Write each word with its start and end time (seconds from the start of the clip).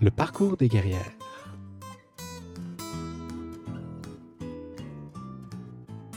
Le 0.00 0.10
parcours 0.10 0.56
des 0.56 0.68
guerrières. 0.68 1.12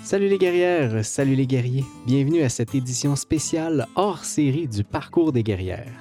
Salut 0.04 0.28
les 0.28 0.40
guerrières, 0.40 1.06
salut 1.06 1.36
les 1.36 1.46
guerriers. 1.46 1.86
Bienvenue 2.08 2.42
à 2.42 2.50
cette 2.50 2.74
édition 2.74 3.16
spéciale 3.16 3.88
hors 3.96 4.26
série 4.26 4.68
du 4.68 4.84
Parcours 4.84 5.32
des 5.32 5.44
guerrières. 5.44 5.94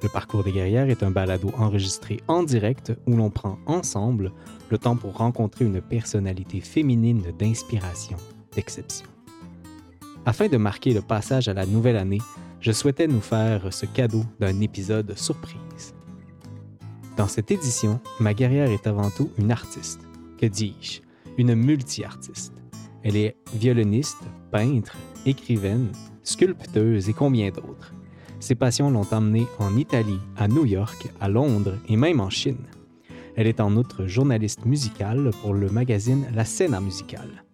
Le 0.00 0.08
Parcours 0.08 0.44
des 0.44 0.52
guerrières 0.52 0.88
est 0.88 1.02
un 1.02 1.10
balado 1.10 1.50
enregistré 1.58 2.20
en 2.28 2.44
direct 2.44 2.92
où 3.08 3.16
l'on 3.16 3.30
prend 3.30 3.58
ensemble 3.66 4.32
le 4.70 4.78
temps 4.78 4.96
pour 4.96 5.16
rencontrer 5.16 5.64
une 5.64 5.80
personnalité 5.80 6.60
féminine 6.60 7.24
d'inspiration, 7.36 8.16
d'exception. 8.54 9.08
Afin 10.24 10.46
de 10.46 10.56
marquer 10.56 10.94
le 10.94 11.02
passage 11.02 11.48
à 11.48 11.54
la 11.54 11.66
nouvelle 11.66 11.96
année, 11.96 12.22
je 12.60 12.70
souhaitais 12.70 13.08
nous 13.08 13.20
faire 13.20 13.72
ce 13.72 13.86
cadeau 13.86 14.22
d'un 14.38 14.60
épisode 14.60 15.18
surprise. 15.18 15.97
Dans 17.18 17.26
cette 17.26 17.50
édition, 17.50 17.98
ma 18.20 18.32
guerrière 18.32 18.70
est 18.70 18.86
avant 18.86 19.10
tout 19.10 19.32
une 19.38 19.50
artiste. 19.50 19.98
Que 20.40 20.46
dis-je? 20.46 21.00
Une 21.36 21.56
multi-artiste. 21.56 22.52
Elle 23.02 23.16
est 23.16 23.36
violoniste, 23.54 24.22
peintre, 24.52 24.96
écrivaine, 25.26 25.90
sculpteuse 26.22 27.08
et 27.08 27.12
combien 27.12 27.50
d'autres. 27.50 27.92
Ses 28.38 28.54
passions 28.54 28.88
l'ont 28.88 29.06
emmenée 29.10 29.48
en 29.58 29.76
Italie, 29.76 30.20
à 30.36 30.46
New 30.46 30.64
York, 30.64 31.08
à 31.20 31.28
Londres 31.28 31.74
et 31.88 31.96
même 31.96 32.20
en 32.20 32.30
Chine. 32.30 32.64
Elle 33.34 33.48
est 33.48 33.60
en 33.60 33.76
outre 33.76 34.06
journaliste 34.06 34.64
musicale 34.64 35.32
pour 35.42 35.54
le 35.54 35.68
magazine 35.70 36.24
La 36.36 36.44
Scène 36.44 36.78
musicale. 36.80 37.44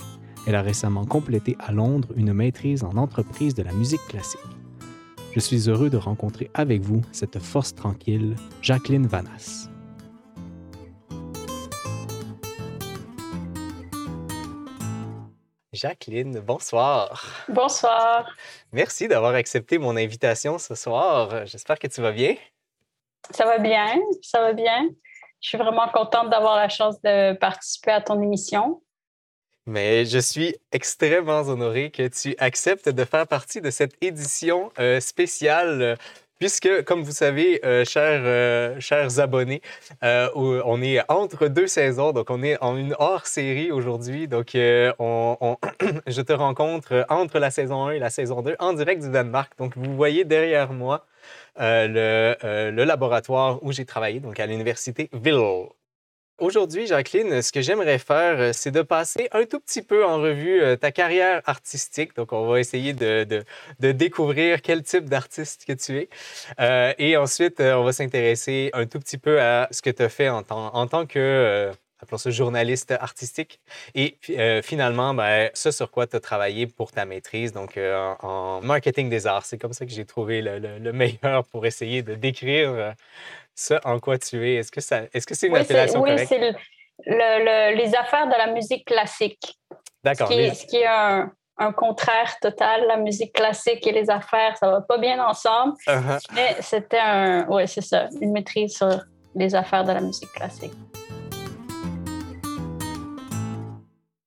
Elle 0.46 0.56
a 0.56 0.62
récemment 0.62 1.06
complété 1.06 1.56
à 1.58 1.72
Londres 1.72 2.12
une 2.16 2.34
maîtrise 2.34 2.84
en 2.84 2.98
entreprise 2.98 3.54
de 3.54 3.62
la 3.62 3.72
musique 3.72 4.06
classique. 4.08 4.40
Je 5.34 5.40
suis 5.40 5.68
heureux 5.68 5.90
de 5.90 5.96
rencontrer 5.96 6.48
avec 6.54 6.82
vous 6.82 7.02
cette 7.10 7.40
force 7.40 7.74
tranquille, 7.74 8.36
Jacqueline 8.62 9.08
Vanas. 9.08 9.68
Jacqueline, 15.72 16.38
bonsoir. 16.38 17.44
Bonsoir. 17.48 18.36
Merci 18.70 19.08
d'avoir 19.08 19.34
accepté 19.34 19.78
mon 19.78 19.96
invitation 19.96 20.56
ce 20.58 20.76
soir. 20.76 21.46
J'espère 21.46 21.80
que 21.80 21.88
tu 21.88 22.00
vas 22.00 22.12
bien. 22.12 22.36
Ça 23.30 23.44
va 23.44 23.58
bien, 23.58 24.00
ça 24.22 24.40
va 24.40 24.52
bien. 24.52 24.88
Je 25.40 25.48
suis 25.48 25.58
vraiment 25.58 25.88
contente 25.88 26.30
d'avoir 26.30 26.54
la 26.54 26.68
chance 26.68 27.02
de 27.02 27.32
participer 27.32 27.90
à 27.90 28.00
ton 28.00 28.22
émission. 28.22 28.83
Mais 29.66 30.04
je 30.04 30.18
suis 30.18 30.56
extrêmement 30.72 31.40
honoré 31.40 31.90
que 31.90 32.06
tu 32.08 32.34
acceptes 32.38 32.90
de 32.90 33.04
faire 33.04 33.26
partie 33.26 33.62
de 33.62 33.70
cette 33.70 33.96
édition 34.02 34.70
euh, 34.78 35.00
spéciale 35.00 35.96
puisque, 36.38 36.84
comme 36.84 37.02
vous 37.02 37.12
savez, 37.12 37.64
euh, 37.64 37.86
chers, 37.86 38.20
euh, 38.24 38.78
chers 38.78 39.20
abonnés, 39.20 39.62
on 40.02 40.82
est 40.82 41.00
entre 41.10 41.48
deux 41.48 41.66
saisons, 41.66 42.12
donc 42.12 42.28
on 42.28 42.42
est 42.42 42.62
en 42.62 42.76
une 42.76 42.94
hors-série 42.98 43.70
aujourd'hui. 43.72 44.28
Donc, 44.28 44.50
on, 44.54 45.56
je 46.06 46.20
te 46.20 46.32
rencontre 46.34 47.06
entre 47.08 47.38
la 47.38 47.50
saison 47.50 47.86
1 47.86 47.92
et 47.92 47.98
la 47.98 48.10
saison 48.10 48.42
2 48.42 48.56
en 48.58 48.74
direct 48.74 49.02
du 49.02 49.10
Danemark. 49.10 49.52
Donc, 49.56 49.74
vous 49.76 49.96
voyez 49.96 50.24
derrière 50.24 50.72
moi 50.74 51.06
le, 51.58 52.36
le, 52.70 52.84
laboratoire 52.84 53.62
où 53.62 53.72
j'ai 53.72 53.86
travaillé, 53.86 54.20
donc 54.20 54.38
à 54.40 54.46
l'université 54.46 55.08
Ville. 55.14 55.68
Aujourd'hui, 56.38 56.88
Jacqueline, 56.88 57.42
ce 57.42 57.52
que 57.52 57.60
j'aimerais 57.60 58.00
faire, 58.00 58.40
euh, 58.40 58.50
c'est 58.52 58.72
de 58.72 58.82
passer 58.82 59.28
un 59.30 59.44
tout 59.44 59.60
petit 59.60 59.82
peu 59.82 60.04
en 60.04 60.16
revue 60.20 60.60
euh, 60.60 60.74
ta 60.74 60.90
carrière 60.90 61.40
artistique. 61.46 62.16
Donc, 62.16 62.32
on 62.32 62.48
va 62.48 62.58
essayer 62.58 62.92
de, 62.92 63.24
de, 63.78 63.92
découvrir 63.92 64.60
quel 64.60 64.82
type 64.82 65.04
d'artiste 65.04 65.64
que 65.64 65.72
tu 65.72 65.96
es. 65.96 66.08
Euh, 66.58 66.92
et 66.98 67.16
ensuite, 67.16 67.60
on 67.60 67.84
va 67.84 67.92
s'intéresser 67.92 68.70
un 68.72 68.86
tout 68.86 68.98
petit 68.98 69.16
peu 69.16 69.40
à 69.40 69.68
ce 69.70 69.80
que 69.80 69.90
tu 69.90 70.02
as 70.02 70.08
fait 70.08 70.28
en, 70.28 70.42
en 70.50 70.86
tant 70.88 71.06
que 71.06 71.70
appelons 72.00 72.18
ça 72.18 72.30
journaliste 72.30 72.90
artistique. 72.90 73.60
Et 73.94 74.18
finalement, 74.62 75.14
ben, 75.14 75.50
ce 75.54 75.70
sur 75.70 75.90
quoi 75.90 76.06
tu 76.06 76.16
as 76.16 76.20
travaillé 76.20 76.66
pour 76.66 76.90
ta 76.90 77.06
maîtrise, 77.06 77.52
donc 77.52 77.78
en, 77.78 78.60
marketing 78.62 79.08
des 79.08 79.26
arts. 79.26 79.46
C'est 79.46 79.56
comme 79.56 79.72
ça 79.72 79.86
que 79.86 79.92
j'ai 79.92 80.04
trouvé 80.04 80.42
le, 80.42 80.58
le, 80.58 80.92
meilleur 80.92 81.44
pour 81.46 81.64
essayer 81.64 82.02
de 82.02 82.14
décrire 82.14 82.94
ce 83.54 83.74
en 83.84 84.00
quoi 84.00 84.18
tu 84.18 84.48
es? 84.48 84.56
Est-ce 84.56 84.72
que 84.72 84.80
c'est 84.80 85.10
est 85.12 85.18
-ce 85.18 85.46
une 85.46 85.56
appellation 85.56 86.00
correcte? 86.00 86.30
Oui, 86.30 86.38
c'est 86.38 86.54
le, 87.06 87.76
les 87.76 87.94
affaires 87.94 88.26
de 88.26 88.36
la 88.36 88.48
musique 88.48 88.86
classique. 88.86 89.58
D'accord. 90.02 90.28
Ce 90.28 90.66
qui 90.66 90.76
est, 90.76 90.86
un, 90.86 91.32
un, 91.58 91.72
contraire 91.72 92.36
total. 92.40 92.86
La 92.86 92.96
musique 92.96 93.32
classique 93.32 93.86
et 93.86 93.92
les 93.92 94.10
affaires, 94.10 94.56
ça 94.58 94.70
va 94.70 94.80
pas 94.80 94.98
bien 94.98 95.24
ensemble. 95.24 95.74
Uh-huh. 95.86 96.20
Mais 96.34 96.56
c'était 96.60 96.98
un... 96.98 97.46
Oui, 97.48 97.66
c'est 97.66 97.80
ça, 97.80 98.08
une 98.20 98.32
maîtrise 98.32 98.76
sur 98.76 99.00
les 99.34 99.54
affaires 99.54 99.84
de 99.84 99.92
la 99.92 100.00
musique 100.00 100.32
classique. 100.32 100.72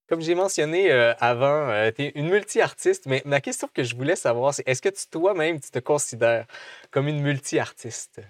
Comme 0.08 0.22
j'ai 0.22 0.34
mentionné 0.34 0.90
euh, 0.90 1.12
avant, 1.20 1.68
euh, 1.68 1.90
tu 1.94 2.04
es 2.04 2.12
une 2.14 2.30
multi-artiste, 2.30 3.04
mais 3.04 3.20
ma 3.26 3.42
question 3.42 3.68
que 3.72 3.82
je 3.82 3.94
voulais 3.94 4.16
savoir, 4.16 4.54
c'est 4.54 4.66
est-ce 4.66 4.80
que 4.80 4.88
toi-même, 5.10 5.60
tu 5.60 5.70
te 5.70 5.80
considères 5.80 6.46
comme 6.90 7.08
une 7.08 7.20
multi-artiste? 7.20 8.22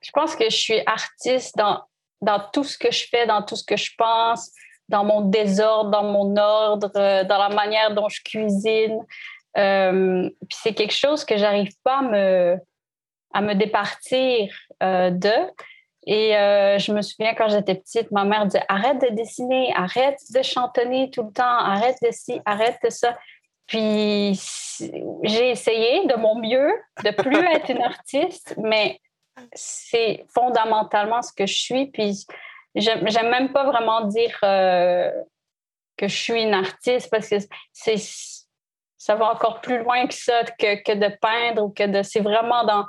Je 0.00 0.10
pense 0.12 0.34
que 0.34 0.44
je 0.44 0.56
suis 0.56 0.82
artiste 0.86 1.56
dans, 1.56 1.82
dans 2.20 2.40
tout 2.52 2.64
ce 2.64 2.78
que 2.78 2.90
je 2.90 3.06
fais, 3.08 3.26
dans 3.26 3.42
tout 3.42 3.56
ce 3.56 3.64
que 3.64 3.76
je 3.76 3.90
pense, 3.96 4.50
dans 4.90 5.04
mon 5.04 5.22
désordre, 5.22 5.90
dans 5.90 6.04
mon 6.04 6.36
ordre, 6.36 6.90
euh, 6.96 7.24
dans 7.24 7.38
la 7.38 7.48
manière 7.48 7.94
dont 7.94 8.08
je 8.08 8.20
cuisine. 8.22 8.98
Euh, 9.56 10.28
puis 10.48 10.58
c'est 10.62 10.74
quelque 10.74 10.94
chose 10.94 11.24
que 11.24 11.36
j'arrive 11.36 11.72
pas 11.82 11.98
à 13.32 13.40
me, 13.40 13.54
départir 13.54 14.52
euh, 14.82 15.10
de. 15.10 15.32
Et 16.06 16.32
je 16.32 16.92
me 16.92 17.02
souviens 17.02 17.34
quand 17.34 17.48
j'étais 17.48 17.74
petite, 17.74 18.10
ma 18.10 18.24
mère 18.24 18.46
disait 18.46 18.64
arrête 18.68 19.00
de 19.00 19.14
dessiner, 19.14 19.72
arrête 19.76 20.18
de 20.34 20.42
chantonner 20.42 21.10
tout 21.10 21.22
le 21.22 21.32
temps, 21.32 21.44
arrête 21.44 21.96
de 22.02 22.10
ci, 22.10 22.40
arrête 22.46 22.78
de 22.82 22.90
ça. 22.90 23.16
Puis 23.66 24.40
j'ai 25.22 25.50
essayé 25.50 26.06
de 26.06 26.16
mon 26.16 26.36
mieux 26.40 26.72
de 27.04 27.10
plus 27.10 27.44
être 27.54 27.70
une 27.70 27.82
artiste, 27.82 28.54
mais 28.56 28.98
c'est 29.54 30.24
fondamentalement 30.32 31.22
ce 31.22 31.32
que 31.32 31.46
je 31.46 31.58
suis. 31.58 31.86
Puis 31.90 32.26
j'aime 32.74 33.30
même 33.30 33.52
pas 33.52 33.64
vraiment 33.64 34.02
dire 34.02 34.36
euh, 34.42 35.10
que 35.96 36.08
je 36.08 36.16
suis 36.16 36.42
une 36.42 36.54
artiste 36.54 37.10
parce 37.10 37.28
que 37.28 37.36
c'est 37.72 37.96
ça 39.00 39.14
va 39.14 39.32
encore 39.32 39.62
plus 39.62 39.82
loin 39.82 40.06
que 40.06 40.12
ça, 40.12 40.44
que, 40.58 40.82
que 40.82 40.92
de 40.92 41.16
peindre 41.22 41.64
ou 41.64 41.70
que 41.70 41.86
de. 41.86 42.02
C'est 42.02 42.20
vraiment 42.20 42.64
dans, 42.64 42.86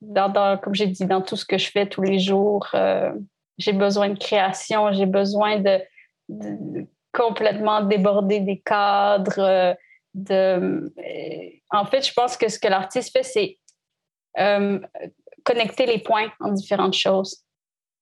dans, 0.00 0.58
comme 0.58 0.74
j'ai 0.74 0.88
dit, 0.88 1.06
dans 1.06 1.22
tout 1.22 1.36
ce 1.36 1.44
que 1.44 1.58
je 1.58 1.70
fais 1.70 1.86
tous 1.86 2.02
les 2.02 2.18
jours. 2.18 2.66
Euh, 2.74 3.12
j'ai 3.56 3.72
besoin 3.72 4.08
de 4.08 4.18
création, 4.18 4.92
j'ai 4.92 5.06
besoin 5.06 5.60
de, 5.60 5.80
complètement 7.12 7.82
déborder 7.82 8.40
des 8.40 8.58
cadres. 8.58 9.74
Euh, 10.28 10.88
en 11.70 11.84
fait, 11.84 12.04
je 12.04 12.12
pense 12.12 12.36
que 12.36 12.48
ce 12.48 12.58
que 12.58 12.66
l'artiste 12.66 13.12
fait, 13.12 13.22
c'est 13.22 13.58
connecter 15.48 15.86
les 15.86 15.98
points 15.98 16.28
en 16.40 16.52
différentes 16.52 16.94
choses. 16.94 17.42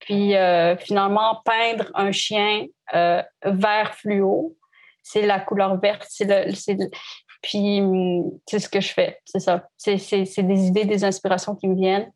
Puis 0.00 0.34
euh, 0.34 0.76
finalement, 0.76 1.40
peindre 1.44 1.90
un 1.94 2.12
chien 2.12 2.66
euh, 2.94 3.22
vert 3.44 3.94
fluo, 3.94 4.56
c'est 5.02 5.22
la 5.22 5.38
couleur 5.38 5.78
verte. 5.80 6.04
C'est 6.08 6.24
le, 6.24 6.90
puis 7.42 7.80
c'est 8.48 8.58
ce 8.58 8.68
que 8.68 8.80
je 8.80 8.92
fais, 8.92 9.20
c'est 9.24 9.40
ça. 9.40 9.68
C'est, 9.76 9.96
des 9.96 10.60
idées, 10.66 10.84
des 10.84 11.04
inspirations 11.04 11.54
qui 11.54 11.68
me 11.68 11.76
viennent. 11.76 12.10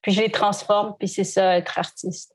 Puis 0.00 0.12
je 0.12 0.22
les 0.22 0.30
transforme, 0.30 0.94
puis 0.98 1.08
c'est 1.08 1.24
ça, 1.24 1.56
être 1.56 1.78
artiste. 1.78 2.34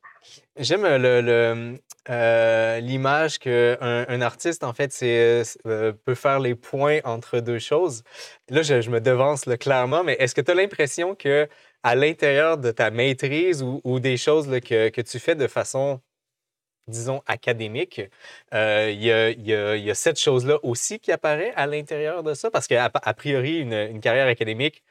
J'aime 0.57 0.83
le, 0.83 1.79
euh, 2.09 2.79
l'image 2.79 3.39
qu'un 3.39 3.77
un 3.81 4.21
artiste, 4.21 4.63
en 4.63 4.73
fait, 4.73 4.91
c'est, 4.91 5.43
peut 5.63 6.15
faire 6.15 6.39
les 6.39 6.55
points 6.55 6.99
entre 7.05 7.39
deux 7.39 7.59
choses. 7.59 8.03
Là, 8.49 8.61
je, 8.61 8.89
me 8.89 8.99
devance 8.99 9.45
le 9.45 9.55
clairement, 9.55 10.03
mais 10.03 10.17
est-ce 10.19 10.35
que 10.35 10.41
tu 10.41 10.51
as 10.51 10.55
l'impression 10.55 11.15
que 11.15 11.47
à 11.83 11.95
l'intérieur 11.95 12.57
de 12.57 12.71
ta 12.71 12.91
maîtrise 12.91 13.63
ou, 13.63 13.99
des 13.99 14.17
choses 14.17 14.47
que, 14.61 15.01
tu 15.01 15.19
fais 15.19 15.35
de 15.35 15.47
façon, 15.47 16.01
disons, 16.87 17.21
académique, 17.27 18.01
euh, 18.53 18.91
il 18.91 19.03
y, 19.03 19.91
a, 19.91 19.95
cette 19.95 20.19
chose-là 20.19 20.59
aussi 20.63 20.99
qui 20.99 21.11
apparaît 21.11 21.53
à 21.55 21.67
l'intérieur 21.67 22.23
de 22.23 22.33
ça? 22.33 22.51
Parce 22.51 22.67
qu'à 22.67 22.85
a 22.93 23.13
priori, 23.13 23.59
une, 23.59 23.99
carrière 24.01 24.27
académique, 24.27 24.83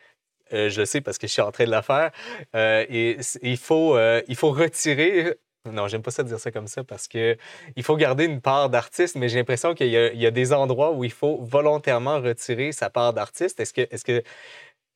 euh, 0.53 0.71
je 0.71 0.85
sais 0.85 1.01
parce 1.01 1.19
que 1.19 1.27
je 1.27 1.33
suis 1.33 1.43
en 1.43 1.53
train 1.53 1.65
de 1.65 1.71
la 1.71 1.83
faire, 1.83 2.13
euh, 2.55 2.85
il 2.89 3.57
faut, 3.59 3.91
retirer 3.93 5.35
non, 5.73 5.89
j'aime 5.89 6.03
pas 6.03 6.13
ça 6.13 6.23
dire 6.23 6.39
ça 6.39 6.53
comme 6.53 6.69
ça 6.69 6.85
parce 6.85 7.09
que 7.09 7.37
il 7.77 7.83
faut 7.83 7.97
garder 7.97 8.25
une 8.25 8.41
part 8.41 8.71
d'artiste, 8.71 9.17
mais 9.17 9.29
j'ai 9.29 9.39
l'impression 9.39 9.75
qu'il 9.75 9.89
y, 9.89 9.91
y, 9.91 10.27
a 10.27 10.31
des 10.31 10.53
endroits 10.53 10.93
où 10.93 11.05
il 11.05 11.13
faut 11.13 11.39
volontairement 11.43 12.21
retirer 12.21 12.73
sa 12.73 12.91
part 12.91 13.13
d'artiste. 13.13 13.59
Est-ce 13.61 13.73
que, 13.73 13.83
est-ce 13.91 14.05
que, 14.05 14.23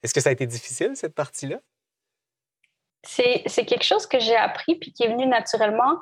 est-ce 0.02 0.14
que 0.14 0.20
ça 0.20 0.30
a 0.30 0.32
été 0.32 0.46
difficile 0.46 0.92
cette 0.94 1.14
partie-là? 1.14 1.60
C'est 3.02 3.64
quelque 3.64 3.84
chose 3.84 4.06
que 4.06 4.18
j'ai 4.18 4.36
appris 4.36 4.74
puis 4.76 4.92
qui 4.92 5.04
est 5.04 5.08
venu 5.08 5.26
naturellement. 5.26 5.96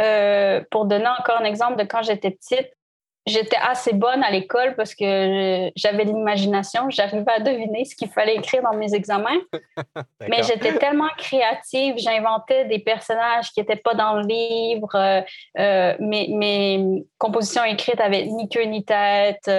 Euh, 0.00 0.62
pour 0.70 0.84
donner 0.84 1.08
encore 1.18 1.38
un 1.40 1.44
exemple 1.44 1.76
de 1.76 1.82
quand 1.82 2.02
j'étais 2.02 2.30
petite, 2.30 2.70
j'étais 3.26 3.56
assez 3.56 3.92
bonne 3.92 4.22
à 4.22 4.30
l'école 4.30 4.76
parce 4.76 4.94
que 4.94 5.70
j'avais 5.74 6.04
l'imagination, 6.04 6.88
j'arrivais 6.88 7.32
à 7.32 7.40
deviner 7.40 7.84
ce 7.84 7.96
qu'il 7.96 8.08
fallait 8.08 8.36
écrire 8.36 8.62
dans 8.62 8.74
mes 8.74 8.94
examens. 8.94 9.40
Mais 10.28 10.42
j'étais 10.44 10.78
tellement 10.78 11.08
créative, 11.16 11.96
j'inventais 11.98 12.66
des 12.66 12.78
personnages 12.78 13.50
qui 13.50 13.60
n'étaient 13.60 13.76
pas 13.76 13.94
dans 13.94 14.14
le 14.14 14.22
livre. 14.22 14.94
Euh, 14.94 15.20
euh, 15.58 15.96
mes, 15.98 16.28
mes, 16.28 17.04
compositions 17.18 17.64
écrites 17.64 18.00
avaient 18.00 18.24
ni 18.26 18.48
queue 18.48 18.64
ni 18.64 18.84
tête. 18.84 19.50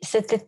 C'était 0.00 0.40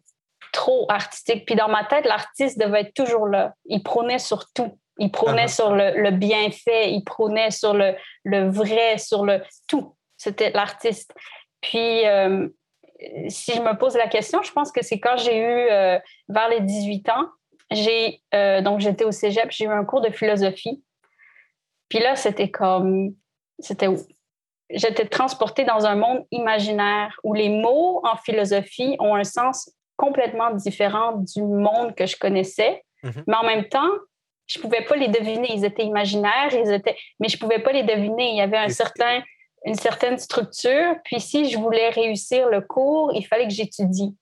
trop 0.52 0.86
artistique. 0.88 1.46
Puis 1.46 1.54
dans 1.54 1.68
ma 1.68 1.84
tête, 1.84 2.04
l'artiste 2.04 2.58
devait 2.58 2.82
être 2.82 2.94
toujours 2.94 3.26
là. 3.26 3.54
Il 3.66 3.82
prônait 3.82 4.18
sur 4.18 4.50
tout. 4.52 4.76
Il 4.98 5.10
prônait 5.10 5.46
uh-huh. 5.46 5.54
sur 5.54 5.74
le, 5.74 6.10
bienfait, 6.10 6.92
il 6.92 7.02
prônait 7.02 7.50
sur 7.50 7.74
le, 7.74 7.94
le 8.24 8.48
vrai, 8.48 8.98
sur 8.98 9.24
le 9.24 9.42
tout. 9.66 9.96
C'était 10.16 10.50
l'artiste. 10.50 11.12
Puis, 11.60 12.06
euh, 12.06 12.48
si 13.28 13.52
je 13.52 13.60
me 13.60 13.76
pose 13.76 13.96
la 13.96 14.08
question, 14.08 14.42
je 14.42 14.52
pense 14.52 14.70
que 14.70 14.82
c'est 14.84 15.00
quand 15.00 15.16
j'ai 15.16 15.38
eu, 15.38 15.68
euh, 15.70 15.98
vers 16.28 16.48
les 16.48 16.60
18 16.60 17.08
ans, 17.10 17.28
j'ai, 17.70 18.22
euh, 18.34 18.60
donc 18.60 18.80
j'étais 18.80 19.04
au 19.04 19.10
cégep, 19.10 19.50
j'ai 19.50 19.64
eu 19.64 19.68
un 19.68 19.84
cours 19.84 20.00
de 20.00 20.10
philosophie. 20.10 20.82
Puis 21.88 21.98
là, 21.98 22.16
c'était 22.16 22.50
comme, 22.50 23.14
c'était, 23.58 23.88
j'étais 24.70 25.06
transportée 25.06 25.64
dans 25.64 25.86
un 25.86 25.96
monde 25.96 26.24
imaginaire 26.30 27.18
où 27.24 27.34
les 27.34 27.48
mots 27.48 28.00
en 28.04 28.16
philosophie 28.16 28.96
ont 28.98 29.14
un 29.14 29.24
sens 29.24 29.70
complètement 29.96 30.50
différent 30.50 31.12
du 31.12 31.42
monde 31.42 31.94
que 31.94 32.06
je 32.06 32.16
connaissais. 32.16 32.84
Mm-hmm. 33.02 33.24
Mais 33.26 33.36
en 33.36 33.44
même 33.44 33.68
temps, 33.68 33.90
je 34.46 34.58
pouvais 34.58 34.82
pas 34.82 34.96
les 34.96 35.08
deviner. 35.08 35.48
Ils 35.52 35.64
étaient 35.64 35.84
imaginaires, 35.84 36.52
ils 36.52 36.72
étaient, 36.72 36.96
mais 37.20 37.28
je 37.28 37.38
pouvais 37.38 37.58
pas 37.58 37.72
les 37.72 37.82
deviner. 37.82 38.30
Il 38.30 38.36
y 38.36 38.42
avait 38.42 38.58
un 38.58 38.68
certain 38.68 39.22
une 39.64 39.74
certaine 39.74 40.18
structure. 40.18 40.96
Puis 41.04 41.20
si 41.20 41.50
je 41.50 41.58
voulais 41.58 41.88
réussir 41.88 42.48
le 42.48 42.60
cours, 42.60 43.12
il 43.14 43.26
fallait 43.26 43.48
que 43.48 43.52
j'étudie. 43.52 44.14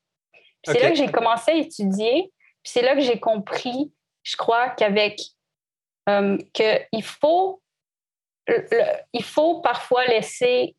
C'est 0.65 0.81
là 0.81 0.91
que 0.91 0.97
j'ai 0.97 1.11
commencé 1.11 1.51
à 1.51 1.55
étudier. 1.55 2.33
Puis 2.63 2.73
c'est 2.73 2.83
là 2.83 2.95
que 2.95 3.01
j'ai 3.01 3.19
compris, 3.19 3.93
je 4.23 4.37
crois, 4.37 4.71
qu'avec 4.71 5.21
euh, 6.09 6.39
qu'il 6.53 7.03
faut, 7.03 7.61
il 9.13 9.25
faut 9.25 9.61
parfois 9.61 10.07
laisser 10.07 10.77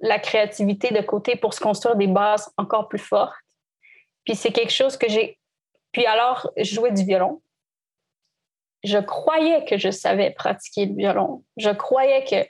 la 0.00 0.20
créativité 0.20 0.94
de 0.94 1.00
côté 1.00 1.34
pour 1.34 1.54
se 1.54 1.60
construire 1.60 1.96
des 1.96 2.06
bases 2.06 2.48
encore 2.56 2.88
plus 2.88 3.00
fortes. 3.00 3.34
Puis 4.24 4.36
c'est 4.36 4.52
quelque 4.52 4.72
chose 4.72 4.96
que 4.96 5.08
j'ai. 5.08 5.40
Puis 5.90 6.06
alors, 6.06 6.52
je 6.56 6.72
jouais 6.72 6.92
du 6.92 7.02
violon. 7.02 7.42
Je 8.84 8.98
croyais 8.98 9.64
que 9.64 9.76
je 9.76 9.90
savais 9.90 10.30
pratiquer 10.30 10.86
le 10.86 10.94
violon. 10.94 11.44
Je 11.56 11.70
croyais 11.70 12.24
que 12.24 12.48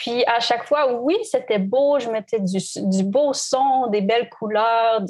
puis 0.00 0.24
à 0.24 0.40
chaque 0.40 0.64
fois, 0.64 0.94
oui, 0.94 1.16
c'était 1.24 1.58
beau, 1.58 1.98
je 1.98 2.08
mettais 2.08 2.40
du, 2.40 3.04
beau 3.04 3.34
son, 3.34 3.88
des 3.88 4.00
belles 4.00 4.30
couleurs. 4.30 5.02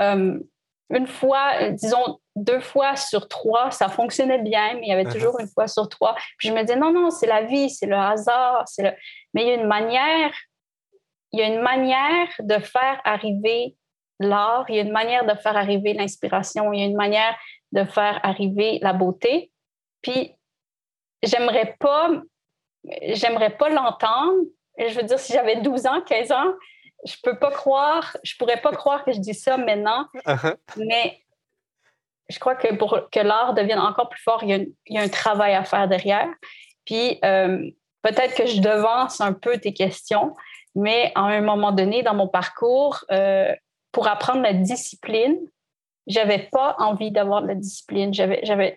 Euh, 0.00 0.40
une 0.90 1.06
fois, 1.06 1.70
disons 1.70 2.18
deux 2.34 2.58
fois 2.58 2.96
sur 2.96 3.28
trois, 3.28 3.70
ça 3.70 3.88
fonctionnait 3.88 4.42
bien, 4.42 4.74
mais 4.74 4.82
il 4.82 4.88
y 4.88 4.92
avait 4.92 5.04
uh-huh. 5.04 5.12
toujours 5.12 5.38
une 5.38 5.46
fois 5.46 5.68
sur 5.68 5.88
trois. 5.88 6.16
Puis 6.36 6.48
je 6.48 6.52
me 6.52 6.62
disais, 6.62 6.76
non, 6.76 6.92
non, 6.92 7.10
c'est 7.10 7.28
la 7.28 7.42
vie, 7.42 7.70
c'est 7.70 7.86
le 7.86 7.96
hasard. 7.96 8.64
Le... 8.78 8.90
Mais 9.34 9.42
il 9.42 9.48
y 9.48 9.50
a 9.52 9.54
une 9.54 9.68
manière, 9.68 10.32
il 11.30 11.38
y 11.38 11.42
a 11.44 11.46
une 11.46 11.62
manière 11.62 12.28
de 12.40 12.58
faire 12.58 13.00
arriver 13.04 13.76
l'art, 14.18 14.64
il 14.68 14.74
y 14.74 14.78
a 14.78 14.82
une 14.82 14.92
manière 14.92 15.24
de 15.26 15.34
faire 15.34 15.56
arriver 15.56 15.92
l'inspiration, 15.92 16.72
il 16.72 16.80
y 16.80 16.82
a 16.82 16.86
une 16.86 16.96
manière 16.96 17.36
de 17.72 17.84
faire 17.84 18.20
arriver 18.22 18.78
la 18.82 18.92
beauté. 18.92 19.52
Puis 20.02 20.32
j'aimerais 21.22 21.76
pas 21.78 22.10
j'aimerais 23.08 23.50
pas 23.50 23.68
l'entendre. 23.68 24.42
Je 24.78 24.94
veux 24.94 25.02
dire, 25.02 25.18
si 25.18 25.32
j'avais 25.32 25.56
12 25.56 25.86
ans, 25.86 26.00
15 26.02 26.32
ans, 26.32 26.54
je 27.04 27.14
peux 27.22 27.38
pas 27.38 27.50
croire, 27.50 28.16
je 28.22 28.34
pourrais 28.36 28.60
pas 28.60 28.72
croire 28.72 29.04
que 29.04 29.12
je 29.12 29.18
dis 29.18 29.34
ça 29.34 29.56
maintenant. 29.56 30.06
Uh-huh. 30.26 30.56
Mais 30.76 31.20
je 32.28 32.38
crois 32.38 32.56
que 32.56 32.74
pour 32.74 33.08
que 33.10 33.20
l'art 33.20 33.54
devienne 33.54 33.78
encore 33.78 34.08
plus 34.08 34.22
fort, 34.22 34.42
il 34.42 34.72
y, 34.88 34.98
a, 34.98 35.00
un 35.00 35.08
travail 35.08 35.54
à 35.54 35.64
faire 35.64 35.88
derrière. 35.88 36.28
Puis 36.84 37.18
euh, 37.24 37.70
peut-être 38.02 38.34
que 38.34 38.46
je 38.46 38.60
devance 38.60 39.20
un 39.20 39.32
peu 39.32 39.58
tes 39.58 39.72
questions, 39.72 40.34
mais 40.74 41.12
à 41.14 41.22
un 41.22 41.40
moment 41.40 41.72
donné 41.72 42.02
dans 42.02 42.14
mon 42.14 42.28
parcours, 42.28 43.04
euh, 43.10 43.54
pour 43.92 44.08
apprendre 44.08 44.42
la 44.42 44.52
discipline, 44.52 45.38
j'avais 46.06 46.48
pas 46.50 46.76
envie 46.78 47.10
d'avoir 47.10 47.42
de 47.42 47.48
la 47.48 47.54
discipline. 47.54 48.12
J'avais, 48.12 48.40
j'avais, 48.44 48.76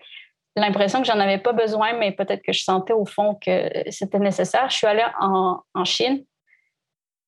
l'impression 0.56 1.00
que 1.00 1.06
j'en 1.06 1.18
avais 1.18 1.38
pas 1.38 1.52
besoin, 1.52 1.92
mais 1.94 2.12
peut-être 2.12 2.42
que 2.42 2.52
je 2.52 2.62
sentais 2.62 2.92
au 2.92 3.04
fond 3.04 3.34
que 3.34 3.70
c'était 3.90 4.18
nécessaire. 4.18 4.68
Je 4.68 4.76
suis 4.76 4.86
allée 4.86 5.04
en, 5.20 5.62
Chine 5.84 6.24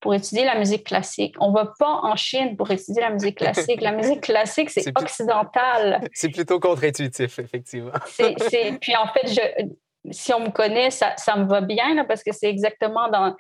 pour 0.01 0.15
étudier 0.15 0.45
la 0.45 0.59
musique 0.59 0.85
classique. 0.85 1.37
On 1.39 1.51
ne 1.51 1.55
va 1.55 1.73
pas 1.79 2.01
en 2.03 2.17
Chine 2.17 2.57
pour 2.57 2.71
étudier 2.71 3.01
la 3.01 3.11
musique 3.11 3.39
classique. 3.39 3.81
La 3.81 3.93
musique 3.93 4.21
classique, 4.23 4.71
c'est 4.71 4.89
occidental. 4.99 6.01
C'est 6.13 6.31
plutôt 6.31 6.59
contre-intuitif, 6.59 7.39
effectivement. 7.39 7.93
Puis 8.81 8.97
en 8.97 9.07
fait, 9.07 9.29
je, 9.29 9.67
si 10.11 10.35
on 10.35 10.41
me 10.41 10.51
connaît, 10.51 10.91
ça, 10.91 11.17
ça 11.17 11.37
me 11.37 11.45
va 11.45 11.61
bien 11.61 12.05
parce 12.05 12.25
que 12.25 12.33
c'est 12.33 12.49
exactement 12.49 13.09
dans 13.09 13.37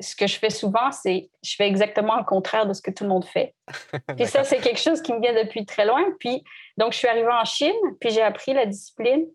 ce 0.00 0.14
que 0.14 0.26
je 0.26 0.38
fais 0.38 0.50
souvent, 0.50 0.92
c'est 0.92 1.30
je 1.42 1.54
fais 1.56 1.66
exactement 1.66 2.16
le 2.16 2.24
contraire 2.24 2.66
de 2.66 2.72
ce 2.72 2.82
que 2.82 2.90
tout 2.90 3.04
le 3.04 3.10
monde 3.10 3.24
fait. 3.24 3.54
Puis 4.16 4.26
ça, 4.26 4.44
c'est 4.44 4.58
quelque 4.58 4.80
chose 4.80 5.02
qui 5.02 5.12
me 5.12 5.20
vient 5.20 5.34
depuis 5.34 5.64
très 5.64 5.86
loin. 5.86 6.04
Puis 6.18 6.42
donc, 6.76 6.92
je 6.92 6.98
suis 6.98 7.08
arrivée 7.08 7.28
en 7.28 7.44
Chine, 7.44 7.74
puis 8.00 8.10
j'ai 8.10 8.22
appris 8.22 8.52
la 8.52 8.66
discipline. 8.66 9.26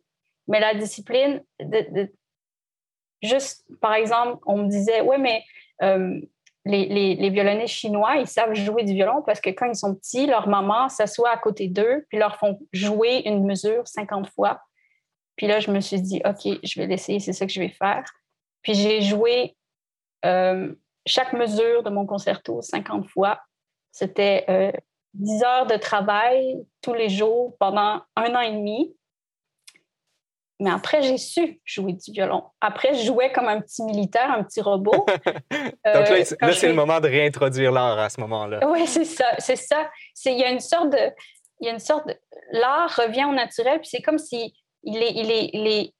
Mais 0.47 0.59
la 0.59 0.73
discipline, 0.75 1.44
de, 1.59 2.12
juste 3.21 3.65
par 3.79 3.94
exemple, 3.94 4.41
on 4.45 4.57
me 4.57 4.68
disait, 4.68 5.01
ouais, 5.01 5.18
mais 5.18 5.44
euh, 5.81 6.19
les, 6.65 6.85
les, 6.85 7.15
les, 7.15 7.29
violonistes 7.29 7.74
chinois, 7.74 8.17
ils 8.17 8.27
savent 8.27 8.53
jouer 8.53 8.83
du 8.83 8.94
violon 8.94 9.24
parce 9.25 9.39
que 9.39 9.50
quand 9.50 9.67
ils 9.67 9.75
sont 9.75 9.95
petits, 9.95 10.27
leur 10.27 10.47
maman 10.47 10.89
s'assoit 10.89 11.31
à 11.31 11.38
côté 11.38 11.67
d'eux, 11.67 12.06
puis 12.09 12.17
leur 12.17 12.38
font 12.38 12.59
jouer 12.74 13.24
une 13.25 13.45
mesure 13.45 13.88
50 13.88 14.29
fois. 14.29 14.62
Puis 15.35 15.47
là, 15.47 15.59
je 15.59 15.71
me 15.71 15.79
suis 15.79 16.01
dit, 16.01 16.21
OK, 16.25 16.59
je 16.63 16.79
vais 16.79 16.88
l'essayer, 16.88 17.19
c'est 17.19 17.33
ça 17.33 17.45
que 17.45 17.51
je 17.51 17.59
vais 17.59 17.69
faire. 17.69 18.03
Puis 18.62 18.75
j'ai 18.75 19.01
joué 19.01 19.56
euh, 20.25 20.73
chaque 21.06 21.33
mesure 21.33 21.83
de 21.83 21.89
mon 21.89 22.06
concerto 22.06 22.62
50 22.62 23.07
fois. 23.09 23.39
C'était 23.91 24.45
10 25.13 25.44
euh, 25.44 25.45
heures 25.45 25.65
de 25.68 25.75
travail 25.75 26.63
tous 26.81 26.94
les 26.94 27.09
jours 27.09 27.56
pendant 27.59 28.01
un 28.15 28.35
an 28.35 28.39
et 28.41 28.51
demi. 28.51 28.95
Mais 30.59 30.69
après, 30.69 31.01
j'ai 31.01 31.18
su 31.18 31.59
jouer 31.65 31.94
du 31.94 32.12
violon. 32.12 32.44
Après, 32.62 32.94
je 32.94 33.03
jouais 33.03 33.31
comme 33.31 33.47
un 33.47 33.62
petit 33.62 33.81
militaire, 33.83 34.31
un 34.31 34.44
petit 34.44 34.62
robot. 34.62 34.91
Donc 35.15 35.83
là, 35.83 36.15
euh, 36.44 36.53
c'est 36.53 36.67
le 36.67 36.75
moment 36.75 37.00
de 37.00 37.07
réintroduire 37.07 37.71
l'art 37.71 37.97
à 37.97 38.09
ce 38.09 38.21
moment-là. 38.21 38.59
Oui, 38.69 38.85
c'est 38.85 39.06
ça. 39.06 39.25
C'est 39.39 39.56
ça. 39.56 39.89
Il 40.25 40.38
y 40.38 40.44
a 40.44 40.51
une 40.51 40.59
sorte 40.59 40.91
de. 40.91 41.12
Il 41.59 41.65
y 41.65 41.69
a 41.69 41.74
une 41.74 41.79
sorte 41.79 42.07
de... 42.07 42.15
L'art 42.51 42.95
revient 42.95 43.25
au 43.25 43.34
naturel, 43.34 43.79
puis 43.79 43.89
c'est 43.89 44.01
comme 44.01 44.17
si 44.17 44.53
il 44.84 44.98
est, 44.98 45.13
il, 45.13 45.29
est, 45.29 45.50
il 45.53 45.67
est 45.67 45.93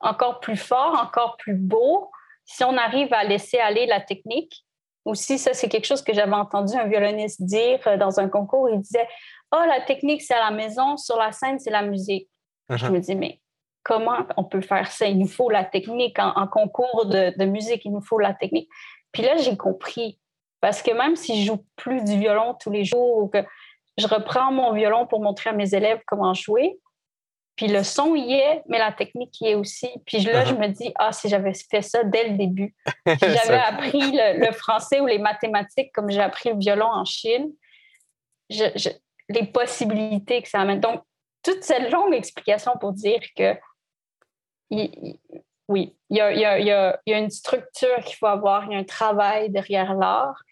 encore 0.00 0.40
plus 0.40 0.56
fort, 0.56 0.98
encore 1.00 1.36
plus 1.36 1.54
beau, 1.54 2.10
si 2.44 2.64
on 2.64 2.76
arrive 2.76 3.12
à 3.12 3.24
laisser 3.24 3.58
aller 3.58 3.86
la 3.86 4.00
technique, 4.00 4.64
aussi, 5.04 5.38
ça, 5.38 5.52
c'est 5.52 5.68
quelque 5.68 5.86
chose 5.86 6.02
que 6.02 6.14
j'avais 6.14 6.32
entendu 6.32 6.74
un 6.76 6.86
violoniste 6.86 7.42
dire 7.42 7.78
euh, 7.86 7.96
dans 7.96 8.20
un 8.20 8.28
concours. 8.28 8.70
Il 8.70 8.80
disait 8.80 9.06
Oh, 9.52 9.60
la 9.68 9.80
technique, 9.82 10.22
c'est 10.22 10.34
à 10.34 10.50
la 10.50 10.50
maison, 10.50 10.96
sur 10.96 11.16
la 11.18 11.30
scène, 11.30 11.58
c'est 11.58 11.70
la 11.70 11.82
musique. 11.82 12.28
Je 12.70 12.86
uh-huh. 12.86 12.90
me 12.90 13.00
dis 13.00 13.14
Mais 13.14 13.40
comment 13.82 14.18
on 14.36 14.44
peut 14.44 14.62
faire 14.62 14.90
ça? 14.90 15.06
Il 15.06 15.18
nous 15.18 15.28
faut 15.28 15.50
la 15.50 15.64
technique. 15.64 16.18
En, 16.18 16.46
concours 16.46 17.06
de, 17.06 17.44
musique, 17.44 17.84
il 17.84 17.92
nous 17.92 18.00
faut 18.00 18.18
la 18.18 18.32
technique. 18.32 18.68
Puis 19.12 19.22
là, 19.22 19.36
j'ai 19.36 19.56
compris. 19.56 20.18
Parce 20.60 20.80
que 20.80 20.90
même 20.92 21.16
si 21.16 21.42
je 21.42 21.52
joue 21.52 21.64
plus 21.76 22.02
du 22.02 22.18
violon 22.18 22.54
tous 22.58 22.70
les 22.70 22.84
jours 22.84 23.18
ou 23.18 23.28
que 23.28 23.44
je 23.98 24.06
reprends 24.06 24.50
mon 24.50 24.72
violon 24.72 25.06
pour 25.06 25.20
montrer 25.20 25.50
à 25.50 25.52
mes 25.52 25.74
élèves 25.74 26.00
comment 26.06 26.32
jouer, 26.32 26.78
puis 27.56 27.68
le 27.68 27.84
son 27.84 28.16
y 28.16 28.32
est, 28.32 28.62
mais 28.68 28.78
la 28.78 28.92
technique 28.92 29.40
y 29.40 29.48
est 29.48 29.54
aussi. 29.54 29.88
Puis 30.06 30.18
là, 30.20 30.44
je 30.44 30.54
uh-huh. 30.54 30.58
me 30.58 30.68
dis, 30.68 30.92
ah, 30.96 31.12
si 31.12 31.28
j'avais 31.28 31.52
fait 31.54 31.82
ça 31.82 32.02
dès 32.02 32.28
le 32.28 32.36
début, 32.36 32.74
si 33.06 33.16
j'avais 33.20 33.58
appris 33.58 34.00
le, 34.00 34.52
français 34.52 35.00
ou 35.00 35.06
les 35.06 35.18
mathématiques 35.18 35.92
comme 35.92 36.10
j'ai 36.10 36.20
appris 36.20 36.50
le 36.50 36.58
violon 36.58 36.86
en 36.86 37.04
Chine, 37.04 37.52
les 38.50 39.46
possibilités 39.52 40.42
que 40.42 40.48
ça 40.48 40.60
amène. 40.60 40.80
Donc, 40.80 41.02
toute 41.42 41.62
cette 41.62 41.92
longue 41.92 42.14
explication 42.14 42.72
pour 42.80 42.92
dire 42.92 43.20
que, 43.36 43.56
oui, 44.70 45.96
il 46.10 46.16
y 46.16 46.20
a, 46.20 46.98
une 47.06 47.30
structure 47.30 48.02
qu'il 48.04 48.16
faut 48.16 48.26
avoir, 48.26 48.64
il 48.64 48.72
y 48.72 48.74
a 48.74 48.78
un 48.78 48.84
travail 48.84 49.50
derrière 49.50 49.94
l'art. 49.94 50.42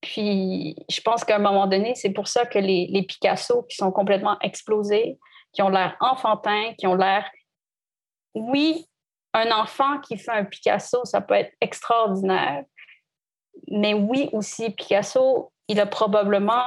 Puis, 0.00 0.76
je 0.88 1.00
pense 1.02 1.24
qu'à 1.24 1.36
un 1.36 1.40
moment 1.40 1.66
donné, 1.66 1.94
c'est 1.94 2.10
pour 2.10 2.28
ça 2.28 2.46
que 2.46 2.58
les, 2.58 2.86
les 2.90 3.02
Picasso 3.02 3.64
qui 3.64 3.76
sont 3.76 3.90
complètement 3.90 4.38
explosés, 4.40 5.18
qui 5.58 5.62
ont 5.62 5.70
l'air 5.70 5.96
enfantins, 5.98 6.72
qui 6.78 6.86
ont 6.86 6.94
l'air. 6.94 7.28
Oui, 8.32 8.88
un 9.34 9.50
enfant 9.50 9.98
qui 9.98 10.16
fait 10.16 10.30
un 10.30 10.44
Picasso, 10.44 11.04
ça 11.04 11.20
peut 11.20 11.34
être 11.34 11.52
extraordinaire. 11.60 12.64
Mais 13.66 13.92
oui, 13.92 14.30
aussi, 14.32 14.70
Picasso, 14.70 15.52
il 15.66 15.80
a 15.80 15.86
probablement 15.86 16.62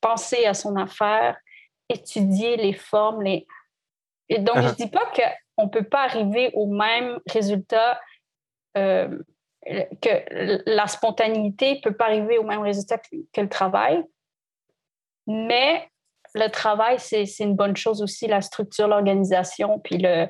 pensé 0.00 0.46
à 0.46 0.54
son 0.54 0.76
affaire, 0.76 1.36
étudié 1.88 2.56
les 2.56 2.72
formes. 2.72 3.22
Les... 3.22 3.48
Et 4.28 4.38
donc, 4.38 4.58
je 4.58 4.60
ne 4.60 4.68
uh-huh. 4.68 4.76
dis 4.76 4.90
pas 4.90 5.10
qu'on 5.56 5.64
ne 5.64 5.70
peut 5.70 5.88
pas 5.88 6.04
arriver 6.04 6.52
au 6.54 6.66
même 6.66 7.18
résultat 7.28 8.00
euh, 8.78 9.08
que 9.64 10.70
la 10.70 10.86
spontanéité 10.86 11.74
ne 11.74 11.80
peut 11.80 11.96
pas 11.96 12.04
arriver 12.04 12.38
au 12.38 12.44
même 12.44 12.62
résultat 12.62 12.98
que, 12.98 13.40
le 13.40 13.48
travail. 13.48 14.04
Mais 15.26 15.90
le 16.36 16.50
travail, 16.50 16.98
c'est 16.98 17.26
une 17.40 17.56
bonne 17.56 17.76
chose 17.76 18.02
aussi, 18.02 18.26
la 18.26 18.42
structure, 18.42 18.88
l'organisation, 18.88 19.78
puis 19.80 19.98
le, 19.98 20.28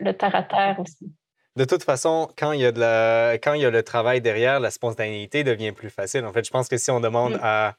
le 0.00 0.12
terre 0.12 0.34
à 0.34 0.42
terre 0.42 0.80
aussi. 0.80 1.12
De 1.56 1.64
toute 1.64 1.82
façon, 1.82 2.28
quand 2.36 2.52
il, 2.52 2.60
y 2.60 2.66
a 2.66 2.72
de 2.72 2.80
la, 2.80 3.34
quand 3.34 3.54
il 3.54 3.62
y 3.62 3.64
a 3.64 3.70
le 3.70 3.82
travail 3.82 4.20
derrière, 4.20 4.60
la 4.60 4.70
spontanéité 4.70 5.42
devient 5.42 5.72
plus 5.72 5.88
facile. 5.88 6.24
En 6.26 6.32
fait, 6.32 6.44
je 6.44 6.50
pense 6.50 6.68
que 6.68 6.76
si 6.76 6.90
on 6.90 7.00
demande 7.00 7.32
mm. 7.32 7.40
à 7.42 7.76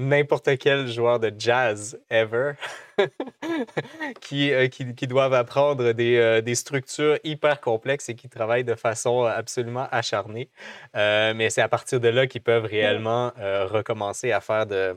n'importe 0.00 0.58
quel 0.58 0.88
joueur 0.88 1.18
de 1.18 1.32
jazz 1.36 2.00
ever 2.08 2.52
qui, 4.20 4.52
euh, 4.52 4.68
qui, 4.68 4.94
qui, 4.94 5.06
doivent 5.06 5.34
apprendre 5.34 5.92
des, 5.92 6.16
euh, 6.16 6.40
des, 6.40 6.54
structures 6.54 7.18
hyper 7.24 7.60
complexes 7.60 8.08
et 8.08 8.14
qui 8.14 8.28
travaillent 8.28 8.64
de 8.64 8.76
façon 8.76 9.24
absolument 9.24 9.88
acharnée. 9.90 10.50
Euh, 10.96 11.34
mais 11.34 11.50
c'est 11.50 11.62
à 11.62 11.68
partir 11.68 12.00
de 12.00 12.08
là 12.08 12.26
qu'ils 12.26 12.42
peuvent 12.42 12.64
réellement 12.64 13.32
recommencer 13.36 14.32
à 14.32 14.40
faire, 14.40 14.66
de, 14.66 14.96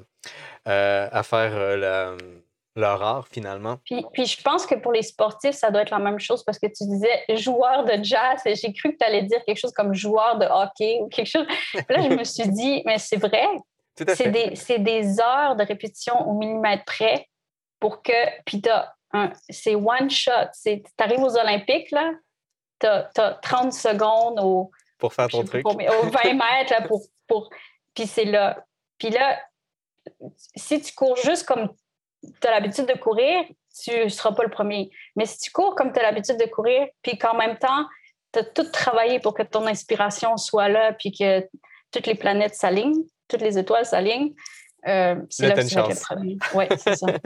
à 0.65 1.23
faire 1.23 1.77
leur 2.75 3.03
art 3.03 3.27
finalement. 3.27 3.77
Puis, 3.83 4.05
puis, 4.13 4.25
je 4.25 4.41
pense 4.41 4.65
que 4.65 4.75
pour 4.75 4.91
les 4.93 5.01
sportifs, 5.01 5.55
ça 5.55 5.71
doit 5.71 5.81
être 5.81 5.91
la 5.91 5.99
même 5.99 6.19
chose 6.19 6.43
parce 6.43 6.57
que 6.57 6.67
tu 6.67 6.85
disais 6.85 7.25
joueur 7.35 7.83
de 7.85 8.01
jazz 8.03 8.41
et 8.45 8.55
j'ai 8.55 8.71
cru 8.73 8.93
que 8.93 8.97
tu 8.97 9.05
allais 9.05 9.23
dire 9.23 9.43
quelque 9.45 9.59
chose 9.59 9.73
comme 9.73 9.93
joueur 9.93 10.37
de 10.37 10.45
hockey 10.45 10.99
ou 11.01 11.09
quelque 11.09 11.27
chose. 11.27 11.45
là, 11.89 12.01
je 12.01 12.15
me 12.15 12.23
suis 12.23 12.47
dit, 12.49 12.81
mais 12.85 12.97
c'est 12.97 13.17
vrai, 13.17 13.47
c'est 13.95 14.31
des, 14.31 14.79
des, 14.79 15.19
heures 15.19 15.55
de 15.55 15.63
répétition 15.63 16.27
au 16.27 16.37
millimètre 16.37 16.85
près 16.85 17.27
pour 17.79 18.01
que. 18.01 18.41
Puis 18.45 18.61
c'est 19.49 19.75
one 19.75 20.09
shot. 20.09 20.31
Tu 20.63 20.81
arrives 20.97 21.23
aux 21.23 21.37
Olympiques, 21.37 21.91
là, 21.91 22.11
tu 22.79 22.87
as, 22.87 23.39
30 23.41 23.73
secondes 23.73 24.39
au. 24.41 24.71
Pour 24.97 25.13
faire 25.13 25.27
ton 25.27 25.43
truc. 25.43 25.67
au 25.67 25.73
20 25.73 25.79
mètres, 26.33 26.71
là, 26.71 26.81
pour. 26.87 27.01
pour 27.27 27.49
puis 27.93 28.07
c'est 28.07 28.25
là. 28.25 28.63
Puis 28.97 29.09
là, 29.09 29.41
si 30.55 30.81
tu 30.81 30.93
cours 30.93 31.17
juste 31.17 31.45
comme 31.45 31.69
tu 32.21 32.47
as 32.47 32.51
l'habitude 32.51 32.85
de 32.85 32.97
courir, 32.97 33.43
tu 33.83 33.91
ne 34.03 34.09
seras 34.09 34.33
pas 34.33 34.43
le 34.43 34.49
premier. 34.49 34.91
Mais 35.15 35.25
si 35.25 35.39
tu 35.39 35.51
cours 35.51 35.75
comme 35.75 35.91
tu 35.93 35.99
as 35.99 36.03
l'habitude 36.03 36.37
de 36.37 36.45
courir, 36.45 36.87
puis 37.01 37.17
qu'en 37.17 37.35
même 37.35 37.57
temps, 37.57 37.85
tu 38.33 38.39
as 38.39 38.43
tout 38.43 38.69
travaillé 38.71 39.19
pour 39.19 39.33
que 39.33 39.43
ton 39.43 39.65
inspiration 39.67 40.37
soit 40.37 40.69
là, 40.69 40.93
puis 40.93 41.11
que 41.11 41.47
toutes 41.91 42.07
les 42.07 42.15
planètes 42.15 42.55
s'alignent, 42.55 43.03
toutes 43.27 43.41
les 43.41 43.57
étoiles 43.57 43.85
s'alignent. 43.85 44.33
Euh, 44.87 45.15
c'est 45.29 45.47
là 45.47 45.55
que 45.55 45.67
tu 45.67 45.75
vas 45.75 45.89
être 45.89 46.55
Oui, 46.55 46.65
c'est 46.77 46.95
ça. 46.95 47.07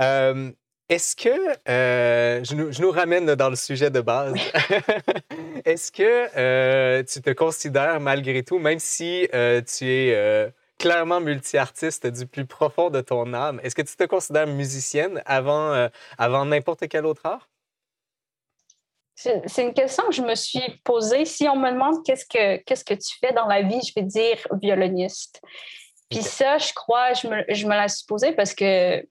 Euh, 0.00 0.50
est-ce 0.88 1.14
que, 1.14 1.30
euh, 1.68 2.42
je, 2.42 2.56
nous, 2.56 2.72
je, 2.72 2.82
nous, 2.82 2.90
ramène 2.90 3.32
dans 3.36 3.48
le 3.48 3.54
sujet 3.54 3.90
de 3.92 4.00
base, 4.00 4.34
est-ce 5.64 5.92
que 5.92 7.02
tu 7.02 7.22
te 7.22 7.30
considères 7.30 8.00
malgré 8.00 8.42
tout, 8.42 8.58
même 8.58 8.80
si 8.80 9.28
tu 9.30 9.84
es 9.88 10.52
clairement 10.84 11.18
multi-artiste 11.18 12.06
du 12.06 12.26
plus 12.26 12.44
profond 12.44 12.90
de 12.90 13.00
ton 13.00 13.32
âme, 13.32 13.58
est-ce 13.62 13.74
que 13.74 13.80
tu 13.80 13.96
te 13.96 14.04
considères 14.04 14.46
musicienne 14.46 15.22
avant, 15.24 15.88
avant 16.18 16.44
n'importe 16.44 16.88
quel 16.88 17.06
autre 17.06 17.24
art? 17.24 17.48
C'est 19.14 19.62
une 19.62 19.72
question 19.72 20.04
que 20.08 20.14
je 20.14 20.20
me 20.20 20.34
suis 20.34 20.82
posée. 20.84 21.24
Si 21.24 21.48
on 21.48 21.56
me 21.56 21.70
demande 21.70 22.04
qu'est-ce 22.04 22.26
que, 22.26 22.56
qu'est-ce 22.64 22.84
que 22.84 22.92
tu 22.92 23.16
fais 23.18 23.32
dans 23.32 23.46
la 23.46 23.62
vie, 23.62 23.80
je 23.80 23.92
vais 23.96 24.04
dire 24.04 24.36
violoniste. 24.60 25.40
Puis 26.10 26.22
ça, 26.22 26.58
je 26.58 26.74
crois, 26.74 27.14
je 27.14 27.28
me, 27.28 27.44
je 27.48 27.66
me 27.66 27.74
la 27.74 27.88
suis 27.88 28.04
posée 28.04 28.32
parce 28.32 28.52
que, 28.52 29.02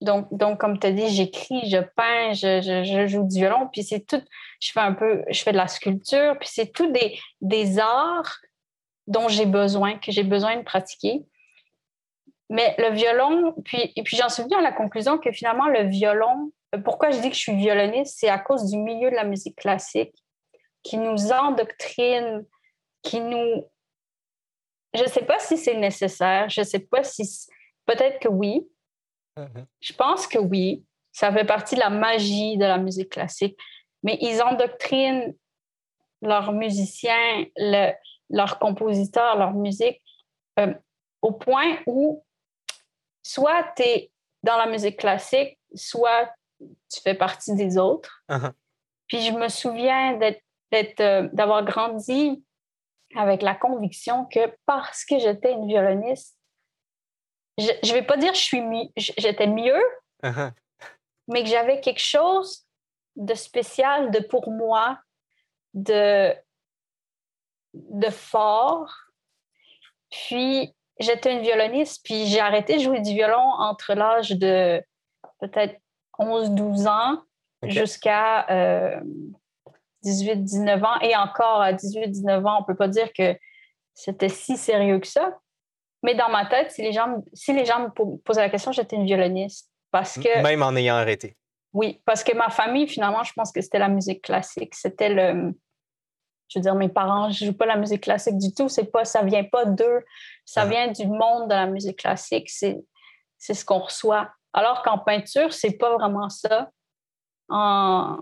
donc, 0.00 0.28
donc 0.30 0.60
comme 0.60 0.78
tu 0.78 0.86
as 0.86 0.92
dit, 0.92 1.08
j'écris, 1.08 1.68
je 1.68 1.78
peins, 1.96 2.32
je, 2.32 2.60
je, 2.62 3.06
joue 3.08 3.26
du 3.26 3.40
violon, 3.40 3.68
puis 3.72 3.82
c'est 3.82 4.06
tout, 4.06 4.22
je 4.60 4.70
fais 4.70 4.80
un 4.80 4.92
peu, 4.92 5.24
je 5.30 5.42
fais 5.42 5.50
de 5.50 5.56
la 5.56 5.66
sculpture, 5.66 6.36
puis 6.38 6.48
c'est 6.52 6.72
tout 6.72 6.92
des, 6.92 7.18
des 7.40 7.80
arts 7.80 8.38
dont 9.06 9.28
j'ai 9.28 9.46
besoin, 9.46 9.98
que 9.98 10.12
j'ai 10.12 10.22
besoin 10.22 10.56
de 10.56 10.62
pratiquer. 10.62 11.24
Mais 12.48 12.74
le 12.78 12.90
violon, 12.94 13.54
puis, 13.64 13.92
et 13.96 14.02
puis 14.02 14.16
j'en 14.16 14.28
suis 14.28 14.42
venue 14.42 14.56
à 14.56 14.60
la 14.60 14.72
conclusion 14.72 15.18
que 15.18 15.32
finalement, 15.32 15.66
le 15.66 15.88
violon, 15.88 16.52
pourquoi 16.84 17.10
je 17.10 17.20
dis 17.20 17.28
que 17.30 17.34
je 17.34 17.40
suis 17.40 17.56
violoniste, 17.56 18.18
c'est 18.18 18.28
à 18.28 18.38
cause 18.38 18.70
du 18.70 18.76
milieu 18.76 19.10
de 19.10 19.16
la 19.16 19.24
musique 19.24 19.56
classique 19.56 20.14
qui 20.82 20.98
nous 20.98 21.32
endoctrine, 21.32 22.44
qui 23.02 23.20
nous... 23.20 23.64
Je 24.94 25.02
ne 25.02 25.08
sais 25.08 25.24
pas 25.24 25.38
si 25.38 25.56
c'est 25.56 25.76
nécessaire, 25.76 26.48
je 26.48 26.60
ne 26.60 26.64
sais 26.64 26.78
pas 26.78 27.02
si... 27.02 27.48
Peut-être 27.84 28.20
que 28.20 28.28
oui. 28.28 28.66
Mm-hmm. 29.36 29.64
Je 29.80 29.92
pense 29.92 30.26
que 30.26 30.38
oui. 30.38 30.84
Ça 31.12 31.32
fait 31.32 31.44
partie 31.44 31.74
de 31.74 31.80
la 31.80 31.90
magie 31.90 32.56
de 32.56 32.64
la 32.64 32.78
musique 32.78 33.10
classique. 33.10 33.58
Mais 34.02 34.18
ils 34.20 34.40
endoctrinent 34.42 35.34
leurs 36.22 36.52
musiciens, 36.52 37.44
leurs 38.30 38.58
compositeurs, 38.58 39.36
leur 39.36 39.52
musique, 39.52 40.02
euh, 40.58 40.74
au 41.22 41.32
point 41.32 41.78
où 41.86 42.24
soit 43.22 43.64
tu 43.76 43.82
es 43.82 44.10
dans 44.42 44.56
la 44.56 44.66
musique 44.66 44.98
classique, 44.98 45.58
soit 45.74 46.32
tu 46.58 47.00
fais 47.02 47.14
partie 47.14 47.54
des 47.54 47.78
autres. 47.78 48.22
Uh-huh. 48.30 48.52
Puis 49.08 49.22
je 49.22 49.32
me 49.32 49.48
souviens 49.48 50.18
euh, 50.20 51.28
d'avoir 51.32 51.64
grandi 51.64 52.44
avec 53.14 53.42
la 53.42 53.54
conviction 53.54 54.26
que 54.26 54.54
parce 54.66 55.04
que 55.04 55.18
j'étais 55.18 55.52
une 55.52 55.66
violoniste, 55.66 56.36
je 57.58 57.72
ne 57.72 57.92
vais 57.92 58.02
pas 58.02 58.16
dire 58.16 58.34
je 58.34 58.40
suis 58.40 58.62
j'étais 58.96 59.46
mieux, 59.46 59.82
uh-huh. 60.22 60.52
mais 61.28 61.42
que 61.42 61.48
j'avais 61.48 61.80
quelque 61.80 62.00
chose 62.00 62.66
de 63.16 63.34
spécial, 63.34 64.10
de 64.10 64.20
pour 64.20 64.50
moi, 64.50 64.98
de, 65.74 66.34
de 67.90 68.10
fort. 68.10 68.92
Puis 70.10 70.74
j'étais 70.98 71.32
une 71.32 71.42
violoniste, 71.42 72.04
puis 72.04 72.26
j'ai 72.26 72.40
arrêté 72.40 72.76
de 72.76 72.82
jouer 72.82 73.00
du 73.00 73.12
violon 73.12 73.38
entre 73.58 73.94
l'âge 73.94 74.30
de 74.30 74.82
peut-être 75.40 75.76
11-12 76.18 76.88
ans 76.88 77.22
jusqu'à 77.62 78.46
18-19 80.04 80.68
euh, 80.68 80.84
ans. 80.84 81.00
Et 81.00 81.16
encore 81.16 81.60
à 81.60 81.72
18-19 81.72 82.46
ans, 82.46 82.56
on 82.58 82.60
ne 82.60 82.66
peut 82.66 82.76
pas 82.76 82.88
dire 82.88 83.12
que 83.12 83.36
c'était 83.94 84.28
si 84.28 84.56
sérieux 84.56 84.98
que 84.98 85.06
ça. 85.06 85.38
Mais 86.02 86.14
dans 86.14 86.28
ma 86.28 86.46
tête, 86.46 86.70
si 86.70 86.82
les 86.82 86.92
gens, 86.92 87.22
si 87.32 87.52
les 87.52 87.64
gens 87.64 87.80
me 87.80 88.16
posaient 88.18 88.42
la 88.42 88.50
question, 88.50 88.72
j'étais 88.72 88.96
une 88.96 89.06
violoniste. 89.06 89.70
Parce 89.90 90.18
que, 90.18 90.42
Même 90.42 90.62
en 90.62 90.76
ayant 90.76 90.96
arrêté. 90.96 91.36
Oui, 91.72 92.00
parce 92.04 92.22
que 92.22 92.34
ma 92.34 92.50
famille, 92.50 92.86
finalement, 92.86 93.22
je 93.22 93.32
pense 93.34 93.52
que 93.52 93.60
c'était 93.60 93.78
la 93.78 93.88
musique 93.88 94.22
classique. 94.22 94.74
C'était 94.74 95.08
le. 95.08 95.54
Je 96.48 96.58
veux 96.58 96.62
dire, 96.62 96.74
mes 96.74 96.88
parents 96.88 97.28
ne 97.28 97.32
jouent 97.32 97.56
pas 97.56 97.66
la 97.66 97.76
musique 97.76 98.02
classique 98.02 98.38
du 98.38 98.52
tout. 98.54 98.68
C'est 98.68 98.90
pas, 98.90 99.04
ça 99.04 99.22
vient 99.22 99.44
pas 99.44 99.64
d'eux. 99.64 100.04
Ça 100.44 100.62
ah. 100.62 100.66
vient 100.66 100.88
du 100.88 101.06
monde 101.06 101.48
de 101.48 101.54
la 101.54 101.66
musique 101.66 101.98
classique. 101.98 102.50
C'est, 102.50 102.78
c'est 103.38 103.54
ce 103.54 103.64
qu'on 103.64 103.80
reçoit. 103.80 104.30
Alors 104.52 104.82
qu'en 104.82 104.98
peinture, 104.98 105.52
c'est 105.52 105.76
pas 105.76 105.94
vraiment 105.94 106.28
ça. 106.28 106.70
En, 107.48 108.16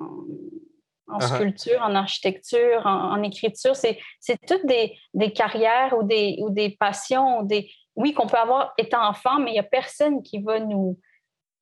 uh-huh. 1.08 1.34
sculpture, 1.34 1.80
en 1.82 1.94
architecture, 1.94 2.86
en, 2.86 3.22
écriture, 3.22 3.76
c'est 3.76 3.98
toutes 4.46 4.66
des, 4.66 5.32
carrières 5.32 5.96
ou 5.96 6.02
des, 6.02 6.36
ou 6.40 6.50
des 6.50 6.70
passions, 6.70 7.42
des, 7.42 7.70
oui, 7.94 8.12
qu'on 8.12 8.26
peut 8.26 8.36
avoir 8.36 8.74
étant 8.78 9.06
enfant, 9.06 9.38
mais 9.38 9.50
il 9.50 9.54
n'y 9.54 9.60
a 9.60 9.64
personne 9.64 10.22
qui 10.22 10.42
va 10.42 10.60
nous, 10.60 10.98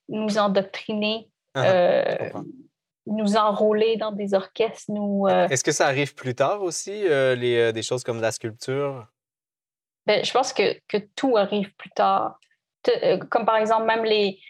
nous 0.08 0.38
endoctriner, 0.38 1.28
uh-huh. 1.54 1.64
euh, 1.64 2.30
nous 3.06 3.36
enrôler 3.36 3.96
dans 3.96 4.12
des 4.12 4.34
orchestres. 4.34 4.90
Nous, 4.90 5.26
euh 5.28 5.48
Est-ce 5.48 5.64
que 5.64 5.72
ça 5.72 5.86
arrive 5.86 6.14
plus 6.14 6.34
tard 6.34 6.62
aussi, 6.62 7.06
euh, 7.06 7.34
les, 7.34 7.72
des 7.72 7.82
choses 7.82 8.04
comme 8.04 8.20
la 8.20 8.32
sculpture? 8.32 9.06
Ben, 10.06 10.24
je 10.24 10.32
pense 10.32 10.52
que, 10.52 10.78
que, 10.88 10.96
tout 11.16 11.36
arrive 11.36 11.72
plus 11.74 11.90
tard. 11.90 12.38
Comme 13.30 13.46
par 13.46 13.56
exemple, 13.56 13.86
même 13.86 14.04
les, 14.04 14.40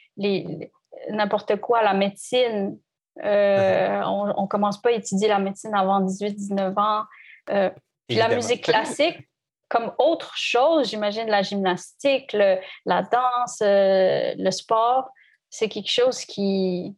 n'importe 1.11 1.57
quoi, 1.57 1.83
la 1.83 1.95
médecine. 1.95 2.79
Euh, 3.23 4.01
on 4.05 4.43
ne 4.43 4.47
commence 4.47 4.81
pas 4.81 4.89
à 4.89 4.93
étudier 4.93 5.29
la 5.29 5.39
médecine 5.39 5.75
avant 5.75 6.01
18-19 6.03 6.79
ans. 6.79 7.05
Euh, 7.51 7.71
la 8.09 8.29
musique 8.29 8.65
classique, 8.65 9.29
comme 9.69 9.93
autre 9.99 10.33
chose, 10.37 10.89
j'imagine 10.91 11.27
la 11.29 11.43
gymnastique, 11.43 12.33
la 12.33 13.03
danse, 13.03 13.61
euh, 13.63 14.35
le 14.37 14.51
sport, 14.51 15.09
c'est 15.51 15.69
quelque 15.69 15.91
chose 15.91 16.25
qui, 16.25 16.97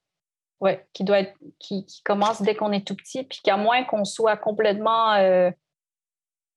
ouais, 0.64 0.86
qui 0.92 1.04
doit 1.04 1.20
être, 1.20 1.34
qui, 1.60 1.86
qui 1.86 2.02
commence 2.02 2.42
dès 2.42 2.56
qu'on 2.56 2.72
est 2.72 2.86
tout 2.86 2.96
petit, 2.96 3.22
puis 3.22 3.40
qu'à 3.44 3.56
moins 3.56 3.84
qu'on 3.84 4.04
soit 4.04 4.36
complètement 4.36 5.14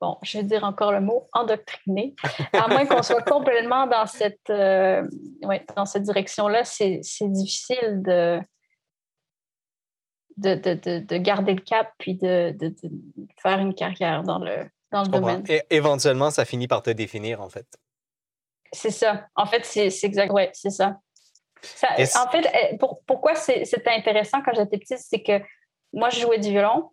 bon, 0.01 0.17
je 0.23 0.37
vais 0.37 0.43
dire 0.43 0.63
encore 0.63 0.91
le 0.91 1.01
mot, 1.01 1.27
endoctriné, 1.33 2.15
à 2.53 2.67
moins 2.67 2.85
qu'on 2.85 3.03
soit 3.03 3.21
complètement 3.27 3.87
dans 3.87 4.05
cette, 4.05 4.49
euh, 4.49 5.07
dans 5.75 5.85
cette 5.85 6.03
direction-là, 6.03 6.63
c'est 6.63 7.01
difficile 7.21 8.01
de 8.03 8.39
de, 10.37 10.53
de, 10.53 10.99
de, 10.99 11.17
garder 11.17 11.55
le 11.55 11.61
cap 11.61 11.91
puis 11.97 12.13
de, 12.13 12.55
faire 13.41 13.57
une 13.57 13.73
carrière 13.73 14.21
dans 14.21 14.37
le, 14.37 14.69
dans 14.91 15.01
le 15.01 15.07
domaine. 15.07 15.43
Et 15.49 15.63
éventuellement, 15.71 16.29
ça 16.29 16.45
finit 16.45 16.67
par 16.67 16.83
te 16.83 16.91
définir, 16.91 17.41
en 17.41 17.49
fait. 17.49 17.65
C'est 18.71 18.91
ça. 18.91 19.25
En 19.35 19.47
fait, 19.47 19.65
c'est 19.65 19.89
exact. 20.03 20.31
Oui, 20.31 20.43
c'est 20.53 20.69
ça. 20.69 20.99
En 22.15 22.29
fait, 22.29 22.49
eh, 22.53 22.77
pour, 22.77 23.01
pourquoi 23.05 23.35
c'était 23.35 23.91
intéressant 23.91 24.41
quand 24.43 24.53
j'étais 24.53 24.77
petite, 24.77 24.99
c'est 24.99 25.21
que 25.21 25.41
moi, 25.93 26.09
je 26.09 26.19
jouais 26.19 26.39
du 26.39 26.49
violon, 26.49 26.91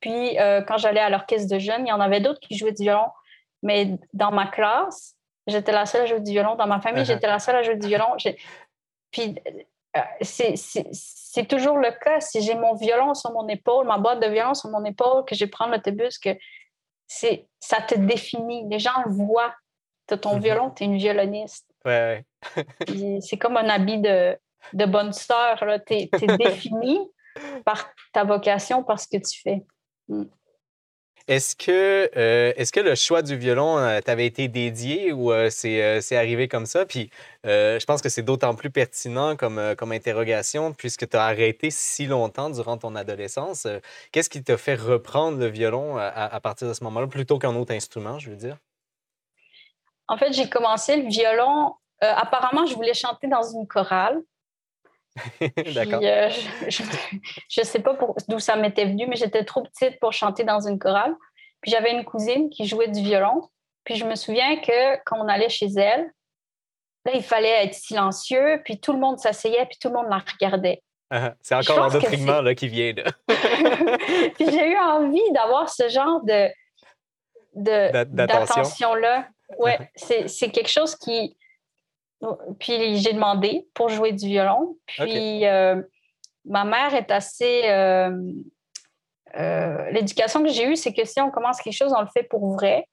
Puis 0.00 0.36
quand 0.66 0.76
j'allais 0.78 1.00
à 1.00 1.10
l'orchestre 1.10 1.52
de 1.52 1.58
jeunes, 1.58 1.86
il 1.86 1.88
y 1.88 1.92
en 1.92 2.00
avait 2.00 2.20
d'autres 2.20 2.40
qui 2.40 2.56
jouaient 2.56 2.72
du 2.72 2.82
violon. 2.82 3.08
Mais 3.62 3.98
dans 4.12 4.30
ma 4.30 4.46
classe, 4.46 5.16
j'étais 5.46 5.72
la 5.72 5.86
seule 5.86 6.02
à 6.02 6.06
jouer 6.06 6.20
du 6.20 6.30
violon. 6.30 6.54
Dans 6.54 6.66
ma 6.66 6.80
famille, 6.80 7.02
uh-huh. 7.02 7.06
j'étais 7.06 7.26
la 7.26 7.38
seule 7.38 7.56
à 7.56 7.62
jouer 7.62 7.76
du 7.76 7.88
violon. 7.88 8.16
Puis 9.10 9.34
c'est 10.22 11.48
toujours 11.48 11.78
le 11.78 11.90
cas. 11.90 12.20
Si 12.20 12.40
j'ai 12.42 12.54
mon 12.54 12.74
violon 12.74 13.14
sur 13.14 13.32
mon 13.32 13.48
épaule, 13.48 13.86
ma 13.86 13.98
boîte 13.98 14.20
de 14.20 14.28
violon 14.28 14.54
sur 14.54 14.70
mon 14.70 14.84
épaule, 14.84 15.24
que 15.24 15.34
je 15.34 15.44
prends 15.44 15.66
l'autobus, 15.66 16.18
que 16.18 16.30
ça 17.08 17.80
te 17.82 17.94
définit. 17.96 18.68
Les 18.68 18.78
gens 18.78 19.02
le 19.04 19.12
voient. 19.12 19.54
Tu 20.06 20.14
as 20.14 20.18
ton 20.18 20.36
mm-hmm. 20.36 20.42
violon, 20.42 20.70
tu 20.70 20.84
es 20.84 20.86
une 20.86 20.96
violoniste. 20.96 21.67
Ouais, 21.84 22.24
c'est 23.20 23.36
comme 23.38 23.56
un 23.56 23.68
habit 23.68 24.00
de, 24.00 24.36
de 24.72 24.84
bonne 24.84 25.12
sœur. 25.12 25.64
Tu 25.86 25.94
es, 25.94 26.10
défini 26.38 27.00
par 27.64 27.90
ta 28.12 28.24
vocation, 28.24 28.82
par 28.82 28.98
ce 28.98 29.08
que 29.08 29.18
tu 29.18 29.40
fais. 29.40 29.64
Mm. 30.08 30.24
Est-ce 31.28 31.54
que, 31.54 32.10
euh, 32.16 32.54
est 32.56 32.72
que 32.72 32.80
le 32.80 32.94
choix 32.94 33.20
du 33.20 33.36
violon 33.36 33.76
euh, 33.76 34.00
t'avait 34.00 34.24
été 34.24 34.48
dédié 34.48 35.12
ou 35.12 35.30
euh, 35.30 35.50
c'est 35.50 36.16
arrivé 36.16 36.48
comme 36.48 36.64
ça? 36.64 36.86
Puis 36.86 37.10
je 37.44 37.84
pense 37.84 38.00
que 38.00 38.08
c'est 38.08 38.22
d'autant 38.22 38.54
plus 38.54 38.70
pertinent 38.70 39.36
comme, 39.36 39.74
comme 39.76 39.92
interrogation 39.92 40.72
puisque 40.72 41.06
tu 41.06 41.16
as 41.18 41.24
arrêté 41.24 41.70
si 41.70 42.06
longtemps 42.06 42.48
durant 42.48 42.78
ton 42.78 42.94
adolescence. 42.94 43.66
Qu'est-ce 44.10 44.30
qui 44.30 44.42
t'a 44.42 44.56
fait 44.56 44.74
reprendre 44.74 45.38
le 45.38 45.48
violon 45.48 45.98
à, 45.98 46.40
partir 46.40 46.66
de 46.66 46.72
ce 46.72 46.82
moment-là 46.84 47.06
plutôt 47.08 47.38
qu'un 47.38 47.54
autre 47.56 47.74
instrument, 47.74 48.18
je 48.18 48.30
veux 48.30 48.36
dire? 48.36 48.56
En 50.08 50.16
fait, 50.16 50.32
j'ai 50.32 50.48
commencé 50.48 50.96
le 50.96 51.08
violon. 51.08 51.74
apparemment, 52.00 52.66
je 52.66 52.74
voulais 52.74 52.94
chanter 52.94 53.28
dans 53.28 53.42
une 53.42 53.66
chorale. 53.66 54.20
D'accord. 55.74 56.00
Euh, 56.02 56.30
je 56.68 57.60
ne 57.60 57.64
sais 57.64 57.80
pas 57.80 57.96
d'où 58.28 58.38
ça 58.38 58.56
m'était 58.56 58.84
venu, 58.84 59.06
mais 59.06 59.16
j'étais 59.16 59.44
trop 59.44 59.62
petite 59.62 59.98
pour 60.00 60.12
chanter 60.12 60.44
dans 60.44 60.66
une 60.66 60.78
chorale. 60.78 61.14
Puis 61.60 61.72
j'avais 61.72 61.92
une 61.92 62.04
cousine 62.04 62.50
qui 62.50 62.66
jouait 62.66 62.88
du 62.88 63.00
violon. 63.02 63.48
Puis 63.84 63.96
je 63.96 64.04
me 64.04 64.14
souviens 64.14 64.56
que 64.60 64.96
quand 65.04 65.18
on 65.18 65.28
allait 65.28 65.48
chez 65.48 65.68
elle, 65.76 66.10
là, 67.04 67.12
il 67.14 67.22
fallait 67.22 67.64
être 67.64 67.74
silencieux, 67.74 68.60
puis 68.64 68.78
tout 68.78 68.92
le 68.92 68.98
monde 68.98 69.18
s'asseyait, 69.18 69.66
puis 69.66 69.78
tout 69.80 69.88
le 69.88 69.94
monde 69.94 70.08
la 70.10 70.18
regardait. 70.18 70.82
Ah, 71.10 71.32
c'est 71.40 71.54
encore 71.54 71.84
un 71.84 72.42
là, 72.42 72.54
qui 72.54 72.68
vient. 72.68 72.92
puis 74.34 74.50
j'ai 74.50 74.72
eu 74.72 74.76
envie 74.76 75.32
d'avoir 75.32 75.70
ce 75.70 75.88
genre 75.88 76.22
de, 76.22 76.50
d'attention-là. 77.54 79.26
Ouais, 79.56 79.78
c'est 79.94 80.50
quelque 80.50 80.68
chose 80.68 80.94
qui, 80.96 81.36
puis 82.58 82.98
j'ai 82.98 83.12
demandé 83.12 83.68
pour 83.74 83.88
jouer 83.88 84.12
du 84.12 84.26
violon. 84.26 84.76
Puis 84.86 85.46
euh, 85.46 85.80
ma 86.44 86.64
mère 86.64 86.94
est 86.94 87.10
assez. 87.10 87.68
Euh, 87.68 88.10
euh, 89.36 89.90
l'éducation 89.90 90.42
que 90.42 90.48
j'ai 90.48 90.66
eue, 90.66 90.76
c'est 90.76 90.92
que 90.92 91.04
si 91.04 91.20
on 91.20 91.30
commence 91.30 91.60
quelque 91.60 91.76
chose, 91.76 91.92
on 91.96 92.00
le 92.00 92.08
fait 92.08 92.24
pour 92.24 92.54
vrai. 92.54 92.88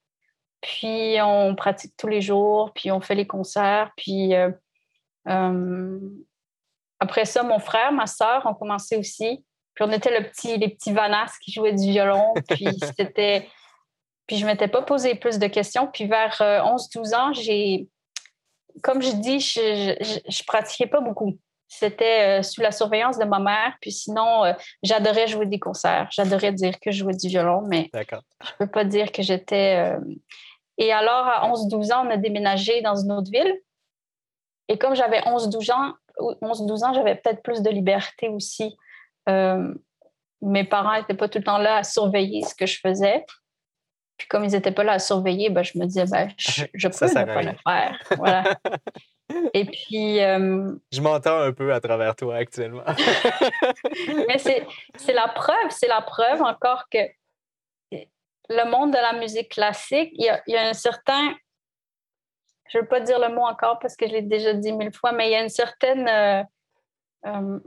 Puis 0.62 1.18
on 1.22 1.56
pratique 1.56 1.94
tous 1.98 2.08
les 2.08 2.22
jours, 2.22 2.72
puis 2.74 2.92
on 2.92 3.02
fait 3.02 3.16
les 3.16 3.28
concerts. 3.28 3.92
Puis 3.98 4.34
après 7.00 7.26
ça, 7.26 7.44
mon 7.44 7.60
frère, 7.60 7.92
ma 7.92 8.08
soeur 8.08 8.46
ont 8.46 8.54
commencé 8.54 8.98
aussi. 8.98 9.44
Puis 9.74 9.86
on 9.86 9.92
était 9.92 10.18
le 10.18 10.28
petit, 10.28 10.58
les 10.58 10.70
petits 10.70 10.94
vanasses 10.94 11.38
qui 11.40 11.52
jouaient 11.52 11.74
du 11.74 11.90
violon. 11.90 12.34
Puis 12.50 12.68
c'était. 12.98 13.48
Puis 14.28 14.38
je 14.38 14.46
ne 14.46 14.52
m'étais 14.52 14.68
pas 14.68 14.82
posé 14.82 15.16
plus 15.16 15.40
de 15.40 15.48
questions. 15.48 15.88
Puis 15.88 16.08
vers 16.08 16.38
11-12 16.40 17.16
ans, 17.16 17.34
j'ai 17.34 17.88
comme 18.82 19.02
je 19.02 19.12
dis, 19.12 19.40
je, 19.40 19.62
ne 19.62 20.46
pratiquais 20.46 20.88
pas 20.88 21.02
beaucoup. 21.02 21.38
C'était 21.68 22.40
euh, 22.40 22.44
sous 22.44 22.62
la 22.62 22.72
surveillance 22.72 23.18
de 23.18 23.26
ma 23.26 23.40
mère. 23.40 23.76
Puis 23.82 23.92
sinon, 23.92 24.46
euh, 24.46 24.54
j'adorais 24.84 25.28
jouer 25.28 25.46
des 25.46 25.60
concerts. 25.60 26.08
J'adorais 26.12 26.54
dire 26.54 26.80
que 26.80 26.92
je 26.92 27.00
jouais 27.00 27.16
du 27.16 27.28
violon, 27.28 27.64
mais 27.68 27.90
je 27.94 28.00
ne 28.00 28.58
peux 28.60 28.68
pas 28.68 28.84
dire 28.84 29.12
que 29.12 29.22
j'étais. 29.22 29.94
Euh, 29.94 30.00
et 30.78 30.92
alors, 30.92 31.26
à 31.28 31.50
11-12 31.50 31.94
ans, 31.94 32.06
on 32.06 32.12
a 32.12 32.18
déménagé 32.18 32.82
dans 32.82 32.96
une 32.96 33.12
autre 33.12 33.32
ville. 33.32 33.60
Et 34.68 34.78
comme 34.78 34.96
j'avais 34.96 35.22
11-12 35.22 35.72
ans, 35.72 35.94
11-12 36.20 36.86
ans, 36.86 36.94
j'avais 36.94 37.16
peut-être 37.16 37.42
plus 37.42 37.62
de 37.62 37.70
liberté 37.70 38.30
aussi. 38.30 38.76
mes 39.28 40.64
parents 40.64 40.98
n'étaient 40.98 41.14
pas 41.14 41.30
tout 41.30 41.40
le 41.40 41.44
temps 41.44 41.58
là 41.58 41.78
à 41.78 41.84
surveiller 41.84 42.44
ce 42.44 42.56
que 42.56 42.66
je 42.66 42.80
faisais. 42.80 43.26
Puis 44.18 44.28
comme 44.28 44.46
ils 44.46 44.52
n'étaient 44.52 44.72
pas 44.72 44.84
là 44.84 44.94
à 44.94 45.00
surveiller, 45.00 45.50
ben, 45.50 45.64
je 45.64 45.78
me 45.78 45.86
disais, 45.86 46.06
ben, 46.06 46.30
je, 46.38 46.66
je 46.74 46.88
peux 46.88 47.06
ne 47.06 47.26
pas 47.26 47.42
le 47.42 47.54
faire. 47.64 48.00
Voilà. 48.18 48.44
Et 49.54 49.66
puis. 49.66 50.22
Euh, 50.22 50.72
je 50.92 51.02
m'entends 51.02 51.40
un 51.40 51.52
peu 51.52 51.74
à 51.74 51.80
travers 51.80 52.16
toi 52.16 52.36
actuellement. 52.36 52.84
Mais 54.28 54.38
c'est 54.38 55.14
la 55.14 55.28
preuve, 55.28 55.70
c'est 55.70 55.88
la 55.88 56.02
preuve 56.02 56.42
encore 56.42 56.86
que 56.90 57.00
le 58.50 58.70
monde 58.70 58.92
de 58.92 58.98
la 58.98 59.14
musique 59.14 59.50
classique, 59.50 60.12
il 60.14 60.26
y 60.26 60.30
a, 60.30 60.42
il 60.48 60.54
y 60.54 60.58
a 60.58 60.70
un 60.70 60.74
certain. 60.74 61.34
Je 62.70 62.78
ne 62.78 62.84
veux 62.84 62.88
pas 62.88 63.00
dire 63.00 63.20
le 63.20 63.34
mot 63.34 63.44
encore 63.44 63.80
parce 63.80 63.96
que 63.96 64.08
je 64.08 64.14
l'ai 64.14 64.22
déjà 64.22 64.54
dit 64.54 64.72
mille 64.72 64.94
fois, 64.94 65.12
mais 65.12 65.30
il 65.30 65.32
y 65.32 65.36
a 65.36 65.42
une 65.42 65.50
certaine 65.50 66.08
euh, 66.08 66.44
euh, 67.28 67.60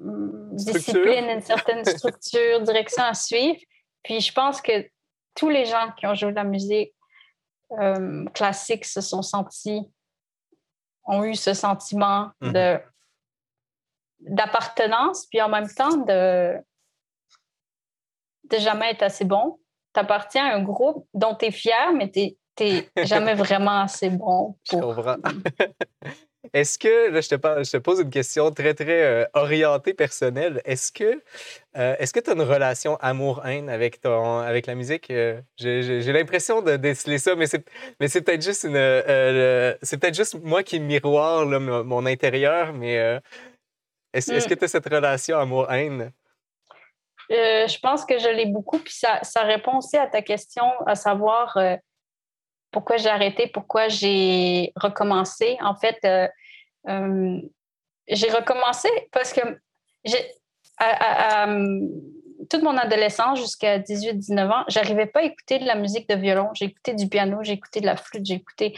discipline, 0.53 1.29
une 1.31 1.41
certaine 1.41 1.85
structure, 1.85 2.61
direction 2.63 3.05
à 3.05 3.15
suivre. 3.15 3.59
Puis 4.03 4.21
je 4.21 4.33
pense 4.33 4.61
que 4.61 4.73
tous 5.38 5.48
les 5.48 5.66
gens 5.66 5.92
qui 5.96 6.05
ont 6.05 6.14
joué 6.14 6.31
de 6.31 6.37
la 6.37 6.44
musique 6.44 6.92
euh, 7.81 8.24
classique 8.35 8.85
se 8.85 9.01
sont 9.01 9.22
sentis, 9.22 9.88
ont 11.05 11.22
eu 11.22 11.37
ce 11.37 11.55
sentiment 11.55 12.33
mhm. 12.40 12.53
de 12.53 12.81
d'appartenance, 14.20 15.27
puis 15.27 15.40
en 15.40 15.48
même 15.48 15.72
temps 15.72 15.96
de, 15.96 16.59
de 18.51 18.59
jamais 18.59 18.90
être 18.90 19.05
assez 19.05 19.24
bon. 19.24 19.61
Tu 19.94 20.01
appartiens 20.01 20.46
à 20.46 20.57
un 20.57 20.62
groupe 20.64 21.07
dont 21.14 21.37
tu 21.37 21.46
es 21.46 21.51
fier, 21.53 21.92
mais 21.92 22.11
tu 22.11 22.37
n'es 22.59 22.90
jamais 23.07 23.35
vraiment 23.35 23.83
assez 23.83 24.11
bon. 24.11 24.59
Pour... 24.68 25.01
Est-ce 26.53 26.79
que, 26.79 27.11
là, 27.11 27.21
je 27.21 27.29
te, 27.29 27.77
pose 27.77 28.01
une 28.01 28.11
question 28.11 28.51
très, 28.51 28.75
très 28.75 29.03
euh, 29.03 29.25
orientée 29.35 29.95
personnelle. 29.95 30.61
Est-ce 30.65 30.93
que 30.93 31.23
euh, 31.77 31.95
est-ce 31.99 32.13
que 32.13 32.21
tu 32.21 32.31
as 32.31 32.33
une 32.33 32.43
relation 32.43 32.97
amour-haine 32.97 33.69
avec, 33.69 34.01
ton, 34.01 34.39
avec 34.39 34.67
la 34.67 34.75
musique? 34.75 35.11
Euh, 35.11 35.41
j'ai 35.59 36.13
l'impression 36.13 36.63
de 36.63 36.77
déceler 36.77 37.19
ça, 37.19 37.37
mais 37.37 37.47
c'est 37.47 37.65
peut-être 38.23 38.43
juste 38.43 38.65
une 38.65 38.75
c'est 39.83 39.99
peut-être 39.99 40.15
juste 40.15 40.43
moi 40.43 40.63
qui 40.63 40.81
miroire 40.81 41.47
mon, 41.47 42.07
intérieur, 42.07 42.73
mais 42.73 43.21
est-ce 44.13 44.33
est 44.33 44.39
-ce 44.39 44.49
que 44.49 44.55
tu 44.55 44.65
as 44.65 44.69
cette 44.69 44.89
relation 44.89 45.39
amour-haine? 45.39 46.13
je 47.31 47.79
pense 47.81 48.07
que 48.07 48.19
je 48.19 48.29
l'ai 48.29 48.47
beaucoup, 48.47 48.79
puis 48.79 48.95
ça, 48.95 49.21
ça, 49.23 49.43
répond 49.43 49.77
aussi 49.79 49.99
à 49.99 50.07
ta 50.07 50.23
question, 50.23 50.65
à 50.87 50.95
savoir 50.95 51.59
pourquoi 52.71 52.97
j'ai 52.97 53.09
arrêté, 53.09 53.47
pourquoi 53.47 53.89
j'ai 53.89 54.73
recommencé. 54.77 55.57
En 55.61 55.75
fait, 55.75 55.99
euh, 56.05 56.29
euh, 56.89 57.41
j'ai 58.09 58.31
recommencé 58.31 58.89
parce 59.13 59.33
que 59.33 59.41
j'ai, 60.05 60.19
toute 62.49 62.63
mon 62.63 62.77
adolescence 62.77 63.41
jusqu'à 63.41 63.79
18-19 63.79 64.51
ans, 64.51 64.65
j'arrivais 64.69 65.07
pas 65.07 65.21
à 65.21 65.23
écouter 65.25 65.59
de 65.59 65.65
la 65.65 65.75
musique 65.75 66.09
de 66.09 66.15
violon. 66.15 66.49
J'écoutais 66.55 66.95
du 66.95 67.09
piano, 67.09 67.39
j'écoutais 67.43 67.81
de 67.81 67.87
la 67.87 67.97
flûte, 67.97 68.25
j'écoutais. 68.25 68.75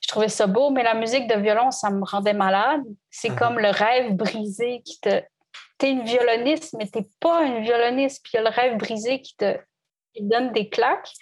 Je 0.00 0.08
trouvais 0.08 0.28
ça 0.28 0.46
beau, 0.46 0.70
mais 0.70 0.82
la 0.82 0.94
musique 0.94 1.26
de 1.26 1.34
violon, 1.34 1.70
ça 1.70 1.90
me 1.90 2.04
rendait 2.04 2.34
malade. 2.34 2.82
C'est 3.10 3.30
uh-huh. 3.30 3.38
comme 3.38 3.58
le 3.58 3.70
rêve 3.70 4.14
brisé 4.14 4.82
qui 4.84 5.00
te. 5.00 5.22
T'es 5.76 5.92
une 5.92 6.04
violoniste, 6.04 6.74
mais 6.76 6.86
t'es 6.86 7.06
pas 7.20 7.42
une 7.42 7.62
violoniste. 7.62 8.22
Puis 8.24 8.32
il 8.34 8.36
y 8.38 8.40
a 8.40 8.42
le 8.42 8.54
rêve 8.54 8.76
brisé 8.78 9.20
qui 9.20 9.36
te, 9.36 9.56
qui 10.12 10.22
te 10.22 10.28
donne 10.28 10.52
des 10.52 10.68
claques. 10.68 11.12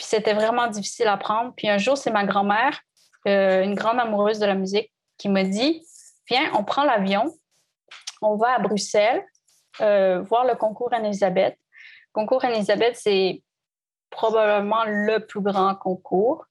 Puis 0.00 0.06
c'était 0.06 0.32
vraiment 0.32 0.66
difficile 0.66 1.08
à 1.08 1.18
prendre. 1.18 1.52
Puis 1.54 1.68
un 1.68 1.76
jour, 1.76 1.94
c'est 1.98 2.10
ma 2.10 2.24
grand-mère, 2.24 2.80
euh, 3.28 3.62
une 3.62 3.74
grande 3.74 4.00
amoureuse 4.00 4.38
de 4.38 4.46
la 4.46 4.54
musique, 4.54 4.90
qui 5.18 5.28
m'a 5.28 5.44
dit 5.44 5.86
Viens, 6.30 6.50
on 6.54 6.64
prend 6.64 6.84
l'avion, 6.84 7.30
on 8.22 8.36
va 8.36 8.54
à 8.54 8.58
Bruxelles 8.60 9.22
euh, 9.82 10.22
voir 10.22 10.46
le 10.46 10.54
concours 10.54 10.94
Anne-Elisabeth. 10.94 11.54
Concours 12.14 12.42
Anne-Elisabeth, 12.46 12.96
c'est 12.96 13.42
probablement 14.08 14.84
le 14.86 15.18
plus 15.18 15.42
grand 15.42 15.74
concours. 15.74 16.46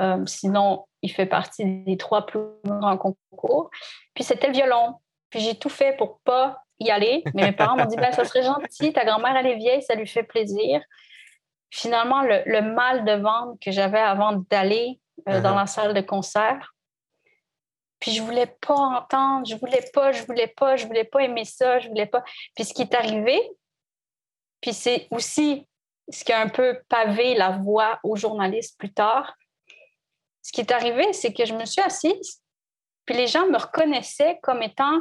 Euh, 0.00 0.24
sinon, 0.24 0.86
il 1.02 1.12
fait 1.12 1.26
partie 1.26 1.66
des 1.66 1.98
trois 1.98 2.24
plus 2.24 2.40
grands 2.64 2.96
concours. 2.96 3.68
Puis 4.14 4.24
c'était 4.24 4.46
le 4.46 4.54
violon. 4.54 4.94
Puis 5.28 5.40
j'ai 5.40 5.58
tout 5.58 5.68
fait 5.68 5.94
pour 5.98 6.20
pas 6.20 6.62
y 6.78 6.90
aller. 6.90 7.24
Mais 7.34 7.42
mes 7.42 7.52
parents 7.52 7.76
m'ont 7.76 7.84
dit 7.84 7.96
ben, 7.96 8.12
ça 8.12 8.24
serait 8.24 8.42
gentil, 8.42 8.94
ta 8.94 9.04
grand-mère, 9.04 9.36
elle 9.36 9.48
est 9.48 9.56
vieille, 9.56 9.82
ça 9.82 9.94
lui 9.94 10.06
fait 10.06 10.22
plaisir 10.22 10.80
finalement, 11.70 12.22
le, 12.22 12.60
mal 12.60 13.04
de 13.04 13.12
ventre 13.12 13.58
que 13.60 13.70
j'avais 13.70 14.00
avant 14.00 14.44
d'aller 14.50 15.00
euh, 15.28 15.40
dans 15.40 15.52
uh-huh. 15.52 15.60
la 15.60 15.66
salle 15.66 15.94
de 15.94 16.00
concert, 16.00 16.74
puis 17.98 18.12
je 18.12 18.22
voulais 18.22 18.46
pas 18.46 18.74
entendre, 18.74 19.46
je 19.46 19.56
voulais 19.56 19.84
pas, 19.92 20.12
je 20.12 20.24
voulais 20.24 20.48
pas, 20.48 20.76
je 20.76 20.86
voulais 20.86 21.04
pas 21.04 21.22
aimer 21.22 21.44
ça, 21.44 21.78
je 21.78 21.88
voulais 21.88 22.06
pas. 22.06 22.22
Puis 22.54 22.64
ce 22.64 22.74
qui 22.74 22.82
est 22.82 22.94
arrivé, 22.94 23.40
puis 24.60 24.72
c'est 24.72 25.08
aussi 25.10 25.66
ce 26.10 26.24
qui 26.24 26.32
a 26.32 26.40
un 26.40 26.48
peu 26.48 26.80
pavé 26.88 27.34
la 27.34 27.50
voie 27.50 27.98
aux 28.04 28.16
journalistes 28.16 28.78
plus 28.78 28.92
tard. 28.92 29.34
Ce 30.42 30.52
qui 30.52 30.60
est 30.60 30.70
arrivé, 30.70 31.12
c'est 31.12 31.32
que 31.32 31.44
je 31.44 31.54
me 31.54 31.64
suis 31.64 31.82
assise, 31.82 32.42
puis 33.06 33.16
les 33.16 33.26
gens 33.26 33.46
me 33.46 33.58
reconnaissaient 33.58 34.38
comme 34.42 34.62
étant 34.62 35.00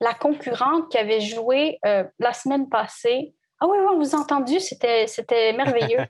la 0.00 0.14
concurrente 0.14 0.90
qui 0.90 0.98
avait 0.98 1.20
joué 1.20 1.78
euh, 1.84 2.04
la 2.18 2.32
semaine 2.32 2.68
passée 2.68 3.34
Ah 3.62 3.66
oui, 3.68 3.76
oui, 3.78 3.86
on 3.92 3.98
vous 3.98 4.14
a 4.14 4.18
entendu, 4.18 4.58
c'était, 4.58 5.06
c'était 5.06 5.52
merveilleux. 5.52 6.06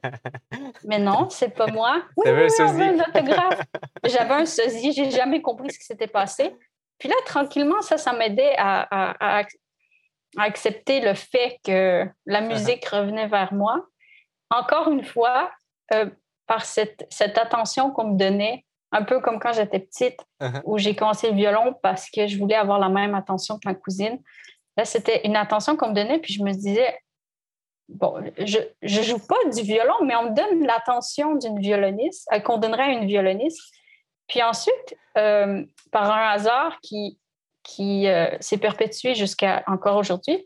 mais 0.84 1.00
non, 1.00 1.28
c'est 1.30 1.48
pas 1.48 1.66
moi. 1.66 2.00
Oui, 2.16 2.30
oui, 2.30 2.42
oui, 2.42 2.48
on 2.60 2.72
veut 2.72 2.82
un 2.82 3.00
autographe. 3.00 3.60
J'avais 4.04 4.34
un 4.34 4.46
sosie, 4.46 4.92
j'ai 4.92 5.10
jamais 5.10 5.42
compris 5.42 5.72
ce 5.72 5.78
qui 5.78 5.84
s'était 5.84 6.06
passé. 6.06 6.54
Puis 6.98 7.08
là, 7.08 7.16
tranquillement, 7.26 7.82
ça, 7.82 7.98
ça 7.98 8.12
m'aidait 8.12 8.54
à, 8.56 9.40
à, 9.40 9.44
accepter 10.36 11.00
le 11.00 11.14
fait 11.14 11.58
que 11.64 12.06
la 12.24 12.40
uh-huh. 12.40 12.46
musique 12.46 12.86
revenait 12.86 13.26
vers 13.26 13.52
moi. 13.52 13.84
Encore 14.50 14.88
une 14.88 15.02
fois, 15.02 15.50
euh, 15.92 16.08
par 16.46 16.64
cette, 16.64 17.04
cette 17.10 17.36
attention 17.36 17.90
qu'on 17.90 18.12
me 18.12 18.16
donnait, 18.16 18.64
un 18.92 19.02
peu 19.02 19.20
comme 19.20 19.40
quand 19.40 19.52
j'étais 19.52 19.80
petite, 19.80 20.20
uh-huh. 20.40 20.62
où 20.64 20.78
j'ai 20.78 20.94
commencé 20.94 21.30
le 21.30 21.36
violon 21.36 21.74
parce 21.82 22.08
que 22.10 22.28
je 22.28 22.38
voulais 22.38 22.54
avoir 22.54 22.78
la 22.78 22.88
même 22.88 23.14
attention 23.14 23.56
que 23.56 23.68
ma 23.68 23.74
cousine. 23.74 24.20
Là, 24.76 24.84
c'était 24.84 25.26
une 25.26 25.36
attention 25.36 25.76
qu'on 25.76 25.88
me 25.88 25.94
donnait, 25.94 26.18
puis 26.18 26.32
je 26.32 26.42
me 26.44 26.52
disais, 26.52 26.96
bon, 27.94 28.22
je 28.38 28.58
ne 28.82 29.02
joue 29.02 29.18
pas 29.18 29.36
du 29.52 29.62
violon, 29.62 29.94
mais 30.04 30.16
on 30.16 30.30
me 30.30 30.34
donne 30.34 30.66
l'attention 30.66 31.34
d'une 31.34 31.58
violoniste, 31.58 32.28
euh, 32.32 32.40
qu'on 32.40 32.58
donnerait 32.58 32.84
à 32.84 32.88
une 32.88 33.06
violoniste. 33.06 33.60
Puis 34.28 34.42
ensuite, 34.42 34.96
euh, 35.18 35.64
par 35.90 36.10
un 36.10 36.30
hasard 36.30 36.78
qui, 36.82 37.18
qui 37.62 38.08
euh, 38.08 38.28
s'est 38.40 38.58
perpétué 38.58 39.14
jusqu'à 39.14 39.62
encore 39.66 39.96
aujourd'hui, 39.96 40.44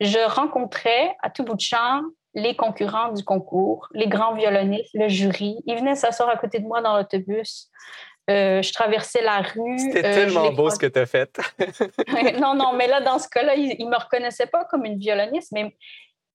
je 0.00 0.18
rencontrais 0.32 1.16
à 1.22 1.30
tout 1.30 1.44
bout 1.44 1.54
de 1.54 1.60
champ 1.60 2.02
les 2.34 2.54
concurrents 2.54 3.12
du 3.12 3.24
concours, 3.24 3.88
les 3.92 4.06
grands 4.06 4.34
violonistes, 4.34 4.90
le 4.94 5.08
jury. 5.08 5.56
Ils 5.66 5.76
venaient 5.76 5.96
s'asseoir 5.96 6.28
à 6.28 6.36
côté 6.36 6.60
de 6.60 6.66
moi 6.66 6.80
dans 6.80 6.96
l'autobus. 6.96 7.68
je 8.28 8.72
traversais 8.72 9.22
la 9.22 9.40
rue. 9.40 9.78
C'était 9.78 10.02
tellement 10.02 10.52
beau 10.52 10.70
ce 10.70 10.78
que 10.78 10.86
tu 10.86 11.00
as 11.00 11.06
fait. 11.06 11.36
non, 12.38 12.54
non, 12.54 12.74
mais 12.74 12.86
là, 12.86 13.00
dans 13.00 13.18
ce 13.18 13.28
cas-là, 13.28 13.56
ils 13.56 13.84
ne 13.84 13.90
me 13.90 13.98
reconnaissaient 13.98 14.46
pas 14.46 14.64
comme 14.66 14.84
une 14.84 14.98
violoniste, 14.98 15.50
mais 15.50 15.74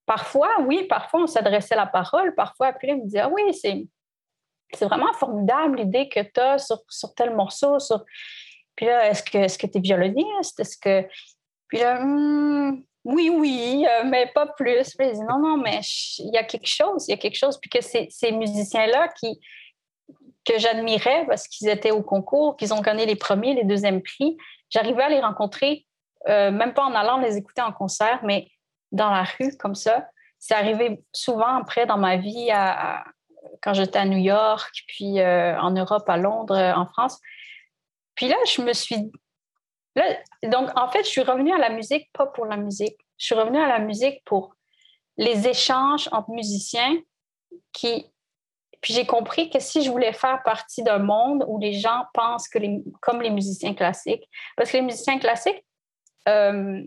Parfois, 0.05 0.49
oui, 0.61 0.83
parfois 0.83 1.23
on 1.23 1.27
s'adressait 1.27 1.75
la 1.75 1.85
parole, 1.85 2.35
parfois, 2.35 2.71
là, 2.71 2.77
il 2.83 2.97
me 2.97 3.05
disait, 3.05 3.19
ah 3.19 3.29
oui, 3.29 3.53
c'est, 3.53 3.87
c'est 4.73 4.85
vraiment 4.85 5.13
formidable 5.13 5.77
l'idée 5.77 6.09
que 6.09 6.19
tu 6.19 6.39
as 6.39 6.57
sur, 6.57 6.79
sur, 6.89 7.13
tel 7.13 7.35
morceau. 7.35 7.79
Sur... 7.79 8.03
Puis 8.75 8.85
là, 8.85 9.09
est-ce 9.09 9.23
que 9.23 9.57
que 9.57 9.71
tu 9.71 9.77
es 9.77 9.81
violoniste? 9.81 10.59
Est-ce 10.59 10.77
que. 10.77 11.07
Puis 11.67 11.79
là, 11.79 12.03
hmm, 12.03 12.83
oui, 13.05 13.29
oui, 13.29 13.85
euh, 13.89 14.03
mais 14.05 14.31
pas 14.33 14.47
plus. 14.47 14.95
Puis 14.95 15.11
dit, 15.11 15.19
non, 15.21 15.39
non, 15.39 15.57
mais 15.57 15.79
il 16.19 16.33
y 16.33 16.37
a 16.37 16.43
quelque 16.43 16.67
chose, 16.67 17.07
il 17.07 17.11
y 17.11 17.13
a 17.13 17.17
quelque 17.17 17.37
chose. 17.37 17.57
Puis 17.59 17.69
que 17.69 17.81
ces, 17.81 18.07
ces 18.09 18.31
musiciens-là 18.31 19.09
qui, 19.19 19.39
que 20.45 20.57
j'admirais 20.57 21.25
parce 21.27 21.47
qu'ils 21.47 21.69
étaient 21.69 21.91
au 21.91 22.01
concours, 22.01 22.57
qu'ils 22.57 22.73
ont 22.73 22.81
gagné 22.81 23.05
les 23.05 23.15
premiers, 23.15 23.53
les 23.53 23.63
deuxièmes 23.63 24.01
prix, 24.01 24.37
j'arrivais 24.69 25.03
à 25.03 25.09
les 25.09 25.19
rencontrer, 25.19 25.85
euh, 26.27 26.51
même 26.51 26.73
pas 26.73 26.83
en 26.83 26.93
allant 26.93 27.17
les 27.17 27.37
écouter 27.37 27.61
en 27.61 27.71
concert, 27.71 28.19
mais 28.23 28.49
dans 28.93 29.09
la 29.09 29.23
rue 29.23 29.57
comme 29.57 29.75
ça. 29.75 30.07
C'est 30.39 30.55
arrivé 30.55 31.03
souvent 31.11 31.57
après 31.57 31.85
dans 31.85 31.97
ma 31.97 32.15
vie 32.17 32.49
quand 33.61 33.73
j'étais 33.73 33.99
à 33.99 34.05
New 34.05 34.17
York, 34.17 34.83
puis 34.87 35.19
euh, 35.19 35.59
en 35.59 35.71
Europe, 35.71 36.07
à 36.07 36.17
Londres, 36.17 36.55
euh, 36.55 36.73
en 36.73 36.85
France. 36.85 37.19
Puis 38.15 38.27
là, 38.27 38.35
je 38.47 38.61
me 38.61 38.73
suis... 38.73 39.11
Là, 39.95 40.03
donc, 40.43 40.69
en 40.77 40.89
fait, 40.89 41.03
je 41.03 41.09
suis 41.09 41.21
revenue 41.21 41.53
à 41.53 41.57
la 41.57 41.69
musique, 41.69 42.09
pas 42.13 42.27
pour 42.27 42.45
la 42.45 42.57
musique. 42.57 42.97
Je 43.17 43.27
suis 43.27 43.35
revenue 43.35 43.59
à 43.59 43.67
la 43.67 43.79
musique 43.79 44.23
pour 44.25 44.55
les 45.17 45.47
échanges 45.47 46.09
entre 46.11 46.31
musiciens 46.31 46.97
qui... 47.71 48.09
Puis 48.81 48.93
j'ai 48.93 49.05
compris 49.05 49.49
que 49.49 49.59
si 49.59 49.81
je 49.81 49.89
voulais 49.89 50.11
faire 50.11 50.43
partie 50.43 50.83
d'un 50.83 50.99
monde 50.99 51.45
où 51.47 51.57
les 51.57 51.73
gens 51.73 52.03
pensent 52.13 52.49
que 52.49 52.59
les, 52.59 52.83
comme 53.01 53.21
les 53.21 53.29
musiciens 53.29 53.73
classiques, 53.73 54.27
parce 54.57 54.71
que 54.71 54.77
les 54.77 54.83
musiciens 54.83 55.19
classiques, 55.19 55.63
euh, 56.27 56.83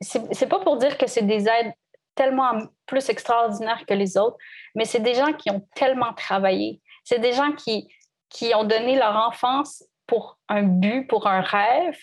c'est 0.00 0.48
pas 0.48 0.60
pour 0.60 0.76
dire 0.76 0.96
que 0.96 1.06
c'est 1.06 1.26
des 1.26 1.46
aides 1.48 1.72
tellement 2.14 2.52
plus 2.86 3.08
extraordinaires 3.08 3.84
que 3.86 3.94
les 3.94 4.16
autres, 4.16 4.36
mais 4.74 4.84
c'est 4.84 5.00
des 5.00 5.14
gens 5.14 5.32
qui 5.32 5.50
ont 5.50 5.66
tellement 5.74 6.12
travaillé. 6.14 6.80
C'est 7.04 7.18
des 7.18 7.32
gens 7.32 7.52
qui, 7.52 7.88
qui 8.28 8.54
ont 8.54 8.64
donné 8.64 8.96
leur 8.96 9.16
enfance 9.16 9.84
pour 10.06 10.38
un 10.48 10.62
but, 10.62 11.06
pour 11.06 11.26
un 11.26 11.40
rêve, 11.40 11.96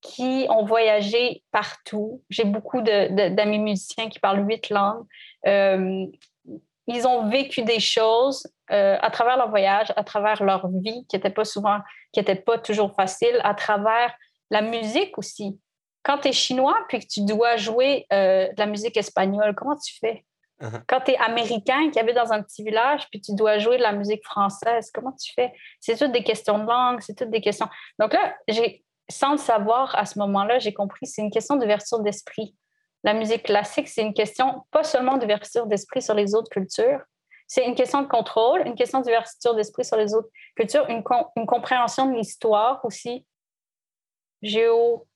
qui 0.00 0.46
ont 0.50 0.64
voyagé 0.64 1.42
partout. 1.50 2.22
J'ai 2.28 2.44
beaucoup 2.44 2.82
d'amis 2.82 3.58
musiciens 3.58 4.08
qui 4.08 4.18
parlent 4.18 4.46
huit 4.46 4.68
langues. 4.68 5.04
Euh, 5.46 6.06
ils 6.86 7.06
ont 7.06 7.30
vécu 7.30 7.62
des 7.62 7.80
choses 7.80 8.46
euh, 8.70 8.98
à 9.00 9.10
travers 9.10 9.38
leur 9.38 9.48
voyage, 9.48 9.92
à 9.96 10.04
travers 10.04 10.42
leur 10.44 10.68
vie 10.68 11.06
qui 11.08 11.16
n'était 11.16 11.30
pas 11.30 11.46
souvent, 11.46 11.78
qui 12.12 12.20
n'était 12.20 12.34
pas 12.34 12.58
toujours 12.58 12.94
facile, 12.94 13.40
à 13.44 13.54
travers 13.54 14.14
la 14.50 14.60
musique 14.60 15.16
aussi. 15.16 15.58
Quand 16.04 16.18
tu 16.18 16.28
es 16.28 16.32
chinois 16.32 16.76
puis 16.88 17.00
que 17.00 17.06
tu 17.06 17.24
dois 17.24 17.56
jouer 17.56 18.06
euh, 18.12 18.46
de 18.48 18.58
la 18.58 18.66
musique 18.66 18.96
espagnole, 18.96 19.54
comment 19.54 19.76
tu 19.76 19.98
fais? 19.98 20.24
Uh-huh. 20.60 20.82
Quand 20.86 21.00
tu 21.00 21.12
es 21.12 21.16
américain 21.16 21.90
qui 21.90 21.98
habite 21.98 22.14
dans 22.14 22.32
un 22.32 22.42
petit 22.42 22.62
village 22.62 23.08
puis 23.10 23.20
tu 23.20 23.34
dois 23.34 23.58
jouer 23.58 23.76
de 23.78 23.82
la 23.82 23.92
musique 23.92 24.24
française, 24.24 24.90
comment 24.94 25.12
tu 25.12 25.32
fais? 25.34 25.52
C'est 25.80 25.96
toutes 25.96 26.12
des 26.12 26.22
questions 26.22 26.58
de 26.58 26.66
langue, 26.66 27.00
c'est 27.00 27.14
toutes 27.14 27.30
des 27.30 27.40
questions. 27.40 27.68
Donc 27.98 28.12
là, 28.12 28.36
sans 29.10 29.32
le 29.32 29.38
savoir 29.38 29.94
à 29.96 30.06
ce 30.06 30.18
moment-là, 30.20 30.58
j'ai 30.60 30.72
compris 30.72 31.06
c'est 31.06 31.22
une 31.22 31.30
question 31.30 31.56
d'ouverture 31.56 32.00
d'esprit. 32.00 32.54
La 33.02 33.14
musique 33.14 33.42
classique, 33.42 33.88
c'est 33.88 34.02
une 34.02 34.14
question 34.14 34.62
pas 34.70 34.84
seulement 34.84 35.16
d'ouverture 35.16 35.66
d'esprit 35.66 36.00
sur 36.00 36.14
les 36.14 36.34
autres 36.34 36.48
cultures, 36.50 37.00
c'est 37.46 37.66
une 37.66 37.74
question 37.74 38.02
de 38.02 38.08
contrôle, 38.08 38.66
une 38.66 38.74
question 38.74 39.00
d'ouverture 39.00 39.54
d'esprit 39.54 39.84
sur 39.84 39.96
les 39.96 40.14
autres 40.14 40.28
cultures, 40.56 40.88
une, 40.88 41.02
une 41.36 41.46
compréhension 41.46 42.06
de 42.06 42.16
l'histoire 42.16 42.82
aussi, 42.84 43.26
géo, 44.42 45.06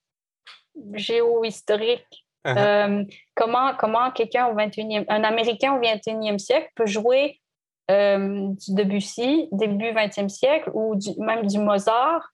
géo-historique. 0.92 2.24
Euh, 2.46 3.04
comment 3.34 3.74
comment 3.74 4.10
quelqu'un 4.10 4.46
au 4.46 4.54
21e, 4.54 5.04
un 5.08 5.24
Américain 5.24 5.74
au 5.74 5.80
21e 5.80 6.38
siècle 6.38 6.70
peut 6.74 6.86
jouer 6.86 7.40
euh, 7.90 8.48
du 8.48 8.74
Debussy, 8.74 9.48
début 9.52 9.90
20e 9.90 10.28
siècle, 10.28 10.70
ou 10.72 10.98
même 11.18 11.46
du 11.46 11.58
Mozart? 11.58 12.32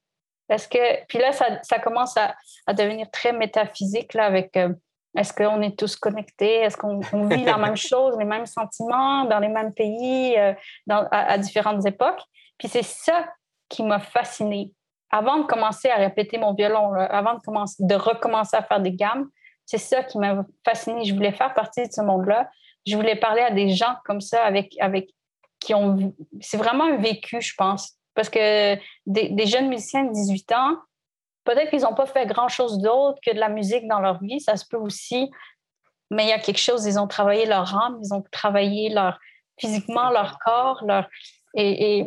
Est-ce 0.49 0.69
que, 0.69 1.05
puis 1.07 1.19
là, 1.19 1.33
ça, 1.33 1.59
ça 1.63 1.79
commence 1.79 2.17
à, 2.17 2.35
à, 2.67 2.75
devenir 2.75 3.11
très 3.11 3.33
métaphysique 3.33 4.13
là, 4.15 4.27
avec 4.27 4.57
euh, 4.57 4.75
est-ce 5.17 5.33
qu'on 5.33 5.63
est 5.63 5.77
tous 5.79 5.97
connectés, 5.97 6.57
est-ce 6.57 6.77
qu'on 6.77 7.01
vit 7.01 7.45
la 7.45 7.57
même 7.57 7.77
chose, 7.91 8.17
les 8.19 8.27
mêmes 8.27 8.47
sentiments 8.47 9.25
dans 9.25 9.39
les 9.39 9.49
mêmes 9.49 9.73
pays, 9.73 10.37
dans, 10.87 11.09
à, 11.11 11.33
à, 11.33 11.39
différentes 11.39 11.87
époques? 11.87 12.21
Puis 12.59 12.69
c'est 12.69 12.85
ça 12.85 13.27
qui 13.69 13.83
m'a 13.83 14.01
fascinée 14.01 14.71
avant 15.15 15.39
de 15.39 15.45
commencer 15.45 15.89
à 15.89 15.97
répéter 15.97 16.39
mon 16.39 16.55
violon, 16.55 16.93
avant 16.93 17.35
de, 17.35 17.41
commencer, 17.41 17.77
de 17.79 17.95
recommencer 17.95 18.57
à 18.57 18.65
faire 18.65 18.81
des 18.81 18.91
gammes, 18.91 19.29
c'est 19.65 19.79
ça 19.79 20.03
qui 20.03 20.19
m'a 20.19 20.45
fascinée. 20.65 21.05
Je 21.05 21.15
voulais 21.15 21.31
faire 21.31 21.55
partie 21.55 21.87
de 21.87 21.93
ce 21.93 22.01
monde-là. 22.01 22.51
Je 22.85 22.97
voulais 22.97 23.15
parler 23.15 23.43
à 23.43 23.53
des 23.53 23.71
gens 23.71 23.95
comme 24.07 24.21
ça, 24.21 24.43
avec, 24.43 24.75
avec 24.81 25.11
qui 25.61 25.73
ont. 25.73 26.13
C'est 26.41 26.57
vraiment 26.57 26.87
un 26.87 26.97
vécu, 26.97 27.41
je 27.41 27.55
pense. 27.57 27.93
Parce 28.17 28.29
que 28.29 28.75
des, 29.07 29.47
jeunes 29.47 29.69
musiciens 29.69 30.03
de 30.03 30.13
18 30.13 30.51
ans, 30.51 30.79
peut-être 31.45 31.71
qu'ils 31.71 31.83
n'ont 31.83 31.95
pas 31.95 32.07
fait 32.07 32.27
grand-chose 32.27 32.79
d'autre 32.79 33.21
que 33.25 33.33
de 33.33 33.39
la 33.39 33.49
musique 33.49 33.87
dans 33.87 34.01
leur 34.01 34.21
vie, 34.21 34.41
ça 34.41 34.57
se 34.57 34.67
peut 34.69 34.77
aussi. 34.77 35.31
Mais 36.11 36.25
il 36.25 36.29
y 36.31 36.33
a 36.33 36.41
quelque 36.41 36.59
chose, 36.59 36.87
ils 36.87 36.99
ont 36.99 37.07
travaillé 37.07 37.47
leur 37.47 37.73
âme, 37.73 38.01
ils 38.03 38.13
ont 38.13 38.25
travaillé 38.33 38.89
leur, 38.89 39.21
physiquement 39.61 40.11
leur 40.11 40.39
corps, 40.41 40.83
leur, 40.85 41.09
et 41.55 42.05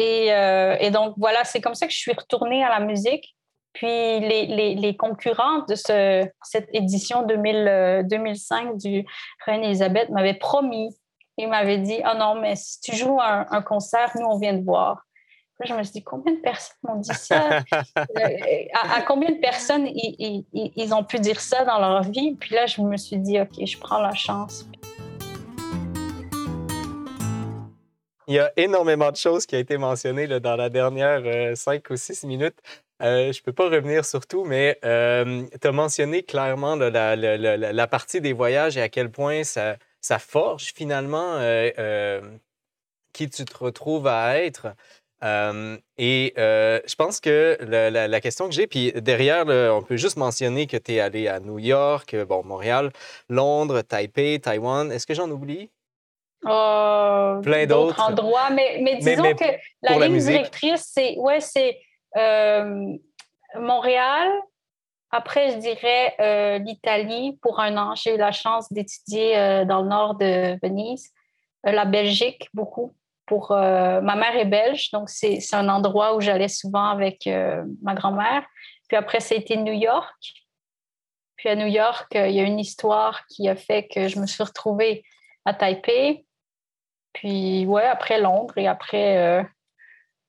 euh, 0.00 0.76
et, 0.80 0.90
donc, 0.90 1.14
voilà, 1.16 1.44
c'est 1.44 1.60
comme 1.60 1.74
ça 1.74 1.86
que 1.86 1.92
je 1.92 1.98
suis 1.98 2.12
retournée 2.12 2.64
à 2.64 2.68
la 2.68 2.80
musique. 2.80 3.34
Puis 3.72 3.86
les, 3.86 4.46
les, 4.46 4.74
les 4.74 4.96
concurrents 4.96 5.60
de 5.68 5.74
ce, 5.74 6.26
cette 6.42 6.68
édition 6.72 7.22
2000, 7.24 8.06
2005 8.10 8.66
euh, 8.66 8.72
du 8.76 9.06
Reine 9.44 9.62
Elisabeth 9.62 10.08
m'avaient 10.08 10.34
promis, 10.34 10.96
ils 11.36 11.48
m'avaient 11.48 11.78
dit 11.78 12.00
Oh 12.04 12.16
non, 12.18 12.34
mais 12.34 12.56
si 12.56 12.80
tu 12.80 12.96
joues 12.96 13.20
un, 13.20 13.46
un 13.50 13.62
concert, 13.62 14.10
nous, 14.16 14.26
on 14.26 14.38
vient 14.38 14.54
de 14.54 14.64
voir. 14.64 15.04
je 15.60 15.72
me 15.74 15.82
suis 15.82 15.92
dit 15.92 16.02
Combien 16.02 16.34
de 16.34 16.40
personnes 16.40 16.76
m'ont 16.82 16.96
dit 16.96 17.14
ça? 17.14 17.60
Euh, 17.98 18.64
à, 18.74 19.02
combien 19.02 19.30
de 19.30 19.38
personnes 19.38 19.86
ils, 19.86 20.44
ils, 20.52 20.72
ils, 20.74 20.94
ont 20.94 21.04
pu 21.04 21.20
dire 21.20 21.40
ça 21.40 21.64
dans 21.64 21.78
leur 21.78 22.02
vie? 22.02 22.34
Puis 22.34 22.54
là, 22.54 22.66
je 22.66 22.80
me 22.80 22.96
suis 22.96 23.18
dit 23.18 23.40
Ok, 23.40 23.64
je 23.64 23.78
prends 23.78 24.00
la 24.00 24.14
chance. 24.14 24.66
Il 28.28 28.34
y 28.34 28.38
a 28.40 28.52
énormément 28.58 29.10
de 29.10 29.16
choses 29.16 29.46
qui 29.46 29.56
ont 29.56 29.58
été 29.58 29.78
mentionnées 29.78 30.28
dans 30.28 30.54
la 30.54 30.68
dernière 30.68 31.22
euh, 31.24 31.54
cinq 31.54 31.88
ou 31.88 31.96
six 31.96 32.24
minutes. 32.24 32.58
Euh, 33.02 33.32
je 33.32 33.40
ne 33.40 33.42
peux 33.42 33.54
pas 33.54 33.70
revenir 33.70 34.04
sur 34.04 34.26
tout, 34.26 34.44
mais 34.44 34.78
euh, 34.84 35.46
tu 35.58 35.66
as 35.66 35.72
mentionné 35.72 36.22
clairement 36.22 36.76
la, 36.76 37.86
partie 37.86 38.20
des 38.20 38.34
voyages 38.34 38.76
et 38.76 38.82
à 38.82 38.90
quel 38.90 39.10
point 39.10 39.44
ça, 39.44 39.78
forge 40.18 40.74
finalement 40.74 41.38
qui 43.14 43.30
tu 43.30 43.44
te 43.46 43.56
retrouves 43.56 44.06
à 44.06 44.38
être. 44.42 44.74
et 45.96 46.34
je 46.36 46.94
pense 46.96 47.20
que 47.20 47.56
la, 47.62 48.20
question 48.20 48.46
que 48.46 48.54
j'ai, 48.54 48.66
puis 48.66 48.92
derrière, 48.92 49.46
on 49.74 49.82
peut 49.82 49.96
juste 49.96 50.18
mentionner 50.18 50.66
que 50.66 50.76
tu 50.76 50.94
es 50.94 51.00
allé 51.00 51.28
à 51.28 51.40
New 51.40 51.58
York, 51.58 52.14
bon, 52.26 52.44
Montréal, 52.44 52.92
Londres, 53.30 53.80
Taipei, 53.80 54.38
Taïwan. 54.38 54.92
Est-ce 54.92 55.06
que 55.06 55.14
j'en 55.14 55.30
oublie? 55.30 55.70
Euh, 56.46 57.40
plein 57.40 57.66
d'autres 57.66 58.00
endroits. 58.00 58.50
Mais, 58.50 58.80
mais 58.82 58.96
disons 58.96 59.34
que 59.34 59.44
la 59.82 60.06
ligne 60.06 60.18
directrice, 60.18 60.90
c'est 60.94 61.16
ouais, 61.18 61.40
c'est 61.40 61.80
euh, 62.16 62.96
Montréal, 63.56 64.30
après, 65.10 65.52
je 65.52 65.56
dirais 65.56 66.14
euh, 66.20 66.58
l'Italie 66.58 67.38
pour 67.40 67.60
un 67.60 67.76
an. 67.78 67.94
J'ai 67.94 68.14
eu 68.14 68.18
la 68.18 68.32
chance 68.32 68.70
d'étudier 68.72 69.38
euh, 69.38 69.64
dans 69.64 69.82
le 69.82 69.88
nord 69.88 70.16
de 70.16 70.58
Venise, 70.62 71.10
la 71.64 71.84
Belgique 71.84 72.48
beaucoup. 72.54 72.94
Pour 73.26 73.50
ma 73.50 74.00
mère 74.00 74.36
est 74.38 74.46
belge, 74.46 74.90
donc 74.90 75.10
c'est 75.10 75.38
un 75.52 75.68
endroit 75.68 76.14
où 76.16 76.20
j'allais 76.22 76.48
souvent 76.48 76.86
avec 76.86 77.28
ma 77.82 77.92
grand-mère. 77.92 78.42
Puis 78.88 78.96
après, 78.96 79.20
ça 79.20 79.34
a 79.34 79.38
été 79.38 79.58
New 79.58 79.74
York. 79.74 80.16
Puis 81.36 81.50
à 81.50 81.54
New 81.54 81.66
York, 81.66 82.06
il 82.14 82.30
y 82.30 82.40
a 82.40 82.44
une 82.44 82.58
histoire 82.58 83.26
qui 83.26 83.46
a 83.46 83.54
fait 83.54 83.86
que 83.86 84.08
je 84.08 84.18
me 84.18 84.26
suis 84.26 84.42
retrouvée 84.42 85.04
à 85.44 85.52
Taipei. 85.52 86.24
Puis 87.12 87.66
ouais, 87.66 87.84
après 87.84 88.20
Londres 88.20 88.54
et 88.56 88.68
après 88.68 89.44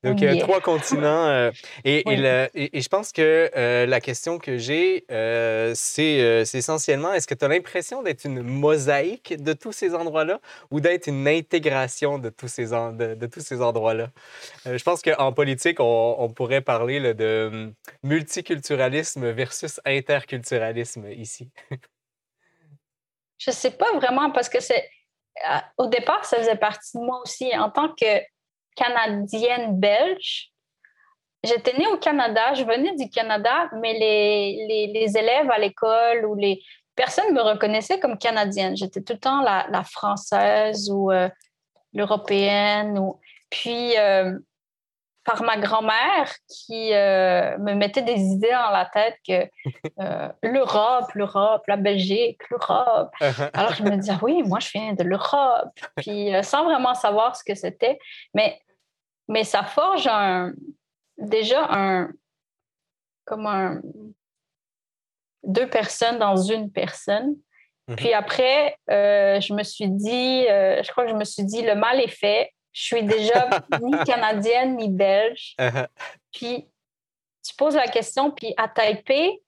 donc, 0.03 0.23
a 0.23 0.35
trois 0.37 0.61
continents. 0.61 1.27
Euh, 1.27 1.51
et, 1.83 2.03
et, 2.07 2.81
je 2.81 2.87
pense 2.87 3.11
que 3.11 3.51
euh, 3.55 3.85
la 3.85 3.99
question 3.99 4.39
que 4.39 4.57
j'ai, 4.57 5.03
euh, 5.11 5.73
c'est 5.75 6.45
essentiellement, 6.53 7.11
est-ce 7.11 7.27
que 7.27 7.33
tu 7.33 7.43
as 7.43 7.49
l'impression 7.49 8.01
d'être 8.01 8.23
une 8.25 8.41
mosaïque 8.41 9.41
de 9.41 9.51
tous 9.51 9.73
ces 9.73 9.93
endroits-là 9.95 10.39
ou 10.71 10.79
d'être 10.79 11.07
une 11.07 11.27
intégration 11.27 12.17
de 12.17 12.29
tous 12.29 12.47
ces, 12.47 12.67
de, 12.67 13.25
tous 13.25 13.41
ces 13.41 13.61
endroits-là? 13.61 14.09
je 14.65 14.83
pense 14.83 15.01
qu'en 15.01 15.33
politique, 15.33 15.81
on, 15.81 16.15
on, 16.17 16.29
pourrait 16.29 16.61
parler 16.61 17.13
de 17.13 17.49
hum, 17.51 17.73
multiculturalisme 18.03 19.29
versus 19.31 19.81
interculturalisme 19.85 21.09
ici. 21.11 21.51
je 23.37 23.51
sais 23.51 23.71
pas 23.71 23.91
vraiment 23.95 24.31
parce 24.31 24.47
que 24.47 24.61
c'est... 24.61 24.89
Au 25.77 25.87
départ, 25.87 26.25
ça 26.25 26.37
faisait 26.37 26.55
partie 26.55 26.97
de 26.97 27.03
moi 27.03 27.21
aussi 27.21 27.55
en 27.57 27.69
tant 27.69 27.89
que 27.89 28.21
canadienne 28.75 29.79
belge. 29.79 30.51
J'étais 31.43 31.77
née 31.77 31.87
au 31.87 31.97
Canada, 31.97 32.53
je 32.53 32.63
venais 32.63 32.95
du 32.95 33.09
Canada, 33.09 33.69
mais 33.81 33.93
les, 33.93 34.91
les, 34.93 35.17
élèves 35.17 35.49
à 35.49 35.57
l'école 35.57 36.25
ou 36.25 36.35
les 36.35 36.61
personnes 36.95 37.33
me 37.33 37.41
reconnaissaient 37.41 37.99
comme 37.99 38.17
canadienne. 38.17 38.75
J'étais 38.75 39.01
tout 39.01 39.13
le 39.13 39.19
temps 39.19 39.41
la, 39.41 39.65
la 39.69 39.83
française 39.83 40.89
ou 40.91 41.11
euh, 41.11 41.29
l'européenne. 41.93 42.99
Ou... 42.99 43.19
Puis, 43.49 43.97
euh, 43.97 44.37
par 45.29 45.43
ma 45.43 45.57
grand-mère 45.57 46.33
qui 46.47 46.93
euh, 46.93 47.57
me 47.59 47.73
mettait 47.73 48.01
des 48.01 48.19
idées 48.19 48.51
dans 48.51 48.71
la 48.71 48.85
tête 48.85 49.15
que 49.27 49.47
l'Europe, 50.43 51.11
l'Europe, 51.13 51.63
la 51.67 51.77
Belgique, 51.77 52.41
l'Europe. 52.49 53.11
Alors 53.53 53.73
je 53.73 53.83
me 53.83 53.95
disais, 53.97 54.13
oui, 54.21 54.41
moi 54.43 54.59
je 54.59 54.71
viens 54.71 54.93
de 54.93 55.03
l'Europe. 55.03 55.69
Puis 55.97 56.31
sans 56.43 56.63
vraiment 56.63 56.93
savoir 56.93 57.35
ce 57.35 57.43
que 57.43 57.55
c'était. 57.55 57.99
Mais 58.33 58.59
mais 59.29 59.43
ça 59.43 59.63
forge 59.63 60.07
un, 60.07 60.53
déjà 61.17 61.67
un, 61.69 62.09
comme 63.25 63.45
un, 63.45 63.79
deux 65.43 65.69
personnes 65.69 66.17
dans 66.17 66.35
une 66.35 66.71
personne. 66.71 67.35
Mhm. 67.87 67.95
Puis 67.95 68.13
après, 68.13 68.75
euh, 68.89 69.39
je 69.39 69.53
me 69.53 69.63
suis 69.63 69.87
dit, 69.87 70.47
euh, 70.49 70.81
je 70.83 70.91
crois 70.91 71.05
que 71.05 71.11
je 71.11 71.15
me 71.15 71.23
suis 71.23 71.43
dit, 71.43 71.61
le 71.61 71.75
mal 71.75 71.99
est 72.01 72.07
fait. 72.07 72.51
Je 72.73 72.83
suis 72.83 73.03
déjà 73.03 73.49
ni 73.81 73.97
canadienne 74.03 74.75
ni 74.77 74.89
belge. 74.89 75.55
Uh-huh. 75.59 75.87
Puis 76.31 76.67
tu 77.45 77.55
poses 77.55 77.75
la 77.75 77.87
question, 77.87 78.31
puis 78.31 78.53
à 78.57 78.67
Taipei, 78.67 79.41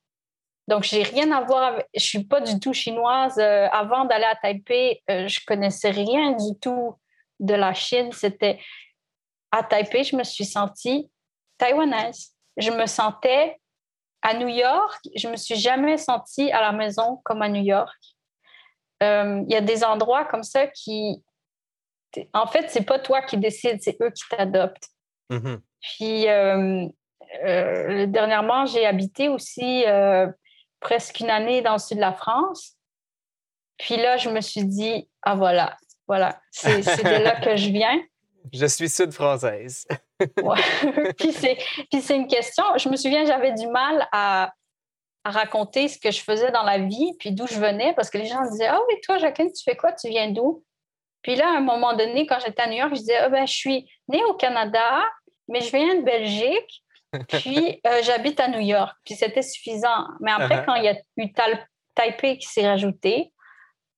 donc 0.67 0.83
j'ai 0.83 1.03
rien 1.03 1.31
à 1.31 1.41
voir 1.41 1.63
avec, 1.63 1.87
je 1.93 2.03
suis 2.03 2.23
pas 2.23 2.41
du 2.41 2.59
tout 2.59 2.73
chinoise. 2.73 3.37
Euh, 3.37 3.67
avant 3.71 4.05
d'aller 4.05 4.25
à 4.25 4.35
Taipei, 4.35 5.01
je 5.07 5.39
connaissais 5.45 5.91
rien 5.91 6.31
du 6.31 6.57
tout 6.59 6.95
de 7.39 7.53
la 7.53 7.73
Chine. 7.73 8.11
C'était, 8.11 8.59
à 9.51 9.63
Taipei, 9.63 10.03
je 10.03 10.15
me 10.15 10.23
suis 10.23 10.45
sentie 10.45 11.09
taïwanaise. 11.57 12.31
Je 12.57 12.71
me 12.71 12.85
sentais 12.85 13.57
à 14.21 14.33
New 14.33 14.47
York, 14.47 14.99
je 15.15 15.27
me 15.27 15.35
suis 15.35 15.55
jamais 15.55 15.97
sentie 15.97 16.51
à 16.51 16.61
la 16.61 16.71
maison 16.71 17.19
comme 17.23 17.41
à 17.41 17.49
New 17.49 17.63
York. 17.63 17.97
Euh, 19.01 19.43
il 19.47 19.51
y 19.51 19.55
a 19.55 19.61
des 19.61 19.83
endroits 19.83 20.25
comme 20.25 20.43
ça 20.43 20.67
qui, 20.67 21.23
en 22.33 22.47
fait, 22.47 22.69
c'est 22.69 22.85
pas 22.85 22.99
toi 22.99 23.21
qui 23.21 23.37
décides, 23.37 23.79
c'est 23.81 23.97
eux 24.01 24.11
qui 24.11 24.23
t'adoptent. 24.29 24.89
Mm-hmm. 25.29 25.59
Puis 25.79 26.27
euh, 26.27 26.87
euh, 27.45 28.05
dernièrement, 28.07 28.65
j'ai 28.65 28.85
habité 28.85 29.29
aussi 29.29 29.83
presque 30.79 31.19
une 31.19 31.29
année 31.29 31.61
dans 31.61 31.73
le 31.73 31.79
sud 31.79 31.97
de 31.97 32.01
la 32.01 32.13
France. 32.13 32.75
Puis 33.77 33.97
là, 33.97 34.17
je 34.17 34.29
me 34.29 34.41
suis 34.41 34.65
dit, 34.65 35.09
ah 35.23 35.35
voilà, 35.35 35.77
voilà, 36.07 36.39
c'est 36.51 36.81
de 36.81 37.23
là 37.23 37.39
que 37.39 37.55
je 37.55 37.69
viens. 37.69 38.01
Je 38.51 38.65
suis 38.65 38.89
sud-française. 38.89 39.85
ouais. 40.19 41.13
puis 41.17 41.31
c'est 41.31 42.15
une 42.15 42.27
question. 42.27 42.63
Je 42.75 42.89
me 42.89 42.95
souviens, 42.95 43.23
j'avais 43.23 43.53
du 43.53 43.67
mal 43.67 44.07
à, 44.11 44.51
raconter 45.23 45.87
ce 45.87 45.99
que 45.99 46.09
je 46.09 46.21
faisais 46.23 46.49
dans 46.49 46.63
la 46.63 46.79
vie, 46.79 47.13
puis 47.19 47.31
d'où 47.31 47.45
je 47.45 47.59
venais, 47.59 47.93
parce 47.93 48.09
que 48.09 48.17
les 48.17 48.25
gens 48.25 48.41
disaient 48.49 48.67
Ah 48.67 48.79
oui, 48.89 48.95
toi, 49.03 49.19
Jacqueline, 49.19 49.51
tu 49.53 49.63
fais 49.63 49.75
quoi? 49.77 49.91
Tu 49.91 50.09
viens 50.09 50.31
d'où 50.31 50.63
Puis 51.21 51.35
là, 51.35 51.47
à 51.47 51.57
un 51.57 51.61
moment 51.61 51.95
donné, 51.95 52.25
quand 52.25 52.39
j'étais 52.43 52.61
à 52.61 52.67
New 52.67 52.77
York, 52.77 52.91
je 52.93 52.99
disais 52.99 53.17
ah, 53.17 53.29
ben, 53.29 53.45
Je 53.45 53.53
suis 53.53 53.87
née 54.07 54.23
au 54.25 54.33
Canada, 54.33 55.03
mais 55.47 55.61
je 55.61 55.71
viens 55.71 55.95
de 55.95 56.03
Belgique, 56.03 56.83
puis 57.29 57.79
euh, 57.85 57.99
j'habite 58.03 58.39
à 58.39 58.47
New 58.47 58.59
York. 58.59 58.95
Puis 59.05 59.15
c'était 59.15 59.41
suffisant. 59.41 60.07
Mais 60.21 60.31
après, 60.31 60.57
uh-huh. 60.57 60.65
quand 60.65 60.75
il 60.75 60.85
y 60.85 60.89
a 60.89 60.95
eu 61.17 61.33
Taipei 61.95 62.37
qui 62.37 62.47
s'est 62.47 62.67
rajouté, 62.67 63.31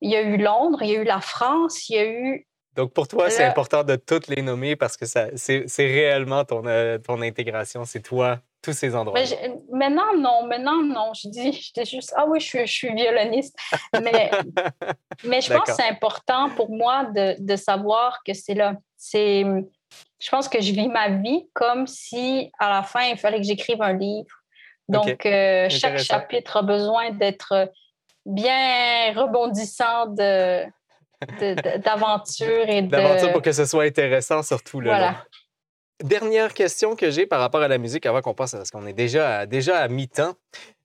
il 0.02 0.12
y 0.12 0.16
a 0.16 0.22
eu 0.22 0.38
Londres, 0.38 0.80
il 0.82 0.90
y 0.90 0.96
a 0.96 1.00
eu 1.00 1.06
la 1.06 1.22
France, 1.22 1.88
il 1.90 1.96
y 1.96 2.00
a 2.00 2.06
eu 2.06 2.48
donc, 2.76 2.92
pour 2.92 3.08
toi, 3.08 3.30
c'est 3.30 3.44
important 3.44 3.84
de 3.84 3.96
toutes 3.96 4.28
les 4.28 4.42
nommer 4.42 4.76
parce 4.76 4.98
que 4.98 5.06
c'est 5.06 5.68
réellement 5.78 6.44
ton, 6.44 6.66
euh, 6.66 6.98
ton 6.98 7.22
intégration. 7.22 7.86
C'est 7.86 8.02
toi, 8.02 8.40
tous 8.64 8.74
ces 8.74 8.96
endroits. 8.96 9.20
Mais 9.20 9.90
maintenant, 9.90 10.16
non. 10.18 10.48
Maintenant, 10.48 10.82
non. 10.82 11.14
Je 11.14 11.28
dis, 11.28 11.52
j'étais 11.62 11.86
juste, 11.86 12.14
ah 12.16 12.26
oui, 12.26 12.40
je 12.40 12.46
suis, 12.46 12.66
je 12.66 12.74
suis 12.74 12.94
violoniste. 12.96 13.56
Mais, 14.02 14.32
mais 15.24 15.42
je 15.42 15.54
pense 15.54 15.66
que 15.66 15.74
c'est 15.74 15.90
important 15.90 16.50
pour 16.52 16.72
moi 16.72 17.06
de, 17.06 17.36
de 17.38 17.56
savoir 17.56 18.24
que 18.26 18.34
c'est 18.34 18.56
là. 18.56 18.76
C'est, 18.98 19.44
je 20.20 20.30
pense 20.30 20.48
que 20.48 20.62
je 20.62 20.72
vis 20.72 20.88
ma 20.88 21.10
vie 21.10 21.46
comme 21.54 21.86
si, 21.86 22.50
à 22.58 22.70
la 22.70 22.84
fin, 22.84 23.04
il 23.04 23.18
fallait 23.18 23.38
que 23.38 23.46
j'écrive 23.46 23.82
un 23.82 23.94
livre. 23.94 24.34
Donc, 24.88 25.26
euh, 25.26 25.68
chaque 25.70 25.98
chapitre 26.00 26.58
a 26.58 26.62
besoin 26.62 27.12
d'être 27.12 27.72
bien 28.26 29.14
rebondissant 29.14 30.08
de 30.08 30.64
d'aventure 31.78 32.68
et 32.68 32.82
de... 32.82 32.88
D'aventure 32.88 33.32
pour 33.32 33.42
que 33.42 33.54
ce 33.54 33.64
soit 33.66 33.84
intéressant 33.84 34.44
surtout. 34.44 34.82
voilà. 34.82 35.24
Dernière 36.02 36.54
question 36.54 36.96
que 36.96 37.12
j'ai 37.12 37.28
par 37.28 37.40
rapport 37.40 37.62
à 37.62 37.68
la 37.68 37.78
musique 37.78 38.06
avant 38.06 38.22
qu'on 38.22 38.34
passe, 38.34 38.52
parce 38.52 38.72
qu'on 38.72 38.88
est 38.88 38.94
déjà 38.94 39.40
à, 39.40 39.46
déjà 39.46 39.78
à 39.78 39.88
mi-temps. 39.88 40.36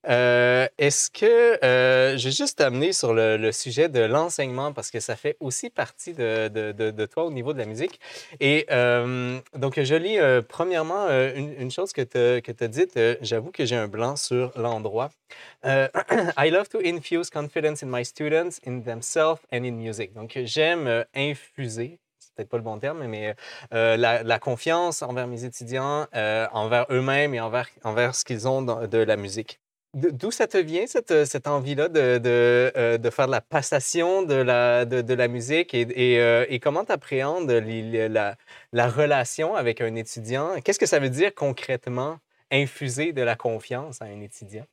Euh, 0.07 0.67
est-ce 0.77 1.09
que 1.09 1.61
euh, 1.65 2.15
je 2.17 2.25
vais 2.25 2.31
juste 2.31 2.61
amener 2.61 2.93
sur 2.93 3.13
le, 3.13 3.51
sujet 3.51 3.89
de 3.89 3.99
l'enseignement 3.99 4.71
parce 4.71 4.91
que 4.91 5.01
ça 5.01 5.17
fait 5.17 5.35
aussi 5.41 5.69
partie 5.69 6.13
de, 6.13 6.47
de, 6.47 7.05
toi 7.05 7.25
au 7.25 7.31
niveau 7.31 7.53
de 7.53 7.57
la 7.57 7.65
musique. 7.65 7.99
Et 8.39 8.65
euh, 8.71 9.39
donc, 9.55 9.81
je 9.81 9.95
lis 9.95 10.19
premièrement 10.47 11.07
une, 11.09 11.71
chose 11.71 11.91
que 11.91 12.01
tu 12.01 12.63
as 12.63 12.67
dite. 12.67 12.97
J'avoue 13.21 13.51
que 13.51 13.65
j'ai 13.65 13.75
un 13.75 13.87
blanc 13.87 14.15
sur 14.15 14.51
l'endroit. 14.55 15.09
I 15.65 16.49
love 16.49 16.69
to 16.69 16.79
infuse 16.79 17.29
confidence 17.29 17.83
in 17.83 17.87
my 17.87 18.05
students, 18.05 18.59
in 18.65 18.81
themselves 18.83 19.41
and 19.51 19.63
in 19.65 19.71
music. 19.71 20.13
Donc, 20.13 20.39
j'aime 20.45 21.03
infuser 21.15 21.99
peut-être 22.39 22.49
pas 22.49 22.57
le 22.57 22.63
bon 22.63 22.79
terme, 22.79 23.05
mais 23.05 23.35
euh, 23.73 23.97
la, 23.97 24.39
confiance 24.39 25.01
envers 25.01 25.27
mes 25.27 25.43
étudiants, 25.43 26.07
euh, 26.15 26.47
envers 26.53 26.85
eux-mêmes 26.89 27.33
et 27.33 27.41
envers, 27.41 27.67
envers 27.83 28.15
ce 28.15 28.23
qu'ils 28.23 28.47
ont 28.47 28.61
de 28.61 28.97
la 28.97 29.17
musique. 29.17 29.59
D'où 29.95 30.29
ça 30.29 30.47
te 30.47 30.57
vient, 30.57 30.85
cette, 30.85 31.25
cette 31.25 31.47
envie-là 31.47 31.89
de, 31.89 32.19
de, 32.19 32.71
euh, 32.77 32.97
de, 32.99 33.09
faire 33.09 33.25
de 33.25 33.31
la 33.31 33.41
passation 33.41 34.21
de 34.21 34.35
la, 34.35 34.85
de, 34.85 35.13
la 35.13 35.27
musique 35.27 35.73
et, 35.73 35.81
et, 35.81 36.53
et 36.53 36.59
comment 36.59 36.85
tu 36.85 36.91
appréhendes 36.91 37.49
la, 37.49 38.35
la, 38.71 38.87
relation 38.87 39.55
avec 39.55 39.81
un 39.81 39.95
étudiant? 39.95 40.61
Qu'est-ce 40.63 40.79
que 40.79 40.85
ça 40.85 40.99
veut 40.99 41.09
dire 41.09 41.33
concrètement, 41.33 42.19
infuser 42.51 43.13
de 43.13 43.23
la 43.23 43.35
confiance 43.35 44.01
à 44.01 44.05
un 44.05 44.21
étudiant? 44.21 44.65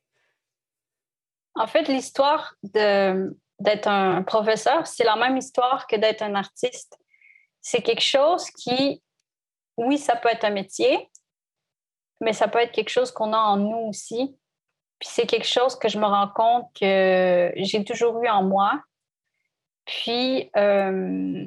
En 1.55 1.65
fait, 1.65 1.87
l'histoire 1.87 2.55
d'être 2.63 3.87
un 3.87 4.21
professeur, 4.21 4.85
c'est 4.85 5.03
la 5.03 5.15
même 5.15 5.37
histoire 5.37 5.87
que 5.87 5.95
d'être 5.95 6.21
un 6.21 6.35
artiste 6.35 6.99
c'est 7.69 7.81
quelque 7.81 7.99
chose 8.01 8.49
qui, 8.51 9.03
oui, 9.75 9.97
ça 9.97 10.15
peut 10.15 10.29
être 10.29 10.45
un 10.45 10.51
métier, 10.51 11.09
mais 12.21 12.31
ça 12.31 12.47
peut 12.47 12.59
être 12.59 12.71
quelque 12.71 12.89
chose 12.89 13.11
qu'on 13.11 13.33
a 13.33 13.37
en 13.37 13.57
nous 13.57 13.89
aussi. 13.89 14.37
Puis 14.99 15.09
c'est 15.11 15.25
quelque 15.27 15.45
chose 15.45 15.77
que 15.77 15.89
je 15.89 15.99
me 15.99 16.05
rends 16.05 16.29
compte 16.29 16.69
que 16.79 17.51
j'ai 17.57 17.83
toujours 17.83 18.23
eu 18.23 18.29
en 18.29 18.41
moi. 18.43 18.81
Puis, 19.83 20.49
euh, 20.55 21.45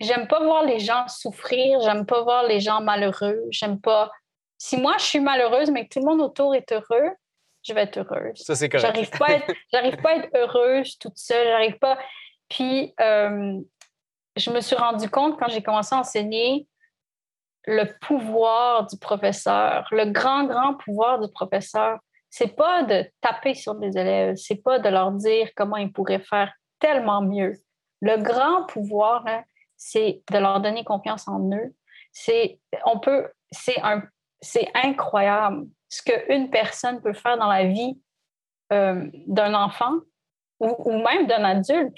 j'aime 0.00 0.26
pas 0.26 0.42
voir 0.42 0.64
les 0.64 0.78
gens 0.78 1.06
souffrir, 1.08 1.82
j'aime 1.82 2.06
pas 2.06 2.22
voir 2.22 2.44
les 2.44 2.60
gens 2.60 2.80
malheureux, 2.80 3.42
j'aime 3.50 3.82
pas. 3.82 4.10
Si 4.56 4.78
moi 4.78 4.94
je 4.96 5.04
suis 5.04 5.20
malheureuse, 5.20 5.70
mais 5.70 5.88
que 5.88 5.92
tout 5.92 6.00
le 6.00 6.06
monde 6.06 6.22
autour 6.22 6.54
est 6.54 6.72
heureux, 6.72 7.10
je 7.64 7.74
vais 7.74 7.82
être 7.82 7.98
heureuse. 7.98 8.38
Ça, 8.38 8.54
c'est 8.54 8.70
correct. 8.70 8.86
J'arrive 8.86 9.10
pas, 9.10 9.54
j'arrive 9.74 9.96
pas 10.00 10.10
à 10.12 10.16
être 10.16 10.34
heureuse 10.34 10.98
toute 10.98 11.18
seule, 11.18 11.48
j'arrive 11.48 11.78
pas. 11.78 11.98
Puis, 12.48 12.94
euh, 12.98 13.60
je 14.40 14.50
me 14.50 14.60
suis 14.60 14.76
rendu 14.76 15.08
compte 15.08 15.38
quand 15.38 15.48
j'ai 15.48 15.62
commencé 15.62 15.94
à 15.94 15.98
enseigner 15.98 16.66
le 17.66 17.84
pouvoir 18.00 18.86
du 18.86 18.98
professeur, 18.98 19.86
le 19.92 20.06
grand, 20.06 20.44
grand 20.44 20.74
pouvoir 20.74 21.20
du 21.20 21.30
professeur. 21.30 21.98
c'est 22.30 22.56
pas 22.56 22.84
de 22.84 23.04
taper 23.20 23.54
sur 23.54 23.74
les 23.74 23.96
élèves, 23.98 24.36
c'est 24.36 24.62
pas 24.62 24.78
de 24.78 24.88
leur 24.88 25.12
dire 25.12 25.48
comment 25.56 25.76
ils 25.76 25.92
pourraient 25.92 26.20
faire 26.20 26.52
tellement 26.78 27.22
mieux. 27.22 27.52
Le 28.00 28.16
grand 28.16 28.64
pouvoir, 28.66 29.24
c'est 29.76 30.22
de 30.30 30.38
leur 30.38 30.60
donner 30.60 30.84
confiance 30.84 31.28
en 31.28 31.50
eux. 31.52 31.74
C'est, 32.12 32.58
on 32.86 32.98
peut, 32.98 33.28
c'est 33.50 33.80
un, 33.82 34.02
c'est 34.40 34.68
incroyable 34.74 35.66
ce 35.88 36.02
qu'une 36.02 36.50
personne 36.50 37.00
peut 37.02 37.12
faire 37.12 37.36
dans 37.36 37.48
la 37.48 37.64
vie 37.64 38.00
euh, 38.72 39.10
d'un 39.26 39.54
enfant 39.54 39.98
ou, 40.60 40.92
même 40.98 41.26
d'un 41.26 41.44
adulte. 41.44 41.96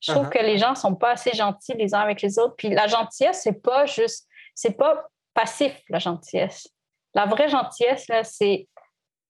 Je 0.00 0.12
trouve 0.12 0.26
uh-huh. 0.26 0.30
que 0.30 0.38
les 0.38 0.58
gens 0.58 0.74
sont 0.74 0.94
pas 0.94 1.12
assez 1.12 1.32
gentils 1.32 1.74
les 1.74 1.94
uns 1.94 2.00
avec 2.00 2.22
les 2.22 2.38
autres. 2.38 2.54
Puis 2.56 2.70
la 2.70 2.86
gentillesse, 2.86 3.42
c'est 3.42 3.60
pas 3.60 3.86
juste, 3.86 4.28
c'est 4.54 4.76
pas 4.76 5.08
passif 5.34 5.80
la 5.88 5.98
gentillesse. 5.98 6.68
La 7.14 7.26
vraie 7.26 7.48
gentillesse 7.48 8.08
là, 8.08 8.24
c'est 8.24 8.68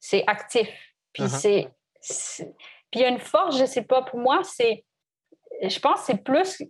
c'est 0.00 0.24
actif. 0.26 0.68
Puis 1.12 1.24
uh-huh. 1.24 1.70
c'est, 2.00 2.54
puis 2.90 3.00
il 3.00 3.02
y 3.02 3.04
a 3.04 3.08
une 3.08 3.18
force, 3.18 3.58
je 3.58 3.64
sais 3.64 3.82
pas. 3.82 4.02
Pour 4.02 4.20
moi, 4.20 4.42
c'est, 4.44 4.84
je 5.62 5.78
pense, 5.80 6.00
c'est 6.02 6.22
plus, 6.22 6.62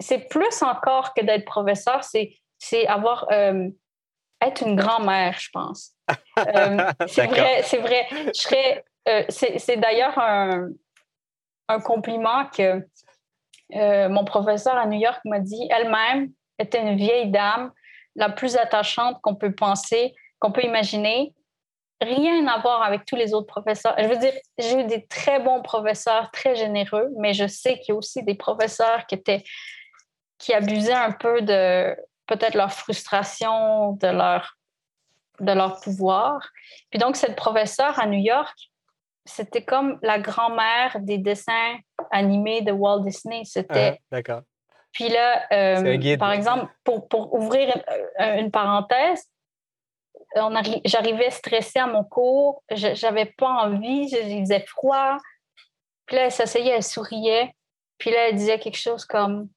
c'est 0.00 0.28
plus 0.28 0.62
encore 0.62 1.12
que 1.14 1.22
d'être 1.22 1.44
professeur. 1.44 2.02
C'est 2.04 2.32
c'est 2.62 2.86
avoir 2.86 3.26
euh, 3.32 3.68
être 4.40 4.62
une 4.62 4.76
grand-mère, 4.76 5.38
je 5.38 5.48
pense. 5.52 5.92
Euh, 6.38 6.90
c'est 7.08 7.26
vrai, 7.26 7.62
c'est 7.62 7.78
vrai. 7.78 8.06
Euh, 9.08 9.24
c'est 9.28 9.76
d'ailleurs 9.76 10.18
un, 10.18 10.70
un, 11.72 11.80
compliment 11.80 12.46
que 12.46 12.86
mon 14.08 14.24
professeur 14.24 14.76
à 14.76 14.86
New 14.86 14.98
York 14.98 15.20
m'a 15.24 15.40
dit. 15.40 15.68
Elle-même 15.70 16.30
était 16.58 16.80
une 16.80 16.96
vieille 16.96 17.30
dame, 17.30 17.72
la 18.14 18.28
plus 18.28 18.56
attachante 18.56 19.18
qu'on 19.22 19.34
peut 19.34 19.54
penser, 19.54 20.14
qu'on 20.38 20.52
peut 20.52 20.64
imaginer. 20.64 21.34
Rien 22.00 22.46
à 22.48 22.58
voir 22.58 22.82
avec 22.82 23.04
tous 23.04 23.16
les 23.16 23.32
autres 23.32 23.46
professeurs. 23.46 23.94
Je 23.96 24.06
veux 24.06 24.16
dire, 24.16 24.32
j'ai 24.58 24.80
eu 24.80 24.84
des 24.84 25.06
très 25.06 25.40
bons 25.40 25.62
professeurs, 25.62 26.30
très 26.32 26.56
généreux, 26.56 27.08
mais 27.18 27.32
je 27.32 27.46
sais 27.46 27.78
qu'il 27.78 27.90
y 27.90 27.92
a 27.92 27.94
aussi 27.94 28.22
des 28.24 28.34
professeurs 28.34 29.06
qui 29.06 29.14
étaient 29.14 29.44
qui 30.42 30.52
abusaient 30.52 30.92
un 30.92 31.12
peu 31.12 31.40
de, 31.40 31.96
peut-être 32.26 32.54
leur 32.54 32.72
frustration, 32.72 33.92
de 33.92 34.08
leur, 34.08 34.56
de 35.38 35.52
leur 35.52 35.80
pouvoir. 35.80 36.40
Puis 36.90 36.98
donc, 36.98 37.16
cette 37.16 37.36
professeure 37.36 37.98
à 38.00 38.06
New 38.06 38.18
York, 38.18 38.56
c'était 39.24 39.64
comme 39.64 39.98
la 40.02 40.18
grand-mère 40.18 40.96
des 41.00 41.18
dessins 41.18 41.76
animés 42.10 42.62
de 42.62 42.72
Walt 42.72 43.00
Disney. 43.00 43.42
C'était. 43.44 43.98
Ah, 43.98 44.04
d'accord. 44.10 44.42
Puis 44.92 45.08
là, 45.08 45.42
euh, 45.52 46.16
par 46.18 46.32
exemple, 46.32 46.70
pour, 46.84 47.08
pour 47.08 47.32
ouvrir 47.34 47.74
une, 48.18 48.50
parenthèse, 48.50 49.26
j'arrivais 50.84 51.30
stressée 51.30 51.78
à 51.78 51.86
mon 51.86 52.04
cours, 52.04 52.62
j'avais 52.70 53.26
pas 53.26 53.48
envie, 53.48 54.08
il 54.10 54.40
faisait 54.42 54.64
froid. 54.66 55.16
Puis 56.06 56.16
là, 56.16 56.26
elle 56.26 56.32
s'asseyait, 56.32 56.72
elle 56.72 56.82
souriait. 56.82 57.54
Puis 57.96 58.10
là, 58.10 58.28
elle 58.28 58.36
disait 58.36 58.58
quelque 58.58 58.76
chose 58.76 59.06
comme 59.06 59.48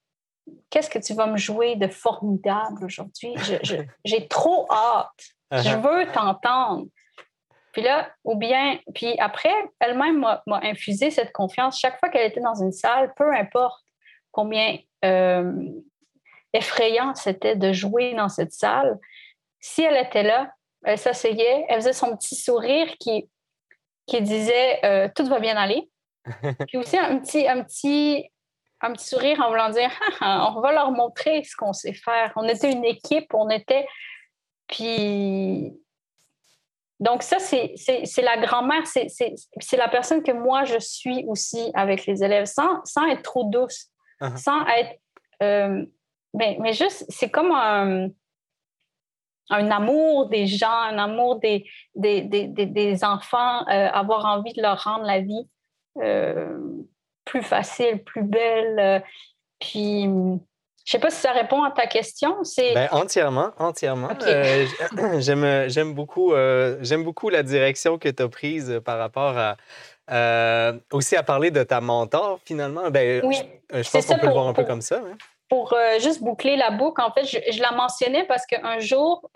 qu'est-ce 0.70 0.90
que 0.90 1.00
tu 1.00 1.14
vas 1.14 1.28
me 1.28 1.38
jouer 1.38 1.76
de 1.76 1.88
formidable 1.88 2.86
aujourd'hui? 2.86 3.36
J'ai 4.06 4.28
trop 4.28 4.68
hâte. 4.72 5.10
Je 5.52 5.70
uh-huh. 5.70 5.82
veux 5.82 6.12
t'entendre. 6.12 6.86
Puis 7.76 7.84
là, 7.84 8.10
ou 8.24 8.38
bien, 8.38 8.80
puis 8.94 9.20
après, 9.20 9.54
elle-même 9.82 10.22
m'a 10.22 10.60
infusé 10.64 11.12
cette 11.12 11.34
confiance. 11.34 11.78
Chaque 11.78 12.00
fois 12.00 12.08
qu'elle 12.08 12.26
était 12.26 12.40
dans 12.40 12.56
une 12.56 12.72
salle, 12.72 13.14
peu 13.16 13.30
importe 13.34 13.84
combien 14.32 14.78
euh, 15.04 15.52
effrayant 16.54 17.14
c'était 17.16 17.58
de 17.58 17.74
jouer 17.74 18.14
dans 18.14 18.30
cette 18.30 18.54
salle, 18.54 18.98
si 19.60 19.84
elle 19.84 19.98
était 19.98 20.24
là, 20.24 20.54
elle 20.86 20.98
s'asseyait, 20.98 21.66
elle 21.68 21.82
faisait 21.82 21.92
son 21.92 22.16
petit 22.16 22.36
sourire 22.36 22.88
qui, 22.98 23.30
qui 24.08 24.22
disait 24.22 24.80
euh, 24.86 25.10
Tout 25.14 25.26
va 25.26 25.42
bien 25.42 25.58
aller. 25.58 25.90
puis 26.70 26.78
aussi 26.78 26.98
un 26.98 27.20
petit, 27.20 27.46
un 27.46 27.62
petit 27.62 28.32
un 28.80 28.94
petit 28.94 29.08
sourire 29.08 29.42
en 29.42 29.50
voulant 29.50 29.70
dire 29.70 29.92
ah, 30.22 30.54
on 30.56 30.62
va 30.62 30.72
leur 30.72 30.92
montrer 30.92 31.44
ce 31.44 31.58
qu'on 31.58 31.74
sait 31.74 31.92
faire. 31.92 32.32
On 32.38 32.48
était 32.48 32.72
une 32.72 32.86
équipe, 32.86 33.34
on 33.34 33.50
était. 33.50 33.86
Puis. 34.68 35.78
Donc, 37.06 37.22
ça, 37.22 37.38
c'est 37.38 38.22
la 38.24 38.38
grand-mère, 38.38 38.88
c'est 38.88 39.78
la 39.78 39.88
personne 39.88 40.24
que 40.24 40.32
moi, 40.32 40.64
je 40.64 40.80
suis 40.80 41.24
aussi 41.28 41.72
avec 41.76 42.08
les 42.08 42.24
élèves, 42.24 42.46
sans, 42.46 42.84
sans 42.84 43.06
être 43.06 43.22
trop 43.22 43.44
douce, 43.44 43.92
uh-huh. 44.22 44.36
sans 44.38 44.66
être. 44.66 45.00
Euh, 45.44 45.86
mais, 46.34 46.58
mais, 46.60 46.74
juste, 46.74 47.06
c'est 47.10 47.30
comme 47.30 47.52
un, 47.52 48.08
un, 49.52 49.72
amour 49.72 50.30
des 50.30 50.48
gens, 50.48 50.68
un 50.68 50.98
amour 50.98 51.36
des, 51.40 51.70
des, 51.94 52.22
des, 52.22 52.48
des 52.48 53.04
enfants, 53.04 53.62
euh, 53.68 53.88
avoir 53.92 54.26
envie 54.26 54.54
de 54.54 54.64
leur 54.64 54.84
rendre 54.84 55.06
la 55.06 55.22
vie. 55.22 55.48
Euh, 56.02 56.58
plus 57.24 57.44
facile, 57.44 58.04
plus 58.04 58.24
belle. 58.24 59.04
Puis, 59.60 60.08
je 60.86 60.92
sais 60.92 61.00
pas 61.00 61.10
si 61.10 61.20
ça 61.20 61.32
répond 61.32 61.64
à 61.64 61.72
ta 61.72 61.88
question. 61.88 62.44
C'est 62.44 62.74
ben, 62.74 62.88
entièrement, 62.92 63.52
entièrement. 63.58 64.10
Euh, 64.22 64.66
j'aime, 65.20 65.68
j'aime 65.68 65.94
beaucoup, 65.94 66.34
euh, 66.34 66.78
j'aime 66.82 67.04
beaucoup 67.04 67.30
la 67.30 67.44
direction 67.44 67.98
que 67.98 68.08
tu 68.08 68.24
as 68.24 68.30
prise 68.30 68.82
par 68.86 68.98
rapport 68.98 69.36
à 69.38 69.58
aussi 70.92 71.16
à 71.16 71.24
parler 71.24 71.50
de 71.50 71.64
ta 71.64 71.82
mentor 71.82 72.40
finalement. 72.46 72.92
Ben, 72.92 73.22
oui, 73.26 73.38
je, 73.74 73.90
pense 73.90 74.06
qu'on 74.06 74.20
peut 74.20 74.28
le 74.28 74.34
voir 74.34 74.48
un 74.48 74.54
peu 74.54 74.64
comme 74.64 74.82
ça. 74.82 74.98
Hein. 74.98 75.18
Pour 75.50 75.76
juste 76.00 76.22
boucler 76.24 76.56
la 76.56 76.72
boucle, 76.72 77.02
en 77.02 77.12
fait, 77.12 77.26
je, 77.26 77.62
la 77.62 77.72
mentionnais 77.72 78.24
parce 78.26 78.46
qu'un 78.46 78.80
jour, 78.80 79.30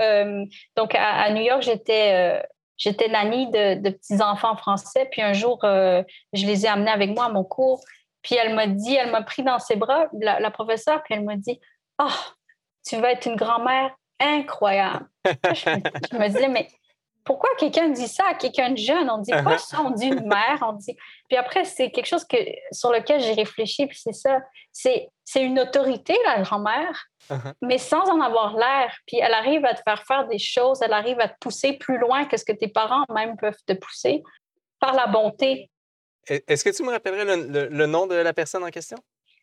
donc 0.77 0.93
à, 0.93 1.31
New 1.31 1.41
York, 1.41 1.63
j'étais 1.63 2.41
J'étais 2.79 3.09
nanny 3.09 3.51
de, 3.51 3.81
de 3.81 3.89
petits-enfants 3.89 4.55
français, 4.55 5.05
puis 5.11 5.21
un 5.21 5.33
jour, 5.33 5.59
euh, 5.65 6.01
je 6.31 6.45
les 6.45 6.65
ai 6.65 6.69
amenés 6.69 6.89
avec 6.91 7.09
moi 7.09 7.25
à 7.25 7.29
mon 7.29 7.43
cours. 7.43 7.83
Puis 8.21 8.35
elle 8.35 8.53
m'a 8.53 8.67
dit, 8.67 8.95
elle 8.95 9.11
m'a 9.11 9.23
pris 9.23 9.43
dans 9.43 9.59
ses 9.59 9.75
bras, 9.75 10.07
la, 10.13 10.51
professeure, 10.51 11.01
puis 11.03 11.13
elle 11.13 11.23
m'a 11.23 11.35
dit 11.35 11.59
Ah, 11.97 12.07
oh, 12.09 12.31
tu 12.85 12.97
vas 12.97 13.11
être 13.11 13.25
une 13.25 13.35
grand-mère 13.35 13.95
incroyable. 14.19 15.07
je, 15.25 16.17
me 16.17 16.27
disais, 16.27 16.49
mais 16.49 16.67
pourquoi 17.23 17.49
quelqu'un 17.57 17.89
dit 17.89 18.07
ça 18.07 18.23
à 18.29 18.33
quelqu'un 18.33 18.71
de 18.71 18.77
jeune? 18.77 19.09
On 19.09 19.19
dit 19.19 19.31
pas 19.31 19.57
ça, 19.57 19.81
on 19.81 19.91
dit 19.91 20.07
une 20.07 20.27
mère, 20.27 20.59
on 20.61 20.73
dit. 20.73 20.95
Puis 21.27 21.37
après, 21.37 21.63
c'est 21.63 21.91
quelque 21.91 22.07
chose 22.07 22.25
que, 22.25 22.37
sur 22.71 22.91
lequel 22.91 23.21
j'ai 23.21 23.33
réfléchi, 23.33 23.87
puis 23.87 23.99
c'est 24.01 24.13
ça. 24.13 24.39
C'est 24.71 25.09
une 25.35 25.59
autorité, 25.59 26.17
la 26.25 26.41
grand-mère. 26.41 27.05
Uh-huh. 27.29 27.53
mais 27.61 27.77
sans 27.77 28.09
en 28.09 28.21
avoir 28.21 28.55
l'air. 28.57 28.91
Puis 29.05 29.17
elle 29.17 29.35
arrive 29.35 29.63
à 29.63 29.75
te 29.75 29.81
faire 29.83 30.03
faire 30.07 30.27
des 30.27 30.39
choses, 30.39 30.81
elle 30.81 30.93
arrive 30.93 31.19
à 31.19 31.27
te 31.27 31.35
pousser 31.39 31.73
plus 31.73 31.99
loin 31.99 32.25
que 32.25 32.37
ce 32.37 32.43
que 32.43 32.51
tes 32.51 32.69
parents 32.69 33.05
même 33.13 33.37
peuvent 33.37 33.61
te 33.67 33.73
pousser 33.73 34.23
par 34.79 34.95
la 34.95 35.05
bonté. 35.05 35.69
Est-ce 36.27 36.63
que 36.63 36.69
tu 36.69 36.83
me 36.83 36.91
rappellerais 36.91 37.25
le, 37.25 37.85
nom 37.85 38.07
de 38.07 38.15
la 38.15 38.33
personne 38.33 38.63
en 38.63 38.69
question? 38.69 38.97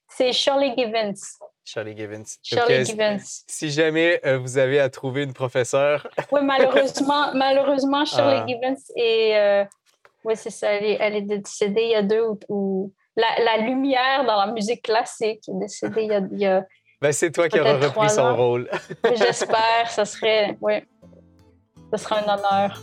C'est 0.09 0.33
Shirley 0.33 0.75
Givens. 0.77 1.39
Shirley 1.65 1.97
Givens. 1.97 2.39
Shirley 2.43 2.85
Givens. 2.85 3.45
Si 3.49 3.71
jamais 3.71 4.21
euh, 4.25 4.39
vous 4.39 4.57
avez 4.57 4.79
à 4.79 4.89
trouver 4.89 5.25
une 5.25 5.33
professeure. 5.33 6.07
oui, 6.33 6.41
malheureusement, 6.45 7.35
malheureusement, 7.35 8.05
Shirley 8.05 8.43
ah. 8.43 8.47
Givens 8.47 8.83
est. 8.95 9.37
Euh, 9.37 9.65
oui, 10.25 10.35
c'est 10.37 10.51
ça. 10.51 10.73
Elle 10.73 11.17
est, 11.17 11.23
décédée 11.23 11.83
il 11.83 11.91
y 11.91 11.95
a 11.95 12.03
deux 12.03 12.25
ou. 12.49 12.93
La, 13.17 13.57
lumière 13.57 14.25
dans 14.27 14.37
la 14.37 14.53
musique 14.53 14.83
classique 14.83 15.49
est 15.49 15.59
décédée 15.59 16.09
il 16.33 16.39
y 16.39 16.47
a 16.47 16.63
ben, 17.01 17.13
c'est 17.13 17.31
toi 17.31 17.49
qui 17.49 17.61
auras 17.61 17.79
repris 17.79 18.09
son 18.09 18.35
rôle. 18.35 18.71
J'espère, 19.17 19.91
ça 19.91 20.05
serait, 20.05 20.57
oui, 20.61 20.75
ça 21.93 21.99
serait 21.99 22.17
un 22.27 22.35
honneur. 22.35 22.81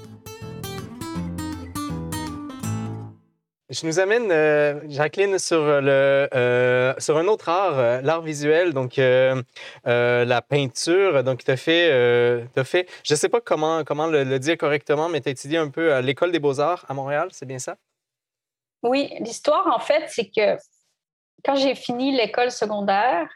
Je 3.73 3.87
nous 3.87 3.99
amène, 3.99 4.31
euh, 4.31 4.79
Jacqueline, 4.87 5.35
euh, 5.51 6.93
sur 6.99 7.17
un 7.17 7.27
autre 7.27 7.49
art, 7.49 7.79
euh, 7.79 8.01
l'art 8.01 8.21
visuel, 8.21 8.71
donc 8.71 8.97
la 8.97 10.41
peinture. 10.41 11.23
Donc, 11.23 11.43
tu 11.43 11.49
as 11.49 11.57
fait, 11.57 11.89
je 11.89 13.13
ne 13.13 13.15
sais 13.15 13.29
pas 13.29 13.41
comment, 13.41 13.83
comment 13.83 14.05
le, 14.05 14.37
dire 14.37 14.57
correctement, 14.57 15.09
mais 15.09 15.21
tu 15.21 15.29
as 15.29 15.31
étudié 15.31 15.57
un 15.57 15.69
peu 15.69 15.91
à 15.91 16.01
l'École 16.01 16.31
des 16.31 16.39
beaux-arts 16.39 16.85
à 16.87 16.93
Montréal, 16.93 17.29
c'est 17.31 17.47
bien 17.47 17.57
ça? 17.57 17.75
Oui, 18.83 19.11
l'histoire, 19.19 19.65
en 19.67 19.79
fait, 19.79 20.03
c'est 20.07 20.29
que 20.29 20.57
quand 21.43 21.55
j'ai 21.55 21.73
fini 21.73 22.15
l'école 22.15 22.51
secondaire, 22.51 23.27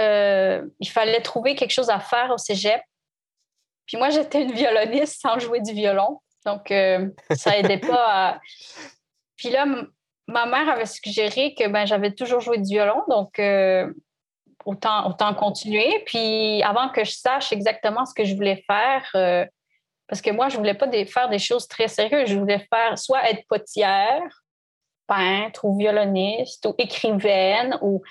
il 0.00 0.88
fallait 0.88 1.22
trouver 1.22 1.54
quelque 1.54 1.72
chose 1.72 1.90
à 1.90 2.00
faire 2.00 2.32
au 2.32 2.38
cégep. 2.38 2.82
Puis 3.86 3.96
moi, 3.96 4.10
j'étais 4.10 4.42
une 4.42 4.52
violoniste 4.52 5.20
sans 5.20 5.38
jouer 5.38 5.60
du 5.60 5.72
violon. 5.72 6.20
Donc, 6.44 6.72
ça 7.36 7.56
aidait 7.56 7.78
pas 7.78 8.06
à. 8.08 8.40
Puis 9.36 9.50
là, 9.50 9.66
ma 10.26 10.46
mère 10.46 10.68
avait 10.68 10.86
suggéré 10.86 11.54
que 11.54 11.68
ben, 11.68 11.86
j'avais 11.86 12.12
toujours 12.12 12.40
joué 12.40 12.58
du 12.58 12.74
violon. 12.74 13.02
Donc, 13.08 13.38
euh, 13.38 13.92
autant, 14.64 15.08
autant 15.08 15.34
continuer. 15.34 16.02
Puis 16.06 16.62
avant 16.62 16.88
que 16.88 17.04
je 17.04 17.12
sache 17.12 17.52
exactement 17.52 18.04
ce 18.04 18.14
que 18.14 18.24
je 18.24 18.34
voulais 18.34 18.64
faire, 18.66 19.48
parce 20.08 20.22
que 20.22 20.30
moi, 20.30 20.48
je 20.48 20.56
voulais 20.56 20.74
pas 20.74 20.88
faire 21.06 21.28
des 21.28 21.38
choses 21.38 21.66
très 21.68 21.88
sérieuses. 21.88 22.28
Je 22.28 22.38
voulais 22.38 22.66
faire 22.72 22.98
soit 22.98 23.28
être 23.30 23.46
potière 23.48 24.22
peintre 25.06 25.64
ou 25.64 25.76
violoniste 25.76 26.66
ou 26.66 26.74
écrivaine. 26.78 27.78
Ou... 27.80 28.02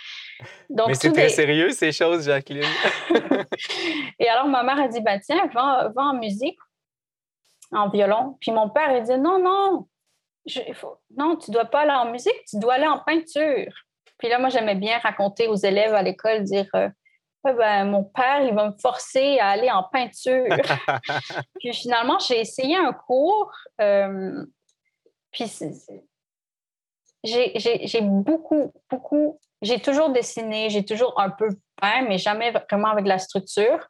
Donc, 0.70 0.88
Mais 0.88 0.94
c'est 0.94 1.12
très 1.12 1.30
sérieux, 1.30 1.72
ces 1.72 1.92
choses, 1.92 2.26
Jacqueline. 2.26 2.64
et 4.20 4.28
alors, 4.30 4.48
ma 4.48 4.64
mère 4.64 4.80
a 4.80 4.88
dit, 4.88 5.02
ben, 5.02 5.20
tiens, 5.20 5.48
va, 5.54 5.92
va 5.96 6.02
en 6.04 6.14
musique. 6.14 6.58
en 7.72 7.90
violon. 7.90 8.38
Puis 8.40 8.52
mon 8.52 8.70
père, 8.70 8.96
il 8.96 9.04
dit 9.04 9.18
non, 9.18 9.40
non, 9.40 9.88
je, 10.46 10.60
faut, 10.74 10.98
non, 11.18 11.36
tu 11.36 11.52
dois 11.52 11.66
pas 11.66 11.82
aller 11.82 11.92
en 11.92 12.12
musique, 12.12 12.46
tu 12.48 12.60
dois 12.60 12.76
aller 12.76 12.88
en 12.88 13.00
peinture. 13.00 13.72
Puis 14.18 14.30
là, 14.30 14.40
moi, 14.40 14.50
j'aimais 14.50 14.76
bien 14.76 14.98
raconter 15.00 15.48
aux 15.48 15.56
élèves 15.56 15.94
à 15.94 16.02
l'école, 16.02 16.44
dire 16.44 16.68
euh, 16.76 16.90
ben, 17.44 17.86
mon 17.86 18.04
père, 18.04 18.42
il 18.42 18.54
va 18.54 18.70
me 18.70 18.78
forcer 18.80 19.40
à 19.40 19.50
aller 19.50 19.70
en 19.70 19.84
peinture. 19.84 20.48
puis 21.60 21.74
finalement, 21.74 22.20
j'ai 22.20 22.40
essayé 22.40 22.76
un 22.76 22.94
cours. 22.94 23.52
Euh, 23.82 24.46
puis 25.32 25.52
j'ai 27.24 28.02
beaucoup, 28.02 28.72
beaucoup, 28.90 29.40
j'ai 29.62 29.80
toujours 29.80 30.10
dessiné, 30.10 30.70
j'ai 30.70 30.86
toujours 30.86 31.20
un 31.20 31.30
peu 31.30 31.50
peint, 31.76 32.04
mais 32.04 32.18
jamais 32.18 32.52
vraiment 32.52 32.90
avec 32.90 33.06
la 33.06 33.20
structure. 33.20 33.86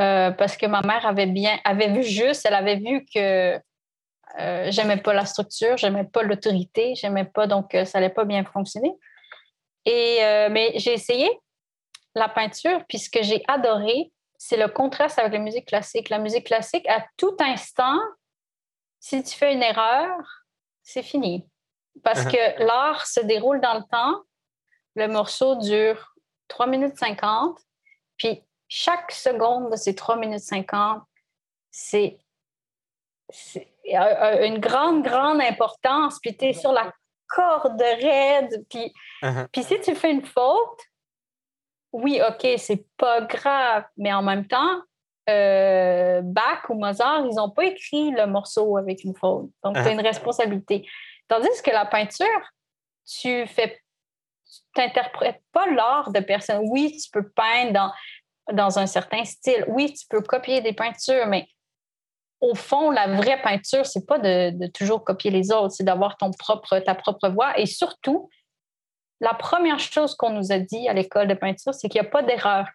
Euh, 0.00 0.30
parce 0.30 0.56
que 0.56 0.66
ma 0.66 0.80
mère 0.80 1.06
avait 1.06 1.26
bien, 1.26 1.58
avait 1.64 1.92
vu 1.92 2.02
juste, 2.02 2.46
elle 2.46 2.54
avait 2.54 2.76
vu 2.76 3.04
que 3.14 3.60
euh, 4.38 4.70
j'aimais 4.70 4.96
pas 4.96 5.12
la 5.12 5.26
structure, 5.26 5.76
j'aimais 5.76 6.04
pas 6.04 6.22
l'autorité, 6.22 6.94
j'aimais 6.94 7.24
pas, 7.24 7.46
donc 7.46 7.74
euh, 7.74 7.84
ça 7.84 7.98
allait 7.98 8.10
pas 8.10 8.24
bien 8.24 8.44
fonctionner. 8.44 8.94
Et, 9.86 10.18
mais 10.50 10.72
j'ai 10.76 10.92
essayé 10.92 11.30
la 12.14 12.28
peinture, 12.28 12.84
puis 12.86 12.98
ce 12.98 13.08
que 13.08 13.22
j'ai 13.22 13.42
adoré, 13.48 14.12
c'est 14.36 14.56
le 14.56 14.68
contraste 14.68 15.18
avec 15.18 15.32
la 15.32 15.38
musique 15.38 15.66
classique. 15.66 16.08
La 16.08 16.18
musique 16.18 16.46
classique, 16.46 16.86
à 16.88 17.06
tout 17.16 17.36
instant, 17.40 17.98
si 18.98 19.22
tu 19.22 19.36
fais 19.36 19.54
une 19.54 19.62
erreur, 19.62 20.16
c'est 20.82 21.02
fini. 21.02 21.46
Parce 22.02 22.24
uh-huh. 22.24 22.56
que 22.56 22.62
l'art 22.64 23.06
se 23.06 23.20
déroule 23.20 23.60
dans 23.60 23.74
le 23.74 23.84
temps. 23.90 24.22
Le 24.96 25.08
morceau 25.08 25.56
dure 25.56 26.14
3 26.48 26.66
minutes 26.66 26.96
50. 26.96 27.58
Puis 28.16 28.42
chaque 28.68 29.12
seconde 29.12 29.70
de 29.72 29.76
ces 29.76 29.94
3 29.94 30.16
minutes 30.16 30.40
50, 30.40 31.02
c'est 31.70 32.18
une 33.94 34.58
grande, 34.58 35.02
grande 35.02 35.40
importance. 35.40 36.18
Puis 36.20 36.36
tu 36.36 36.46
es 36.46 36.52
sur 36.52 36.72
la 36.72 36.92
corde 37.28 37.80
raide. 37.80 38.64
Puis, 38.68 38.92
uh-huh. 39.22 39.48
puis 39.52 39.62
si 39.62 39.80
tu 39.80 39.94
fais 39.94 40.10
une 40.10 40.24
faute, 40.24 40.80
oui, 41.92 42.20
OK, 42.26 42.46
c'est 42.58 42.84
pas 42.96 43.22
grave. 43.22 43.84
Mais 43.96 44.12
en 44.12 44.22
même 44.22 44.46
temps, 44.46 44.80
euh, 45.28 46.20
Bach 46.22 46.68
ou 46.68 46.74
Mozart, 46.74 47.24
ils 47.26 47.34
n'ont 47.34 47.50
pas 47.50 47.64
écrit 47.64 48.10
le 48.10 48.26
morceau 48.26 48.76
avec 48.76 49.04
une 49.04 49.14
faute. 49.14 49.50
Donc, 49.62 49.74
tu 49.74 49.80
as 49.80 49.90
une 49.90 50.00
responsabilité. 50.00 50.86
Tandis 51.28 51.48
que 51.64 51.70
la 51.70 51.86
peinture, 51.86 52.26
tu 53.06 53.46
fais 53.46 53.80
n'interprètes 54.76 55.42
pas 55.52 55.66
l'art 55.70 56.10
de 56.10 56.20
personne. 56.20 56.62
Oui, 56.70 56.96
tu 56.96 57.10
peux 57.10 57.28
peindre 57.30 57.72
dans, 57.72 57.92
dans 58.52 58.78
un 58.78 58.86
certain 58.86 59.24
style. 59.24 59.64
Oui, 59.68 59.92
tu 59.92 60.06
peux 60.08 60.22
copier 60.22 60.60
des 60.60 60.72
peintures, 60.72 61.26
mais 61.26 61.48
au 62.40 62.54
fond, 62.54 62.90
la 62.90 63.06
vraie 63.14 63.40
peinture, 63.42 63.86
c'est 63.86 64.06
pas 64.06 64.18
de, 64.18 64.50
de, 64.50 64.66
toujours 64.66 65.04
copier 65.04 65.30
les 65.30 65.52
autres, 65.52 65.74
c'est 65.74 65.84
d'avoir 65.84 66.16
ton 66.16 66.30
propre, 66.30 66.78
ta 66.78 66.94
propre 66.94 67.28
voix. 67.28 67.58
Et 67.58 67.66
surtout, 67.66 68.30
la 69.20 69.34
première 69.34 69.78
chose 69.78 70.14
qu'on 70.14 70.30
nous 70.30 70.52
a 70.52 70.58
dit 70.58 70.88
à 70.88 70.94
l'école 70.94 71.28
de 71.28 71.34
peinture, 71.34 71.74
c'est 71.74 71.88
qu'il 71.88 72.00
n'y 72.00 72.06
a 72.06 72.10
pas 72.10 72.22
d'erreur. 72.22 72.66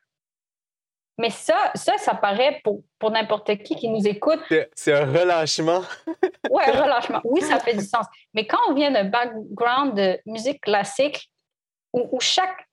Mais 1.18 1.30
ça, 1.30 1.72
ça, 1.76 1.98
ça 1.98 2.14
paraît 2.14 2.60
pour, 2.64 2.84
pour 3.00 3.10
n'importe 3.10 3.58
qui 3.64 3.76
qui 3.76 3.88
nous 3.88 4.06
écoute. 4.06 4.42
C'est 4.76 4.94
un 4.94 5.06
relâchement. 5.06 5.82
oui, 6.52 6.64
un 6.66 6.84
relâchement. 6.84 7.22
Oui, 7.24 7.42
ça 7.42 7.60
fait 7.60 7.74
du 7.74 7.86
sens. 7.86 8.06
Mais 8.34 8.46
quand 8.46 8.60
on 8.70 8.74
vient 8.74 8.92
d'un 8.92 9.06
background 9.06 9.96
de 9.96 10.20
musique 10.26 10.62
classique, 10.62 11.32
où, 11.94 12.20
chaque, 12.20 12.68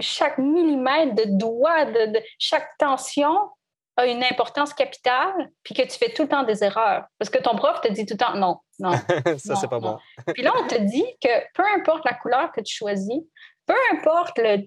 chaque 0.00 0.38
millimètre 0.38 1.14
de 1.14 1.24
doigt, 1.38 1.84
de, 1.84 2.20
chaque 2.38 2.68
tension 2.78 3.50
a 3.98 4.06
une 4.06 4.22
importance 4.22 4.72
capitale, 4.72 5.50
puis 5.64 5.74
que 5.74 5.82
tu 5.82 5.98
fais 5.98 6.12
tout 6.12 6.22
le 6.22 6.28
temps 6.28 6.44
des 6.44 6.62
erreurs. 6.62 7.04
Parce 7.18 7.28
que 7.30 7.38
ton 7.38 7.56
prof 7.56 7.80
te 7.80 7.88
dit 7.92 8.06
tout 8.06 8.14
le 8.14 8.18
temps 8.18 8.36
non, 8.36 8.60
non. 8.78 8.92
ça, 9.38 9.56
c'est 9.56 9.68
pas 9.68 9.80
bon. 9.80 9.98
puis 10.34 10.42
là, 10.44 10.52
on 10.56 10.66
te 10.68 10.76
dit 10.76 11.04
que 11.20 11.28
peu 11.52 11.64
importe 11.76 12.04
la 12.04 12.14
couleur 12.14 12.52
que 12.52 12.60
tu 12.60 12.74
choisis, 12.74 13.20
peu 13.66 13.74
importe 13.92 14.38
le. 14.38 14.64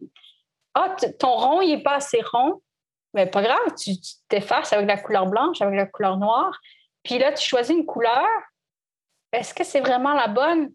Ah, 0.73 0.95
ton 1.17 1.31
rond, 1.31 1.61
il 1.61 1.69
n'est 1.69 1.83
pas 1.83 1.95
assez 1.95 2.21
rond, 2.21 2.61
mais 3.13 3.25
pas 3.25 3.41
grave, 3.41 3.73
tu 3.81 3.91
t'effaces 4.27 4.73
avec 4.73 4.87
la 4.87 4.97
couleur 4.97 5.25
blanche, 5.27 5.61
avec 5.61 5.75
la 5.75 5.85
couleur 5.85 6.17
noire. 6.17 6.59
Puis 7.03 7.17
là, 7.17 7.31
tu 7.31 7.47
choisis 7.47 7.75
une 7.75 7.85
couleur. 7.85 8.27
Est-ce 9.31 9.53
que 9.53 9.63
c'est 9.63 9.79
vraiment 9.79 10.13
la 10.13 10.27
bonne? 10.27 10.73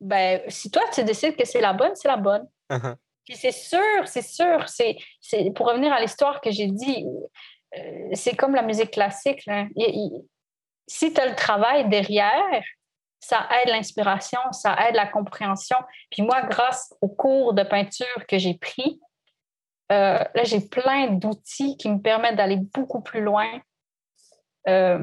Ben, 0.00 0.42
si 0.48 0.70
toi, 0.70 0.82
tu 0.92 1.04
décides 1.04 1.36
que 1.36 1.46
c'est 1.46 1.60
la 1.60 1.72
bonne, 1.72 1.94
c'est 1.94 2.08
la 2.08 2.16
bonne. 2.16 2.46
Uh-huh. 2.70 2.96
Puis 3.26 3.36
c'est 3.36 3.52
sûr, 3.52 4.06
c'est 4.06 4.22
sûr. 4.22 4.68
C'est, 4.68 4.96
pour 5.54 5.66
revenir 5.66 5.92
à 5.92 6.00
l'histoire 6.00 6.40
que 6.40 6.50
j'ai 6.50 6.68
dit, 6.68 7.04
euh, 7.76 8.08
c'est 8.12 8.36
comme 8.36 8.54
la 8.54 8.62
musique 8.62 8.92
classique. 8.92 9.42
si 10.86 11.12
tu 11.12 11.20
as 11.20 11.26
le 11.26 11.34
travail 11.34 11.88
derrière, 11.88 12.62
ça 13.18 13.48
aide 13.60 13.70
l'inspiration, 13.70 14.40
ça 14.52 14.76
aide 14.86 14.94
la 14.94 15.06
compréhension. 15.06 15.76
Puis 16.10 16.22
moi, 16.22 16.42
grâce 16.42 16.94
au 17.00 17.08
cours 17.08 17.54
de 17.54 17.64
peinture 17.64 18.26
que 18.28 18.38
j'ai 18.38 18.54
pris, 18.54 19.00
euh, 19.92 20.18
là, 20.34 20.44
j'ai 20.44 20.60
plein 20.60 21.08
d'outils 21.08 21.76
qui 21.76 21.88
me 21.88 22.00
permettent 22.00 22.36
d'aller 22.36 22.58
beaucoup 22.74 23.00
plus 23.00 23.22
loin 23.22 23.46
euh, 24.68 24.98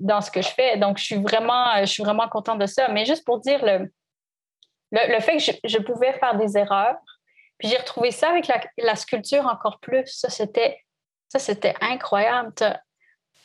dans 0.00 0.20
ce 0.20 0.30
que 0.30 0.42
je 0.42 0.48
fais. 0.48 0.76
Donc, 0.76 0.98
je 0.98 1.04
suis 1.04 1.16
vraiment, 1.16 2.28
contente 2.30 2.60
de 2.60 2.66
ça. 2.66 2.88
Mais 2.88 3.04
juste 3.04 3.24
pour 3.24 3.40
dire 3.40 3.64
le, 3.64 3.90
fait 5.20 5.36
que 5.38 5.68
je, 5.68 5.78
pouvais 5.78 6.12
faire 6.14 6.36
des 6.36 6.56
erreurs, 6.56 6.96
puis 7.58 7.68
j'ai 7.68 7.76
retrouvé 7.76 8.10
ça 8.10 8.30
avec 8.30 8.48
la, 8.76 8.96
sculpture 8.96 9.46
encore 9.46 9.80
plus. 9.80 10.06
Ça, 10.06 10.30
c'était, 10.30 10.84
ça, 11.28 11.38
c'était 11.38 11.74
incroyable. 11.80 12.52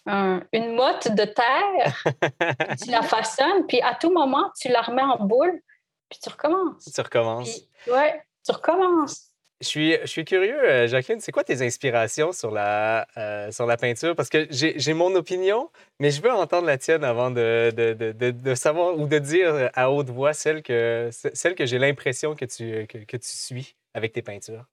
une 0.06 0.76
motte 0.76 1.10
de 1.12 1.26
terre, 1.26 2.04
tu 2.84 2.92
la 2.92 3.02
façonnes, 3.02 3.66
puis 3.68 3.82
à 3.82 3.96
tout 3.96 4.12
moment, 4.12 4.52
tu 4.60 4.70
la 4.70 4.82
remets 4.82 5.02
en 5.02 5.18
boule, 5.18 5.62
puis 6.10 6.20
tu 6.22 6.30
recommences. 6.30 6.86
Tu 6.94 7.02
recommences. 7.02 7.62
Oui, 7.88 8.10
tu 8.46 8.52
recommences. 8.52 9.33
Je 9.62 9.68
suis, 9.68 9.98
je 10.02 10.08
suis 10.08 10.26
curieux, 10.26 10.62
euh, 10.62 10.88
Jacqueline, 10.88 11.22
c'est 11.22 11.32
quoi 11.32 11.44
tes 11.44 11.66
inspirations 11.66 12.34
sur 12.34 12.52
la, 12.52 13.08
euh, 13.18 13.50
sur 13.52 13.66
la 13.66 13.78
peinture? 13.78 14.16
Parce 14.16 14.30
que 14.30 14.46
j'ai 14.50 14.94
mon 14.94 15.16
opinion, 15.16 15.70
mais 16.00 16.12
je 16.12 16.22
veux 16.22 16.32
entendre 16.32 16.68
la 16.68 16.78
tienne 16.78 17.04
avant 17.04 17.32
de, 17.32 17.72
de, 17.74 17.94
de, 17.94 18.32
de 18.32 18.56
savoir 18.56 18.98
ou 18.98 19.08
de 19.08 19.20
dire 19.20 19.70
à 19.74 19.90
haute 19.90 20.10
voix 20.10 20.34
celle 20.34 20.64
que, 20.64 21.10
celle 21.12 21.56
que 21.56 21.66
j'ai 21.66 21.80
l'impression 21.80 22.36
que 22.36 22.46
tu, 22.46 22.88
que, 22.88 22.98
que, 22.98 23.16
tu 23.16 23.30
suis 23.30 23.78
avec 23.94 24.12
tes 24.12 24.22
peintures. 24.22 24.66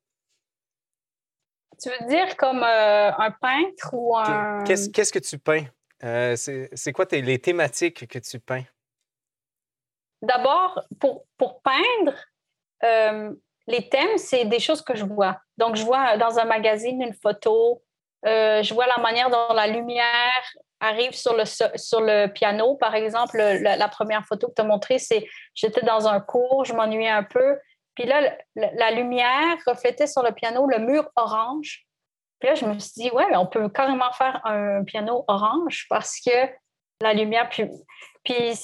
Tu 1.81 1.89
veux 1.89 2.09
dire 2.09 2.37
comme 2.37 2.65
euh, 2.65 3.13
un 3.13 3.31
peintre 3.31 3.91
ou 3.93 4.17
un... 4.17 4.65
Qu'est-ce 4.65 5.13
que 5.13 5.21
tu 5.21 5.39
peins? 5.39 5.67
c'est 6.37 6.93
quoi 6.93 7.07
les 7.13 7.39
thématiques 7.39 8.09
que 8.09 8.19
tu 8.19 8.41
peins? 8.41 8.65
D'abord, 10.23 10.85
pour, 10.99 11.27
pour 11.37 11.63
peindre, 11.63 12.15
les 13.67 13.89
thèmes, 13.89 14.17
c'est 14.17 14.45
des 14.45 14.59
choses 14.59 14.83
que 14.83 14.95
je 14.95 15.05
vois. 15.05 15.39
Donc, 15.57 15.77
je 15.77 15.85
vois 15.85 16.17
dans 16.17 16.39
un 16.39 16.45
magazine 16.45 17.03
une 17.03 17.15
photo, 17.15 17.83
euh, 18.27 18.63
je 18.63 18.75
vois 18.75 18.87
la 18.87 18.99
manière 18.99 19.31
dont 19.31 19.55
la 19.55 19.67
lumière 19.67 20.43
arrive 20.81 21.13
sur 21.13 21.35
le, 21.35 22.27
piano, 22.27 22.75
par 22.77 22.95
exemple. 22.95 23.37
La, 23.39 23.89
première 23.89 24.25
photo 24.27 24.49
que 24.49 24.55
tu 24.55 24.63
as 24.63 24.65
montrée, 24.65 24.99
c'est 24.99 25.27
j'étais 25.55 25.83
dans 25.83 26.09
un 26.09 26.21
cours, 26.21 26.65
je 26.65 26.73
m'ennuyais 26.73 27.11
un 27.11 27.23
peu. 27.23 27.59
Puis 27.95 28.07
là, 28.07 28.35
la, 28.55 28.91
lumière 28.91 29.57
reflétait 29.67 30.07
sur 30.07 30.23
le 30.23 30.33
piano 30.33 30.67
le 30.67 30.79
mur 30.79 31.09
orange. 31.17 31.87
Puis 32.39 32.49
là, 32.49 32.55
je 32.55 32.65
me 32.65 32.79
suis 32.79 32.93
dit, 32.97 33.11
ouais, 33.11 33.37
on 33.37 33.47
peut 33.47 33.69
carrément 33.69 34.11
faire 34.13 34.41
un 34.45 34.83
piano 34.85 35.25
orange 35.29 35.87
parce 35.91 36.19
que 36.25 36.49
la 37.03 37.13
lumière. 37.13 37.49
Puis, 37.51 37.65
puis 38.25 38.55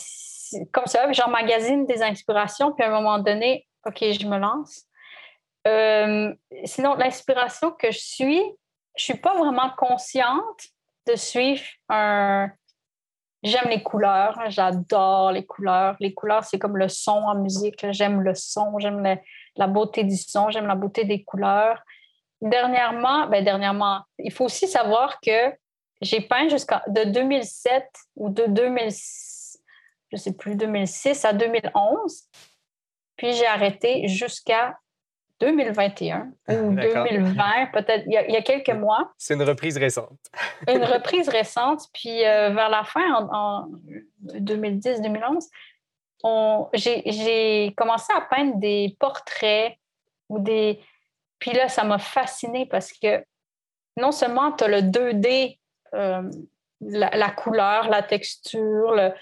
comme 0.72 0.86
ça, 0.86 1.11
j'emmagasine 1.12 1.86
des 1.86 2.03
inspirations. 2.03 2.72
Puis 2.72 2.84
à 2.84 2.88
un 2.88 2.90
moment 2.90 3.18
donné, 3.18 3.66
OK, 3.87 3.99
je 4.01 4.26
me 4.26 4.39
lance. 4.39 4.84
Euh, 5.66 6.34
sinon, 6.64 6.95
l'inspiration 6.95 7.72
que 7.72 7.91
je 7.91 7.99
suis, 7.99 8.43
je 8.97 9.05
suis 9.05 9.18
pas 9.18 9.37
vraiment 9.37 9.70
consciente 9.76 10.68
de 11.07 11.16
suivre 11.16 11.64
un. 11.89 12.51
J'aime 13.43 13.68
les 13.68 13.82
couleurs, 13.82 14.41
j'adore 14.49 15.30
les 15.30 15.45
couleurs. 15.45 15.97
Les 16.01 16.14
couleurs, 16.14 16.45
c'est 16.45 16.59
comme 16.59 16.76
le 16.76 16.89
son 16.89 17.12
en 17.12 17.37
musique. 17.37 17.87
J'aime 17.93 18.20
le 18.22 18.34
son, 18.34 18.78
j'aime 18.78 19.18
la 19.57 19.66
beauté 19.66 20.05
du 20.05 20.16
son, 20.16 20.51
j'aime 20.51 20.66
la 20.66 20.74
beauté 20.74 21.05
des 21.05 21.22
couleurs. 21.22 21.82
Dernièrement, 22.41 23.26
ben 23.28 23.45
dernièrement, 23.45 24.03
il 24.18 24.32
faut 24.32 24.45
aussi 24.45 24.66
savoir 24.66 25.20
que 25.20 25.53
j'ai 26.01 26.20
peint 26.20 26.49
jusqu'à 26.49 26.82
de 26.89 27.05
2007 27.05 27.84
ou 28.16 28.28
de 28.28 28.47
2006, 28.47 29.59
je 30.12 30.16
sais 30.16 30.32
plus 30.32 30.57
2006 30.57 31.24
à 31.24 31.32
2011. 31.32 32.28
Puis 33.17 33.33
j'ai 33.33 33.47
arrêté 33.47 34.09
jusqu'à 34.09 34.77
2021 35.41 36.33
ou 36.49 36.75
2020, 36.75 37.67
peut-être 37.73 38.05
il, 38.07 38.12
y 38.12 38.37
a 38.37 38.43
quelques 38.43 38.71
mois. 38.71 39.12
C'est 39.19 39.35
une 39.35 39.43
reprise 39.43 39.77
récente. 39.77 40.19
une 40.69 40.85
reprise 40.85 41.29
récente. 41.29 41.83
Puis 41.93 42.25
euh, 42.25 42.51
vers 42.51 42.71
la 42.71 42.85
fin, 42.85 43.29
en, 43.31 43.69
2010-2011, 44.25 45.49
j'ai 46.73 47.75
commencé 47.77 48.12
à 48.14 48.23
peindre 48.23 48.57
des 48.57 48.97
portraits 48.99 49.77
ou 50.29 50.39
des. 50.39 50.81
Puis 51.39 51.53
là, 51.53 51.69
ça 51.69 51.85
m'a 51.85 51.99
fasciné 51.99 52.64
parce 52.64 52.93
que 52.93 53.23
non 53.99 54.12
seulement 54.12 54.53
tu 54.53 54.64
as 54.64 54.69
le 54.69 54.81
2D 54.81 55.59
euh, 55.95 56.23
la, 56.81 57.31
couleur, 57.31 57.89
la 57.91 58.03
texture. 58.03 59.12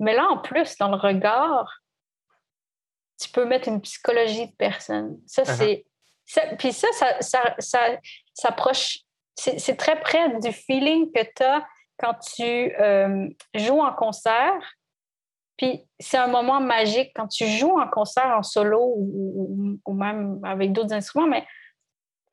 Mais 0.00 0.14
là, 0.14 0.26
en 0.28 0.38
plus, 0.38 0.76
dans 0.78 0.88
le 0.88 0.96
regard, 0.96 1.81
tu 3.22 3.30
peux 3.30 3.44
mettre 3.44 3.68
une 3.68 3.80
psychologie 3.80 4.46
de 4.46 4.54
personne. 4.56 5.18
Ça, 5.26 5.42
uh-huh. 5.42 5.84
c'est. 6.26 6.56
puis 6.56 6.72
ça, 6.72 6.88
ça, 6.92 7.20
ça, 7.20 7.54
ça 7.58 7.98
s'approche. 8.34 8.98
C'est 9.34 9.76
très 9.76 9.98
près 10.00 10.38
du 10.40 10.52
feeling 10.52 11.10
que 11.10 11.22
tu 11.22 11.42
as 11.42 11.66
quand 11.98 12.14
tu 12.14 12.42
euh, 12.78 13.28
joues 13.54 13.80
en 13.80 13.92
concert. 13.92 14.76
Puis 15.56 15.86
c'est 15.98 16.18
un 16.18 16.26
moment 16.26 16.60
magique 16.60 17.12
quand 17.14 17.28
tu 17.28 17.46
joues 17.46 17.78
en 17.78 17.88
concert 17.88 18.26
en 18.26 18.42
solo 18.42 18.94
ou, 18.96 19.78
ou 19.84 19.94
même 19.94 20.40
avec 20.44 20.72
d'autres 20.72 20.92
instruments, 20.92 21.28
mais 21.28 21.46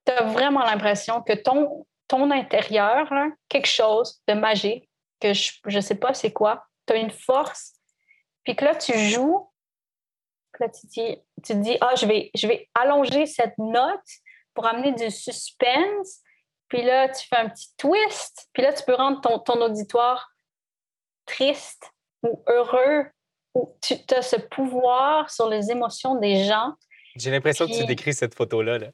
tu 0.06 0.12
as 0.12 0.24
vraiment 0.24 0.62
l'impression 0.62 1.22
que 1.22 1.34
ton, 1.34 1.86
ton 2.08 2.32
intérieur, 2.32 3.12
quelque 3.48 3.68
chose 3.68 4.22
de 4.28 4.34
magique, 4.34 4.90
que 5.20 5.34
je 5.34 5.54
ne 5.66 5.82
sais 5.82 5.96
pas 5.96 6.14
c'est 6.14 6.34
quoi, 6.34 6.66
tu 6.88 6.94
as 6.94 6.98
une 6.98 7.12
force, 7.12 7.76
puis 8.44 8.56
que 8.56 8.66
là, 8.66 8.76
tu 8.76 8.98
joues, 8.98 9.50
là, 10.60 10.70
tu, 10.70 10.88
dis, 10.88 11.18
tu 11.44 11.54
te 11.54 11.58
dis, 11.58 11.78
ah, 11.82 11.96
je 11.96 12.06
vais, 12.06 12.32
je 12.36 12.48
vais 12.48 12.70
allonger 12.74 13.26
cette 13.26 13.58
note 13.58 14.00
pour 14.54 14.66
amener 14.68 14.92
du 14.94 15.10
suspense, 15.10 16.22
puis 16.68 16.84
là, 16.84 17.10
tu 17.10 17.28
fais 17.28 17.38
un 17.38 17.50
petit 17.50 17.70
twist, 17.78 18.50
puis 18.54 18.64
là, 18.64 18.74
tu 18.74 18.84
peux 18.84 18.96
rendre 18.96 19.22
ton, 19.22 19.40
ton 19.40 19.62
auditoire 19.62 20.30
triste 21.26 21.92
ou 22.24 22.44
heureux, 22.48 23.06
ou 23.56 23.76
tu 23.82 23.96
as 24.16 24.22
ce 24.22 24.36
pouvoir 24.36 25.30
sur 25.30 25.48
les 25.48 25.72
émotions 25.72 26.16
des 26.16 26.44
gens. 26.44 26.74
J'ai 27.16 27.32
l'impression 27.32 27.66
que 27.66 27.78
tu 27.78 27.86
décris 27.86 28.14
cette 28.14 28.36
photo-là. 28.36 28.78
Là. 28.78 28.88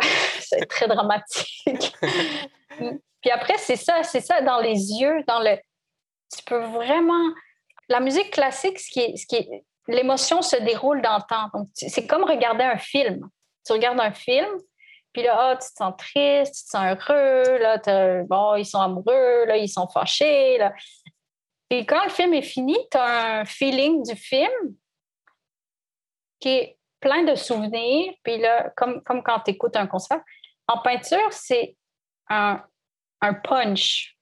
c'est 0.40 0.66
très 0.66 0.88
dramatique. 0.88 1.96
Puis 3.20 3.30
après, 3.30 3.56
c'est 3.58 3.76
ça, 3.76 4.02
c'est 4.02 4.20
ça 4.20 4.40
dans 4.42 4.60
les 4.60 4.92
yeux, 4.92 5.22
dans 5.26 5.40
le. 5.40 5.56
Tu 6.36 6.42
peux 6.44 6.62
vraiment. 6.64 7.34
La 7.88 8.00
musique 8.00 8.30
classique, 8.30 8.78
ce 8.78 8.90
qui 8.90 9.00
est, 9.00 9.14
qui 9.26 9.48
l'émotion 9.88 10.42
se 10.42 10.56
déroule 10.56 11.00
dans 11.02 11.16
le 11.16 11.22
temps. 11.28 11.50
c'est 11.74 12.06
comme 12.06 12.24
regarder 12.24 12.64
un 12.64 12.78
film. 12.78 13.28
Tu 13.66 13.72
regardes 13.72 14.00
un 14.00 14.12
film, 14.12 14.48
puis 15.12 15.22
là, 15.22 15.36
ah, 15.38 15.56
tu 15.56 15.68
te 15.68 15.76
sens 15.76 15.94
triste, 15.96 16.54
tu 16.54 16.64
te 16.64 16.70
sens 16.70 16.84
heureux, 16.84 17.58
là, 17.58 18.24
bon, 18.24 18.54
ils 18.56 18.66
sont 18.66 18.80
amoureux, 18.80 19.46
là, 19.46 19.56
ils 19.56 19.68
sont 19.68 19.88
fâchés. 19.88 20.58
Là. 20.58 20.74
Et 21.70 21.84
quand 21.84 22.04
le 22.04 22.10
film 22.10 22.34
est 22.34 22.42
fini, 22.42 22.76
tu 22.90 22.98
as 22.98 23.40
un 23.40 23.44
feeling 23.44 24.02
du 24.02 24.14
film 24.14 24.50
qui 26.40 26.48
est 26.50 26.78
plein 27.00 27.24
de 27.24 27.34
souvenirs. 27.34 28.14
Puis 28.22 28.38
là, 28.38 28.70
comme, 28.76 29.02
comme 29.02 29.22
quand 29.22 29.40
tu 29.40 29.52
écoutes 29.52 29.76
un 29.76 29.86
concert, 29.86 30.20
en 30.66 30.78
peinture, 30.78 31.32
c'est 31.32 31.76
un, 32.28 32.62
un 33.20 33.34
punch. 33.34 34.16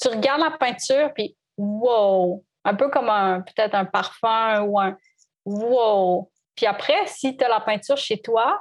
Tu 0.00 0.08
regardes 0.08 0.42
la 0.42 0.56
peinture, 0.58 1.12
puis 1.14 1.36
wow! 1.56 2.44
Un 2.66 2.74
peu 2.74 2.88
comme 2.88 3.06
peut-être 3.44 3.74
un 3.74 3.84
parfum 3.84 4.62
ou 4.62 4.78
un 4.78 4.96
wow! 5.44 6.30
Puis 6.56 6.66
après, 6.66 7.06
si 7.06 7.36
tu 7.36 7.44
as 7.44 7.48
la 7.48 7.60
peinture 7.60 7.96
chez 7.96 8.20
toi, 8.20 8.60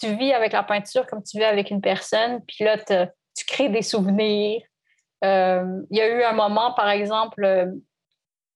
tu 0.00 0.14
vis 0.14 0.32
avec 0.32 0.52
la 0.52 0.62
peinture 0.62 1.06
comme 1.06 1.22
tu 1.22 1.38
vis 1.38 1.44
avec 1.44 1.70
une 1.70 1.80
personne, 1.80 2.44
puis 2.46 2.64
là, 2.64 2.76
tu 2.78 3.44
crées 3.46 3.68
des 3.68 3.82
souvenirs. 3.82 4.62
Euh, 5.24 5.82
il 5.90 5.96
y 5.96 6.00
a 6.00 6.08
eu 6.08 6.22
un 6.22 6.32
moment, 6.32 6.74
par 6.74 6.88
exemple, 6.90 7.44
euh, 7.44 7.66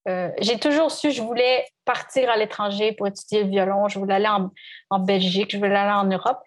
euh, 0.09 0.31
j'ai 0.41 0.59
toujours 0.59 0.91
su, 0.91 1.11
je 1.11 1.23
voulais 1.23 1.67
partir 1.85 2.31
à 2.31 2.37
l'étranger 2.37 2.93
pour 2.93 3.07
étudier 3.07 3.45
le 3.45 3.51
violon. 3.51 3.89
Je 3.89 3.99
voulais 3.99 4.15
aller 4.15 4.51
en, 4.91 4.99
Belgique, 4.99 5.53
je 5.53 5.59
voulais 5.59 5.77
aller 5.77 5.93
en 5.93 6.05
Europe. 6.05 6.41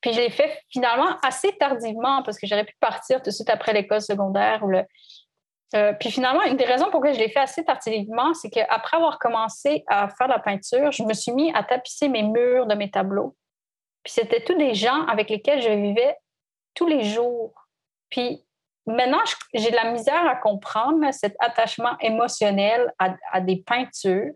Puis 0.00 0.12
je 0.12 0.20
l'ai 0.20 0.30
fait 0.30 0.62
finalement 0.70 1.18
assez 1.22 1.52
tardivement 1.58 2.22
parce 2.22 2.38
que 2.38 2.46
j'aurais 2.46 2.64
pu 2.64 2.74
partir 2.80 3.18
tout 3.18 3.30
de 3.30 3.34
suite 3.34 3.50
après 3.50 3.72
l'école 3.72 4.00
secondaire. 4.00 4.62
Euh, 5.74 5.92
puis 5.92 6.10
finalement, 6.10 6.42
une 6.42 6.56
des 6.56 6.64
raisons 6.64 6.90
pour 6.90 7.02
lesquelles 7.02 7.20
je 7.20 7.24
l'ai 7.24 7.30
fait 7.30 7.40
assez 7.40 7.64
tardivement, 7.64 8.34
c'est 8.34 8.50
qu'après 8.50 8.96
avoir 8.96 9.18
commencé 9.18 9.84
à 9.86 10.08
faire 10.08 10.28
la 10.28 10.40
peinture, 10.40 10.90
je 10.90 11.04
me 11.04 11.12
suis 11.12 11.32
mis 11.32 11.52
à 11.54 11.62
tapisser 11.62 12.08
mes 12.08 12.22
murs 12.22 12.66
de 12.66 12.74
mes 12.74 12.90
tableaux. 12.90 13.36
Puis 14.02 14.14
c'était 14.14 14.42
tous 14.42 14.56
des 14.56 14.74
gens 14.74 15.06
avec 15.06 15.30
lesquels 15.30 15.62
je 15.62 15.70
vivais 15.70 16.16
tous 16.74 16.86
les 16.86 17.04
jours. 17.04 17.52
Puis 18.10 18.44
Maintenant, 18.86 19.20
j'ai 19.54 19.70
de 19.70 19.76
la 19.76 19.92
misère 19.92 20.26
à 20.26 20.36
comprendre 20.36 21.12
cet 21.12 21.36
attachement 21.38 21.96
émotionnel 22.00 22.92
à, 22.98 23.40
des 23.40 23.56
peintures, 23.56 24.32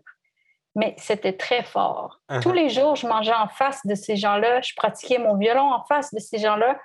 mais 0.75 0.95
c'était 0.97 1.33
très 1.33 1.63
fort. 1.63 2.21
Uh-huh. 2.29 2.41
Tous 2.41 2.51
les 2.51 2.69
jours, 2.69 2.95
je 2.95 3.07
mangeais 3.07 3.33
en 3.33 3.47
face 3.47 3.85
de 3.85 3.95
ces 3.95 4.15
gens-là, 4.15 4.61
je 4.61 4.73
pratiquais 4.75 5.17
mon 5.17 5.35
violon 5.35 5.73
en 5.73 5.83
face 5.85 6.13
de 6.13 6.19
ces 6.19 6.37
gens-là, 6.37 6.79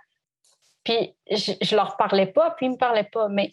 puis 0.84 1.14
je, 1.30 1.52
ne 1.52 1.76
leur 1.76 1.96
parlais 1.96 2.26
pas, 2.26 2.52
puis 2.52 2.66
ils 2.66 2.72
me 2.72 2.76
parlaient 2.76 3.08
pas, 3.12 3.28
mais 3.28 3.52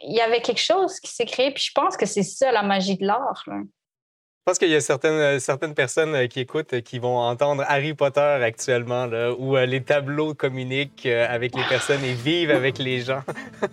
il 0.00 0.14
y 0.14 0.20
avait 0.20 0.40
quelque 0.40 0.60
chose 0.60 1.00
qui 1.00 1.10
s'est 1.10 1.26
créé, 1.26 1.50
puis 1.52 1.62
je 1.62 1.72
pense 1.74 1.96
que 1.96 2.06
c'est 2.06 2.22
ça 2.22 2.52
la 2.52 2.62
magie 2.62 2.96
de 2.96 3.06
l'art. 3.06 3.42
Je 3.46 4.52
pense 4.52 4.58
qu'il 4.58 4.70
y 4.70 4.76
a 4.76 4.80
certaines, 4.80 5.12
euh, 5.12 5.38
certaines 5.40 5.74
personnes 5.74 6.14
euh, 6.14 6.26
qui 6.26 6.40
écoutent 6.40 6.72
euh, 6.72 6.80
qui 6.80 6.98
vont 6.98 7.18
entendre 7.18 7.64
Harry 7.68 7.92
Potter 7.92 8.20
actuellement, 8.20 9.04
là, 9.06 9.32
où 9.32 9.56
les 9.56 9.82
tableaux 9.82 10.34
communiquent 10.34 11.04
avec 11.04 11.54
les 11.54 11.64
personnes 11.64 12.02
et 12.02 12.14
vivent 12.14 12.50
avec 12.50 12.78
les 12.78 13.00
gens. 13.00 13.22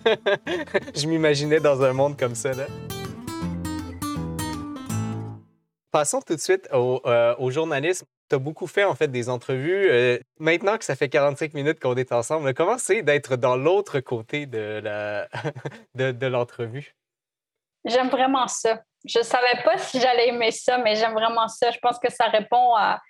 Je 0.94 1.06
m'imaginais 1.06 1.60
dans 1.60 1.82
un 1.82 1.94
monde 1.94 2.18
comme 2.18 2.34
ça. 2.34 2.50
Passons 5.90 6.20
tout 6.20 6.34
de 6.34 6.40
suite 6.40 6.68
au, 6.72 7.50
journalisme. 7.50 8.04
Tu 8.28 8.34
as 8.34 8.38
beaucoup 8.38 8.66
fait 8.66 8.84
en 8.84 8.94
fait 8.94 9.08
des 9.08 9.28
entrevues. 9.28 10.20
maintenant 10.38 10.78
que 10.78 10.84
ça 10.84 10.96
fait 10.96 11.08
45 11.08 11.54
minutes 11.54 11.80
qu'on 11.80 11.94
est 11.94 12.12
ensemble, 12.12 12.54
comment 12.54 12.78
c'est 12.78 13.02
d'être 13.02 13.36
dans 13.36 13.56
l'autre 13.56 14.00
côté 14.00 14.46
de, 14.46 14.80
la... 14.82 15.28
de 15.94 16.26
l'entrevue? 16.26 16.94
J'aime 17.86 18.08
vraiment 18.08 18.48
ça. 18.48 18.82
Je 19.04 19.22
savais 19.22 19.62
pas 19.64 19.78
si 19.78 20.00
j'allais 20.00 20.28
aimer 20.28 20.50
ça, 20.50 20.78
mais 20.78 20.96
j'aime 20.96 21.12
vraiment 21.12 21.46
ça. 21.46 21.70
Je 21.70 21.78
pense 21.78 21.98
que 22.00 22.10
ça 22.10 22.24
répond 22.24 22.74
à, 22.74 23.00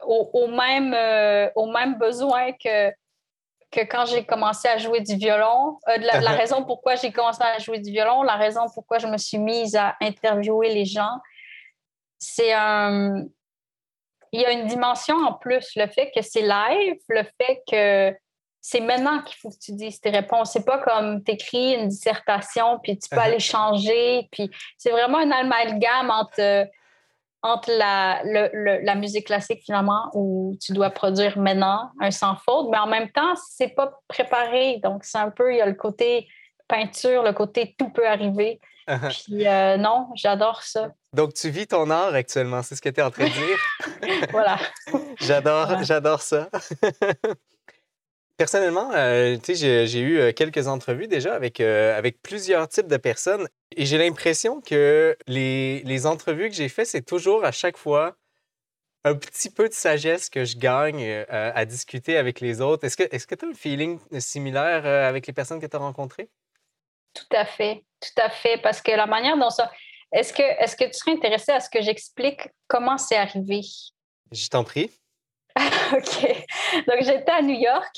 au, 0.00 0.46
même, 0.48 0.94
euh, 0.94 1.50
au 1.54 1.70
même 1.70 1.98
besoin 1.98 2.52
que, 2.52 2.90
que 3.70 3.80
quand 3.80 4.06
j'ai 4.06 4.24
commencé 4.24 4.68
à 4.68 4.78
jouer 4.78 5.00
du 5.00 5.16
violon. 5.16 5.78
Euh, 5.88 5.98
la, 5.98 6.20
la, 6.20 6.30
raison 6.36 6.64
pourquoi 6.64 6.94
j'ai 6.94 7.12
commencé 7.12 7.42
à 7.42 7.58
jouer 7.58 7.78
du 7.78 7.90
violon, 7.90 8.22
la 8.22 8.36
raison 8.36 8.62
pourquoi 8.72 8.98
je 8.98 9.06
me 9.06 9.18
suis 9.18 9.38
mise 9.38 9.76
à 9.76 9.96
interviewer 10.00 10.72
les 10.72 10.86
gens, 10.86 11.18
c'est 12.18 12.52
un. 12.52 13.26
Il 14.32 14.40
y 14.40 14.46
a 14.46 14.52
une 14.52 14.66
dimension 14.66 15.16
en 15.16 15.32
plus, 15.32 15.72
le 15.76 15.86
fait 15.86 16.12
que 16.14 16.22
c'est 16.22 16.42
live, 16.42 16.98
le 17.08 17.22
fait 17.22 17.62
que 17.70 18.16
c'est 18.60 18.80
maintenant 18.80 19.22
qu'il 19.22 19.36
faut 19.38 19.50
que 19.50 19.58
tu 19.58 19.72
dises 19.72 20.00
tes 20.00 20.10
réponses. 20.10 20.52
C'est 20.52 20.64
pas 20.64 20.78
comme 20.78 21.24
tu 21.24 21.32
écris 21.32 21.74
une 21.74 21.88
dissertation, 21.88 22.78
puis 22.82 22.98
tu 22.98 23.08
peux 23.08 23.16
uh-huh. 23.16 23.20
aller 23.20 23.40
changer. 23.40 24.28
Puis 24.30 24.50
c'est 24.76 24.90
vraiment 24.90 25.18
un 25.18 25.30
amalgame 25.30 26.10
entre, 26.10 26.68
entre 27.42 27.70
la, 27.70 28.22
la 28.22 28.94
musique 28.96 29.26
classique, 29.26 29.62
finalement, 29.64 30.10
où 30.12 30.54
tu 30.60 30.72
dois 30.72 30.90
produire 30.90 31.38
maintenant 31.38 31.90
un 32.00 32.10
sans 32.10 32.36
faute, 32.36 32.68
mais 32.70 32.78
en 32.78 32.86
même 32.86 33.10
temps, 33.10 33.34
c'est 33.48 33.74
pas 33.74 33.98
préparé. 34.08 34.78
Donc, 34.82 35.04
c'est 35.04 35.18
un 35.18 35.30
peu, 35.30 35.52
il 35.52 35.56
y 35.56 35.62
a 35.62 35.66
le 35.66 35.74
côté 35.74 36.28
peinture, 36.68 37.22
le 37.22 37.32
côté 37.32 37.74
tout 37.78 37.88
peut 37.88 38.06
arriver. 38.06 38.60
Uh-huh. 38.88 39.24
Puis 39.24 39.46
euh, 39.46 39.76
non, 39.76 40.08
j'adore 40.14 40.62
ça. 40.62 40.90
Donc, 41.12 41.34
tu 41.34 41.50
vis 41.50 41.66
ton 41.66 41.90
art 41.90 42.14
actuellement, 42.14 42.62
c'est 42.62 42.76
ce 42.76 42.82
que 42.82 42.88
tu 42.88 43.00
es 43.00 43.02
en 43.02 43.10
train 43.10 43.24
de 43.24 43.30
dire? 43.30 43.58
voilà. 44.30 44.58
J'adore, 45.20 45.82
j'adore 45.82 46.22
ça. 46.22 46.48
Personnellement, 48.40 48.90
euh, 48.94 49.36
j'ai 49.46 50.00
eu 50.00 50.18
euh, 50.18 50.32
quelques 50.32 50.66
entrevues 50.66 51.08
déjà 51.08 51.34
avec, 51.34 51.60
euh, 51.60 51.98
avec 51.98 52.22
plusieurs 52.22 52.66
types 52.68 52.86
de 52.86 52.96
personnes 52.96 53.46
et 53.76 53.84
j'ai 53.84 53.98
l'impression 53.98 54.62
que 54.62 55.14
les, 55.26 55.82
les, 55.82 56.06
entrevues 56.06 56.48
que 56.48 56.54
j'ai 56.54 56.70
faites, 56.70 56.86
c'est 56.86 57.04
toujours 57.04 57.44
à 57.44 57.52
chaque 57.52 57.76
fois 57.76 58.16
un 59.04 59.14
petit 59.14 59.50
peu 59.50 59.68
de 59.68 59.74
sagesse 59.74 60.30
que 60.30 60.46
je 60.46 60.56
gagne 60.56 61.06
à 61.28 61.64
discuter 61.66 62.16
avec 62.16 62.40
les 62.40 62.62
autres. 62.62 62.86
Est-ce 62.86 62.96
que 63.26 63.34
tu 63.34 63.44
as 63.44 63.48
un 63.48 63.52
feeling 63.52 63.98
similaire 64.20 64.86
avec 64.86 65.26
les 65.26 65.34
personnes 65.34 65.60
que 65.60 65.66
tu 65.66 65.76
as 65.76 65.80
rencontrées? 65.80 66.30
Tout 67.14 67.36
à 67.36 67.44
fait, 67.44 67.84
tout 68.00 68.22
à 68.22 68.30
fait, 68.30 68.58
parce 68.58 68.80
que 68.80 68.92
la 68.92 69.06
manière 69.06 69.36
dont 69.36 69.50
ça... 69.50 69.70
Est-ce 70.12 70.32
que, 70.32 70.42
est 70.42 70.76
que 70.76 70.84
tu 70.84 70.94
serais 70.94 71.12
intéressé 71.12 71.52
à 71.52 71.60
ce 71.60 71.70
que 71.70 71.80
j'explique 71.80 72.48
comment 72.66 72.98
c'est 72.98 73.16
arrivé? 73.16 73.60
Je 74.32 74.48
t'en 74.48 74.64
prie. 74.64 74.90
OK. 75.56 76.46
Donc, 76.88 77.02
j'étais 77.02 77.30
à 77.30 77.42
New 77.42 77.54
York 77.54 77.94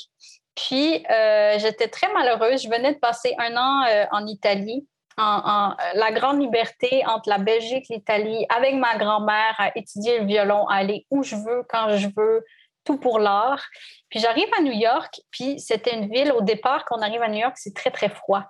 puis, 0.55 1.03
euh, 1.09 1.57
j'étais 1.59 1.87
très 1.87 2.11
malheureuse. 2.13 2.63
Je 2.63 2.69
venais 2.69 2.93
de 2.93 2.99
passer 2.99 3.35
un 3.39 3.55
an 3.57 3.85
euh, 3.87 4.05
en 4.11 4.27
Italie, 4.27 4.87
en, 5.17 5.75
la 5.95 6.11
grande 6.11 6.41
liberté 6.41 7.03
entre 7.05 7.29
la 7.29 7.37
Belgique 7.37 7.85
et 7.89 7.95
l'Italie, 7.95 8.45
avec 8.49 8.75
ma 8.75 8.97
grand-mère, 8.97 9.55
à 9.57 9.71
étudier 9.75 10.19
le 10.19 10.25
violon, 10.25 10.67
à 10.67 10.75
aller 10.75 11.05
où 11.09 11.23
je 11.23 11.35
veux, 11.35 11.63
quand 11.69 11.97
je 11.97 12.07
veux, 12.15 12.43
tout 12.83 12.97
pour 12.97 13.19
l'art. 13.19 13.63
Puis, 14.09 14.19
j'arrive 14.19 14.49
à 14.57 14.61
New 14.61 14.73
York, 14.73 15.21
puis 15.31 15.59
c'était 15.59 15.95
une 15.95 16.09
ville, 16.09 16.31
au 16.33 16.41
départ, 16.41 16.85
quand 16.85 16.97
on 16.97 17.01
arrive 17.01 17.21
à 17.21 17.29
New 17.29 17.39
York, 17.39 17.55
c'est 17.57 17.75
très, 17.75 17.91
très 17.91 18.09
froid. 18.09 18.43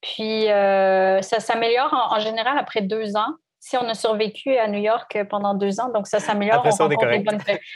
Puis, 0.00 0.50
euh, 0.50 1.20
ça 1.22 1.40
s'améliore 1.40 1.92
en, 1.92 2.18
général 2.20 2.56
après 2.58 2.82
deux 2.82 3.16
ans. 3.16 3.34
si 3.60 3.76
on 3.76 3.88
a 3.88 3.94
survécu 3.94 4.56
à 4.56 4.68
New 4.68 4.78
York 4.78 5.18
pendant 5.28 5.54
deux 5.54 5.80
ans, 5.80 5.88
donc 5.88 6.06
ça 6.06 6.20
s'améliore. 6.20 6.58
Après, 6.58 6.70
ça, 6.70 6.86
on, 6.86 6.90
est 6.90 6.96
correct. 6.96 7.28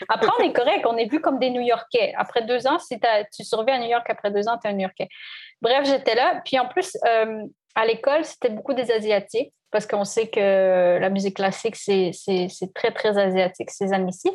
Après, 0.08 0.28
on 0.38 0.42
est 0.42 0.52
correct. 0.52 0.86
On 0.88 0.96
est 0.96 1.10
vu 1.10 1.20
comme 1.20 1.38
des 1.38 1.50
New-Yorkais. 1.50 2.14
Après 2.16 2.42
deux 2.42 2.66
ans, 2.66 2.78
si 2.78 3.00
tu 3.34 3.44
survis 3.44 3.72
à 3.72 3.78
New 3.78 3.88
York, 3.88 4.06
après 4.08 4.30
deux 4.30 4.48
ans, 4.48 4.58
tu 4.62 4.68
es 4.68 4.70
un 4.70 4.74
New-Yorkais. 4.74 5.08
Bref, 5.60 5.84
j'étais 5.84 6.14
là. 6.14 6.40
Puis 6.44 6.58
en 6.58 6.68
plus, 6.68 6.96
euh, 7.06 7.42
à 7.74 7.84
l'école, 7.84 8.24
c'était 8.24 8.50
beaucoup 8.50 8.74
des 8.74 8.92
Asiatiques 8.92 9.52
parce 9.72 9.86
qu'on 9.86 10.04
sait 10.04 10.28
que 10.28 10.98
la 11.00 11.08
musique 11.08 11.36
classique, 11.36 11.76
c'est 11.76 12.12
très, 12.74 12.92
très 12.92 13.18
asiatique 13.18 13.70
ces 13.70 13.92
années-ci. 13.92 14.30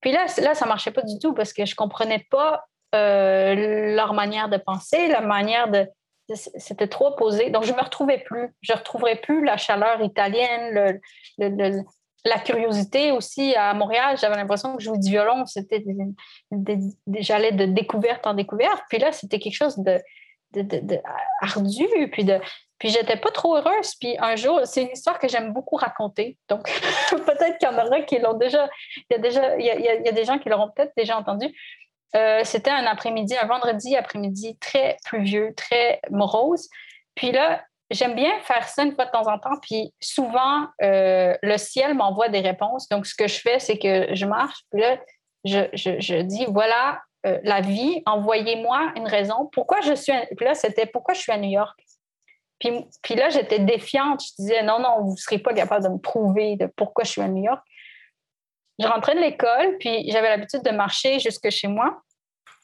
Puis 0.00 0.12
là, 0.12 0.26
là, 0.42 0.54
ça 0.54 0.66
marchait 0.66 0.90
pas 0.90 1.02
du 1.02 1.18
tout 1.18 1.32
parce 1.32 1.52
que 1.52 1.64
je 1.64 1.74
comprenais 1.74 2.26
pas 2.28 2.64
euh, 2.94 3.94
leur 3.94 4.12
manière 4.12 4.48
de 4.48 4.58
penser, 4.58 5.08
la 5.08 5.22
manière 5.22 5.70
de 5.70 5.88
c'était 6.34 6.88
trop 6.88 7.08
opposé. 7.08 7.50
Donc, 7.50 7.64
je 7.64 7.72
ne 7.72 7.76
me 7.76 7.82
retrouvais 7.82 8.18
plus. 8.18 8.54
Je 8.60 8.72
ne 8.72 8.78
retrouverais 8.78 9.16
plus 9.16 9.44
la 9.44 9.56
chaleur 9.56 10.02
italienne, 10.02 11.00
la 11.38 12.38
curiosité 12.38 13.12
aussi. 13.12 13.54
À 13.56 13.74
Montréal, 13.74 14.16
j'avais 14.20 14.36
l'impression 14.36 14.76
que 14.76 14.82
jouer 14.82 14.98
du 14.98 15.10
violon, 15.10 15.44
c'était 15.46 15.84
j'allais 17.18 17.52
de 17.52 17.66
découverte 17.66 18.26
en 18.26 18.34
découverte. 18.34 18.82
Puis 18.88 18.98
là, 18.98 19.12
c'était 19.12 19.38
quelque 19.38 19.56
chose 19.56 19.78
de. 19.78 20.00
Puis 20.52 20.64
de, 22.24 22.40
puis 22.78 22.88
j'étais 22.90 23.16
pas 23.16 23.30
trop 23.30 23.56
heureuse. 23.56 23.94
Puis 23.94 24.16
un 24.18 24.36
jour, 24.36 24.60
c'est 24.64 24.82
une 24.82 24.90
histoire 24.90 25.18
que 25.18 25.28
j'aime 25.28 25.52
beaucoup 25.52 25.76
raconter. 25.76 26.36
Donc, 26.48 26.64
peut-être 27.10 27.58
qu'il 27.58 27.68
y 27.68 27.72
en 27.72 27.78
aura 27.78 28.00
qui 28.02 28.18
l'ont 28.18 28.34
déjà. 28.34 28.68
Il 29.08 29.14
y 29.14 29.14
a 29.14 29.18
déjà, 29.18 29.56
il 29.56 29.64
y 29.64 30.08
a 30.08 30.12
des 30.12 30.24
gens 30.24 30.38
qui 30.38 30.48
l'auront 30.48 30.70
peut-être 30.74 30.92
déjà 30.96 31.16
entendu. 31.16 31.46
Euh, 32.14 32.40
c'était 32.44 32.70
un 32.70 32.84
après-midi, 32.84 33.34
un 33.40 33.46
vendredi 33.46 33.96
après-midi 33.96 34.56
très 34.58 34.96
pluvieux, 35.04 35.54
très 35.56 36.00
morose. 36.10 36.68
Puis 37.14 37.32
là, 37.32 37.62
j'aime 37.90 38.14
bien 38.14 38.38
faire 38.40 38.68
ça 38.68 38.82
une 38.82 38.94
fois 38.94 39.06
de 39.06 39.10
temps 39.10 39.28
en 39.28 39.38
temps. 39.38 39.56
Puis 39.62 39.94
souvent, 40.00 40.66
euh, 40.82 41.36
le 41.42 41.56
ciel 41.56 41.94
m'envoie 41.94 42.28
des 42.28 42.40
réponses. 42.40 42.88
Donc, 42.88 43.06
ce 43.06 43.14
que 43.14 43.28
je 43.28 43.40
fais, 43.40 43.58
c'est 43.58 43.78
que 43.78 44.14
je 44.14 44.26
marche. 44.26 44.60
Puis 44.70 44.80
là, 44.80 44.98
je, 45.44 46.22
dis 46.22 46.46
voilà 46.48 47.00
euh, 47.26 47.38
la 47.44 47.60
vie, 47.60 48.02
envoyez-moi 48.06 48.92
une 48.96 49.06
raison. 49.06 49.48
Pourquoi 49.52 49.80
je 49.80 49.94
suis. 49.94 50.12
Puis 50.36 50.44
là, 50.44 50.54
c'était 50.54 50.86
pourquoi 50.86 51.14
je 51.14 51.20
suis 51.20 51.32
à 51.32 51.38
New 51.38 51.50
York. 51.50 51.78
Puis, 52.58 52.86
puis 53.02 53.14
là, 53.14 53.28
j'étais 53.30 53.58
défiante. 53.58 54.22
Je 54.22 54.42
disais 54.42 54.62
non, 54.62 54.78
non, 54.78 55.00
vous 55.02 55.12
ne 55.12 55.16
serez 55.16 55.38
pas 55.38 55.54
capable 55.54 55.84
de 55.84 55.88
me 55.90 55.98
prouver 55.98 56.56
de 56.56 56.66
pourquoi 56.66 57.04
je 57.04 57.10
suis 57.10 57.22
à 57.22 57.28
New 57.28 57.42
York. 57.42 57.62
Je 58.78 58.86
rentrais 58.86 59.14
de 59.14 59.20
l'école, 59.20 59.76
puis 59.78 60.10
j'avais 60.10 60.28
l'habitude 60.28 60.62
de 60.62 60.70
marcher 60.70 61.18
jusque 61.20 61.50
chez 61.50 61.68
moi. 61.68 62.02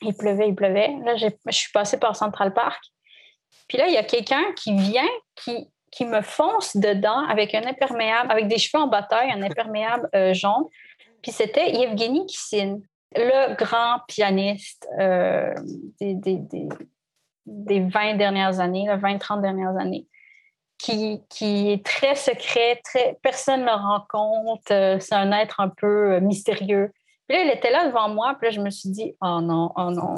Il 0.01 0.15
pleuvait, 0.15 0.49
il 0.49 0.55
pleuvait. 0.55 0.95
Là, 1.05 1.17
je 1.17 1.27
suis 1.51 1.73
passée 1.73 1.99
par 1.99 2.17
Central 2.17 2.55
Park. 2.55 2.83
Puis 3.69 3.79
là, 3.79 3.87
il 3.89 3.95
y 3.95 3.99
a 3.99 4.05
quelqu'un 4.05 4.53
qui 4.57 4.75
vient, 4.75 5.09
qui, 5.37 5.69
qui 5.91 6.07
me 6.07 6.23
fonce 6.23 6.77
dedans 6.77 7.27
avec 7.29 7.55
un 7.55 7.65
imperméable, 7.67 8.31
avec 8.31 8.49
des 8.49 8.59
cheveux 8.59 8.83
en 8.83 8.89
bataille, 8.89 9.31
un 9.31 9.43
imperméable 9.43 10.09
euh, 10.15 10.33
jaune. 10.33 10.65
Puis 11.23 11.33
c'était 11.33 11.71
Yevgeny 11.73 12.27
Kissin, 12.27 12.79
le 13.15 13.55
grand 13.55 14.01
pianiste 14.07 14.89
euh, 14.99 15.55
des, 16.01 16.15
des, 16.15 16.69
des, 17.47 17.81
20 17.81 18.15
dernières 18.15 18.61
années, 18.61 18.87
les 18.87 18.97
20-30 18.97 19.41
dernières 19.43 19.77
années 19.77 20.07
qui, 20.79 21.21
qui 21.29 21.73
est 21.73 21.85
très 21.85 22.15
secret, 22.15 22.81
très, 22.85 23.19
personne 23.23 23.61
ne 23.61 23.67
le 23.67 23.73
rencontre. 23.73 24.73
Euh, 24.73 24.99
c'est 25.01 25.15
un 25.15 25.33
être 25.33 25.61
un 25.61 25.69
peu 25.69 26.15
euh, 26.15 26.21
mystérieux. 26.21 26.93
Puis 27.27 27.37
là, 27.37 27.45
il 27.45 27.51
était 27.51 27.71
là 27.71 27.87
devant 27.89 28.09
moi, 28.09 28.37
puis 28.39 28.49
là, 28.49 28.55
je 28.55 28.61
me 28.61 28.71
suis 28.71 28.89
dit, 28.89 29.15
oh 29.21 29.41
non, 29.43 29.73
oh 29.77 29.91
non, 29.91 30.15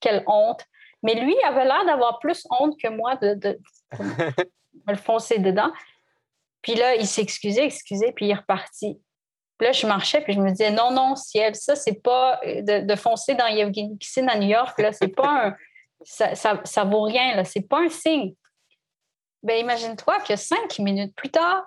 quelle, 0.00 0.22
honte. 0.26 0.64
Mais 1.02 1.14
lui 1.14 1.34
avait 1.44 1.64
l'air 1.64 1.84
d'avoir 1.86 2.18
plus 2.20 2.46
honte 2.50 2.78
que 2.80 2.88
moi 2.88 3.16
de, 3.16 3.34
de, 3.34 3.58
me 4.86 4.92
le 4.92 4.96
foncer 4.96 5.38
dedans. 5.38 5.72
Puis 6.62 6.74
là, 6.74 6.94
il 6.94 7.06
s'est 7.06 7.22
excusé, 7.22 7.64
excusé, 7.64 8.12
puis 8.12 8.26
il 8.26 8.30
est 8.30 8.34
reparti. 8.34 9.00
Puis 9.58 9.66
là, 9.66 9.72
je 9.72 9.86
marchais, 9.86 10.20
puis 10.20 10.34
je 10.34 10.40
me 10.40 10.50
disais, 10.50 10.70
non, 10.70 10.92
non, 10.92 11.16
ciel, 11.16 11.54
ça, 11.54 11.74
c'est 11.74 12.00
pas 12.00 12.40
euh, 12.46 12.80
de, 12.80 12.96
foncer 12.96 13.34
dans 13.34 13.46
Yevgeny 13.46 13.98
Kissin 13.98 14.28
à 14.28 14.38
New 14.38 14.48
York, 14.48 14.78
là, 14.78 14.92
c'est 14.92 15.08
pas 15.08 15.46
un. 15.46 15.56
Ça, 16.02 16.36
ça, 16.36 16.60
ça, 16.62 16.84
vaut 16.84 17.02
rien, 17.02 17.34
là, 17.34 17.44
c'est 17.44 17.68
pas 17.68 17.80
un 17.80 17.88
signe. 17.88 18.34
Ben, 19.42 19.58
imagine-toi 19.58 20.20
que 20.20 20.36
cinq 20.36 20.78
minutes 20.78 21.14
plus 21.14 21.30
tard, 21.30 21.64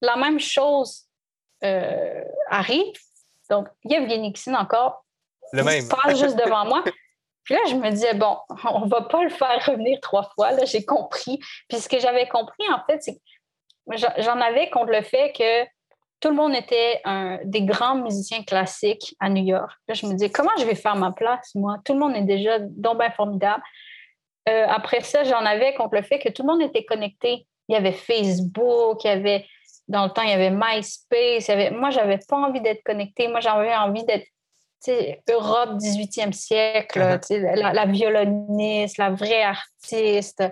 la 0.00 0.16
même 0.16 0.40
chose 0.40 1.06
euh, 1.64 2.24
arrive. 2.48 2.92
Donc, 3.50 3.68
Yevgeny 3.84 4.32
Kissin 4.32 4.54
encore 4.54 5.04
le 5.52 5.62
même. 5.62 5.88
passe 5.88 6.18
juste 6.18 6.36
devant 6.36 6.64
moi. 6.64 6.84
Puis 7.44 7.54
là, 7.54 7.60
je 7.68 7.74
me 7.74 7.90
disais, 7.90 8.14
bon, 8.14 8.36
on 8.64 8.86
va 8.86 9.02
pas 9.02 9.24
le 9.24 9.30
faire 9.30 9.64
revenir 9.66 9.98
trois 10.00 10.30
fois. 10.34 10.52
Là, 10.52 10.64
j'ai 10.66 10.84
compris. 10.84 11.38
Puis 11.68 11.78
ce 11.78 11.88
que 11.88 11.98
j'avais 11.98 12.28
compris, 12.28 12.64
en 12.70 12.84
fait, 12.84 13.02
c'est 13.02 13.14
que 13.14 14.22
j'en 14.22 14.40
avais 14.40 14.68
contre 14.68 14.92
le 14.92 15.02
fait 15.02 15.32
que 15.32 15.64
tout 16.20 16.28
le 16.28 16.34
monde 16.34 16.54
était 16.54 17.00
un, 17.04 17.38
des 17.44 17.62
grands 17.62 17.94
musiciens 17.94 18.42
classiques 18.42 19.14
à 19.20 19.30
New 19.30 19.44
York. 19.44 19.70
Là, 19.86 19.94
je 19.94 20.04
me 20.06 20.12
disais, 20.12 20.30
comment 20.30 20.50
je 20.58 20.64
vais 20.64 20.74
faire 20.74 20.96
ma 20.96 21.12
place, 21.12 21.54
moi? 21.54 21.76
Tout 21.84 21.94
le 21.94 22.00
monde 22.00 22.16
est 22.16 22.22
déjà 22.22 22.58
donc 22.58 22.98
bien 22.98 23.10
formidable. 23.10 23.62
Euh, 24.48 24.66
après 24.68 25.00
ça, 25.00 25.24
j'en 25.24 25.44
avais 25.44 25.74
contre 25.74 25.96
le 25.96 26.02
fait 26.02 26.18
que 26.18 26.28
tout 26.28 26.42
le 26.42 26.48
monde 26.48 26.62
était 26.62 26.84
connecté. 26.84 27.46
Il 27.68 27.74
y 27.74 27.76
avait 27.76 27.92
Facebook, 27.92 29.04
il 29.04 29.08
y 29.08 29.10
avait, 29.10 29.46
dans 29.88 30.04
le 30.04 30.10
temps, 30.10 30.22
il 30.22 30.30
y 30.30 30.32
avait 30.32 30.50
MySpace. 30.50 31.48
Il 31.48 31.48
y 31.48 31.50
avait, 31.50 31.70
moi, 31.70 31.90
j'avais 31.90 32.18
pas 32.28 32.36
envie 32.36 32.60
d'être 32.60 32.82
connecté. 32.82 33.28
Moi, 33.28 33.40
j'avais 33.40 33.74
envie 33.74 34.04
d'être 34.04 34.26
Europe 35.28 35.78
18e 35.78 36.32
siècle, 36.32 37.00
uh-huh. 37.00 37.72
la, 37.72 37.86
violoniste, 37.86 38.98
la 38.98 39.10
vraie 39.10 39.42
artiste. 39.42 40.44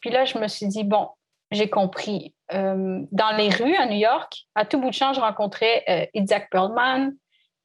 Puis 0.00 0.10
là, 0.10 0.24
je 0.24 0.38
me 0.38 0.48
suis 0.48 0.66
dit, 0.66 0.84
bon, 0.84 1.08
j'ai 1.50 1.70
compris. 1.70 2.34
Euh, 2.52 3.00
dans 3.10 3.34
les 3.36 3.48
rues 3.48 3.76
à 3.76 3.86
New 3.86 3.96
York, 3.96 4.44
à 4.54 4.66
tout 4.66 4.78
bout 4.78 4.90
de 4.90 4.94
champ, 4.94 5.14
je 5.14 5.20
rencontrais 5.20 5.82
euh, 5.88 6.06
Isaac 6.12 6.50
Perlman, 6.50 7.12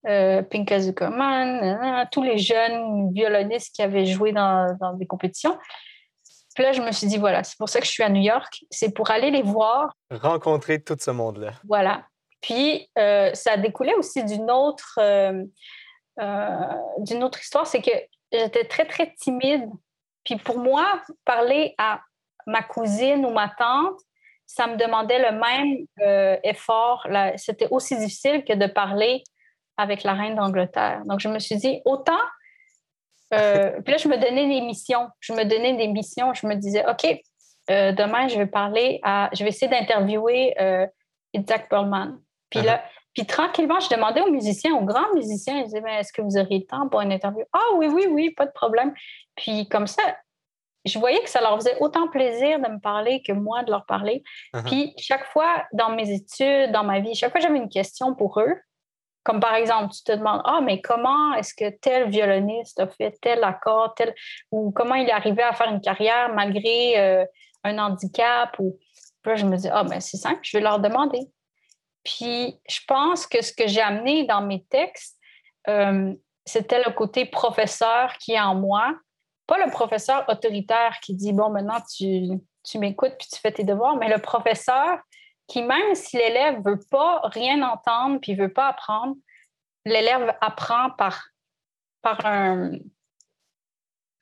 euh, 0.07 0.41
Pinka 0.43 0.79
Zuckerman, 0.79 2.07
tous 2.11 2.23
les 2.23 2.37
jeunes 2.37 3.11
violonistes 3.11 3.75
qui 3.75 3.81
avaient 3.81 4.05
joué 4.05 4.31
dans, 4.31 4.77
des 4.93 5.05
compétitions. 5.05 5.57
Puis 6.55 6.63
là, 6.63 6.71
je 6.71 6.81
me 6.81 6.91
suis 6.91 7.07
dit, 7.07 7.17
voilà, 7.17 7.43
c'est 7.43 7.57
pour 7.57 7.67
ça 7.67 7.79
que 7.79 7.85
je 7.85 7.91
suis 7.91 8.03
à 8.03 8.09
New 8.09 8.21
York, 8.21 8.63
c'est 8.71 8.93
pour 8.93 9.11
aller 9.11 9.29
les 9.29 9.41
voir. 9.41 9.93
Rencontrer 10.09 10.81
tout 10.81 10.95
ce 10.99 11.11
monde-là. 11.11 11.51
Voilà. 11.67 12.05
Puis, 12.41 12.89
euh, 12.97 13.33
ça 13.33 13.53
a 13.53 13.57
découlé 13.57 13.93
aussi 13.95 14.23
d'une 14.23 14.49
autre, 14.49 14.97
euh, 14.99 15.43
d'une 16.99 17.23
autre 17.23 17.41
histoire, 17.41 17.67
c'est 17.67 17.81
que 17.81 17.91
j'étais 18.31 18.63
très, 18.63 18.85
très 18.85 19.13
timide. 19.15 19.69
Puis 20.23 20.37
pour 20.37 20.59
moi, 20.59 21.01
parler 21.25 21.75
à 21.77 21.99
ma 22.47 22.63
cousine 22.63 23.25
ou 23.25 23.31
ma 23.31 23.49
tante, 23.49 23.99
ça 24.45 24.65
me 24.67 24.77
demandait 24.77 25.19
le 25.19 25.37
même 25.37 26.39
effort. 26.43 27.05
C'était 27.35 27.67
aussi 27.69 27.97
difficile 27.97 28.43
que 28.45 28.53
de 28.53 28.65
parler 28.65 29.23
avec 29.79 30.03
la 30.03 30.13
reine 30.13 30.35
d'Angleterre. 30.35 31.01
Donc, 31.05 31.21
je 31.21 31.29
me 31.29 31.39
suis 31.39 31.55
dit, 31.55 31.81
autant. 31.85 32.19
Euh, 33.33 33.79
puis 33.85 33.93
là, 33.93 33.97
je 33.97 34.09
me 34.09 34.17
donnais 34.17 34.47
des 34.47 34.61
missions. 34.61 35.07
Je 35.21 35.31
me 35.31 35.45
donnais 35.45 35.77
des 35.77 35.87
missions. 35.87 36.33
Je 36.33 36.45
me 36.45 36.55
disais, 36.55 36.83
OK, 36.87 37.05
euh, 37.71 37.93
demain, 37.93 38.27
je 38.27 38.37
vais 38.37 38.45
parler 38.45 38.99
à. 39.03 39.29
Je 39.31 39.41
vais 39.43 39.49
essayer 39.49 39.71
d'interviewer 39.71 40.53
euh, 40.59 40.85
Isaac 41.33 41.69
Perlman. 41.69 42.19
Puis 42.49 42.61
là, 42.61 42.77
uh-huh. 42.77 42.81
puis 43.13 43.25
tranquillement, 43.25 43.79
je 43.79 43.89
demandais 43.89 44.21
aux 44.21 44.31
musiciens, 44.31 44.73
aux 44.75 44.83
grands 44.83 45.13
musiciens, 45.15 45.59
je 45.59 45.65
disais, 45.65 45.81
est-ce 45.99 46.11
que 46.11 46.21
vous 46.21 46.37
auriez 46.37 46.59
le 46.59 46.65
temps 46.65 46.89
pour 46.89 46.99
une 46.99 47.13
interview? 47.13 47.45
Ah 47.53 47.75
oui, 47.77 47.87
oui, 47.87 48.07
oui, 48.09 48.31
pas 48.31 48.47
de 48.47 48.51
problème. 48.51 48.93
Puis 49.35 49.69
comme 49.69 49.87
ça, 49.87 50.01
je 50.83 50.97
voyais 50.99 51.21
que 51.21 51.29
ça 51.29 51.39
leur 51.39 51.55
faisait 51.55 51.77
autant 51.79 52.07
plaisir 52.07 52.59
de 52.59 52.67
me 52.67 52.79
parler 52.79 53.21
que 53.21 53.31
moi 53.31 53.63
de 53.63 53.71
leur 53.71 53.85
parler. 53.85 54.23
Uh-huh. 54.53 54.63
Puis 54.63 54.93
chaque 54.97 55.25
fois, 55.25 55.63
dans 55.71 55.91
mes 55.91 56.11
études, 56.11 56.71
dans 56.71 56.83
ma 56.83 56.99
vie, 56.99 57.15
chaque 57.15 57.31
fois 57.31 57.39
j'avais 57.39 57.59
une 57.59 57.69
question 57.69 58.15
pour 58.15 58.39
eux, 58.41 58.55
comme 59.29 59.39
par 59.39 59.53
exemple, 59.53 59.93
tu 59.93 60.01
te 60.01 60.11
demandes, 60.11 60.41
ah, 60.43 60.59
mais 60.59 60.81
comment 60.81 61.35
est-ce 61.35 61.53
que 61.53 61.69
tel 61.69 62.09
violoniste 62.09 62.79
a 62.79 62.87
fait 62.87 63.15
tel 63.21 63.43
accord, 63.43 63.93
tel, 63.93 64.15
ou 64.49 64.71
comment 64.71 64.95
il 64.95 65.07
est 65.07 65.11
arrivé 65.11 65.43
à 65.43 65.53
faire 65.53 65.69
une 65.69 65.81
carrière 65.81 66.33
malgré 66.33 66.99
euh, 66.99 67.25
un 67.63 67.77
handicap, 67.77 68.57
ou 68.57 68.79
là, 69.25 69.35
je 69.35 69.45
me 69.45 69.55
dis, 69.55 69.69
ah, 69.71 69.83
ben 69.83 69.99
c'est 69.99 70.17
simple, 70.17 70.39
je 70.41 70.57
vais 70.57 70.63
leur 70.63 70.79
demander. 70.79 71.19
Puis 72.03 72.59
je 72.67 72.79
pense 72.87 73.27
que 73.27 73.43
ce 73.43 73.53
que 73.53 73.67
j'ai 73.67 73.81
amené 73.81 74.23
dans 74.23 74.41
mes 74.41 74.63
textes, 74.63 75.19
euh, 75.67 76.11
c'était 76.43 76.83
le 76.83 76.91
côté 76.91 77.25
professeur 77.25 78.17
qui 78.17 78.31
est 78.31 78.39
en 78.39 78.55
moi, 78.55 78.95
pas 79.45 79.63
le 79.63 79.69
professeur 79.69 80.27
autoritaire 80.27 80.97
qui 81.03 81.13
dit, 81.13 81.33
bon, 81.33 81.51
maintenant 81.51 81.81
tu, 81.95 82.29
tu 82.63 82.79
m'écoutes 82.79 83.13
puis 83.19 83.27
tu 83.31 83.39
fais 83.39 83.51
tes 83.51 83.63
devoirs, 83.63 83.95
mais 83.95 84.09
le 84.09 84.19
professeur 84.19 84.97
qui, 85.49 85.63
même 85.63 85.95
si 85.95 86.17
l'élève 86.17 86.59
ne 86.59 86.71
veut 86.71 86.79
pas 86.89 87.21
rien 87.23 87.61
entendre 87.61 88.19
puis 88.21 88.33
ne 88.33 88.43
veut 88.43 88.53
pas 88.53 88.69
apprendre, 88.69 89.15
l'élève 89.85 90.35
apprend 90.41 90.91
par, 90.91 91.25
par 92.01 92.25
un, 92.25 92.71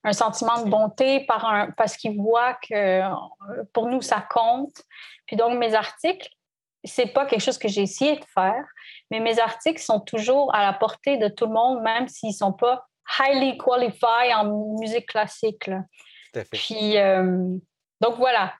un 0.03 0.13
sentiment 0.13 0.63
de 0.63 0.69
bonté, 0.69 1.25
par 1.25 1.45
un, 1.45 1.71
parce 1.71 1.97
qu'il 1.97 2.17
voit 2.17 2.53
que 2.55 3.01
pour 3.73 3.87
nous, 3.87 4.01
ça 4.01 4.25
compte. 4.29 4.81
Puis 5.25 5.35
donc, 5.35 5.57
mes 5.57 5.75
articles, 5.75 6.29
c'est 6.83 7.07
pas 7.07 7.25
quelque 7.25 7.41
chose 7.41 7.57
que 7.57 7.67
j'ai 7.67 7.81
essayé 7.81 8.15
de 8.15 8.25
faire, 8.33 8.63
mais 9.11 9.19
mes 9.19 9.39
articles 9.39 9.81
sont 9.81 9.99
toujours 9.99 10.53
à 10.55 10.63
la 10.63 10.73
portée 10.73 11.17
de 11.17 11.27
tout 11.27 11.45
le 11.45 11.53
monde, 11.53 11.81
même 11.81 12.07
s'ils 12.07 12.33
sont 12.33 12.53
pas 12.53 12.87
highly 13.19 13.57
qualified 13.57 14.33
en 14.35 14.77
musique 14.79 15.07
classique. 15.07 15.69
Puis, 16.51 16.97
euh, 16.97 17.57
donc 17.99 18.15
voilà. 18.17 18.53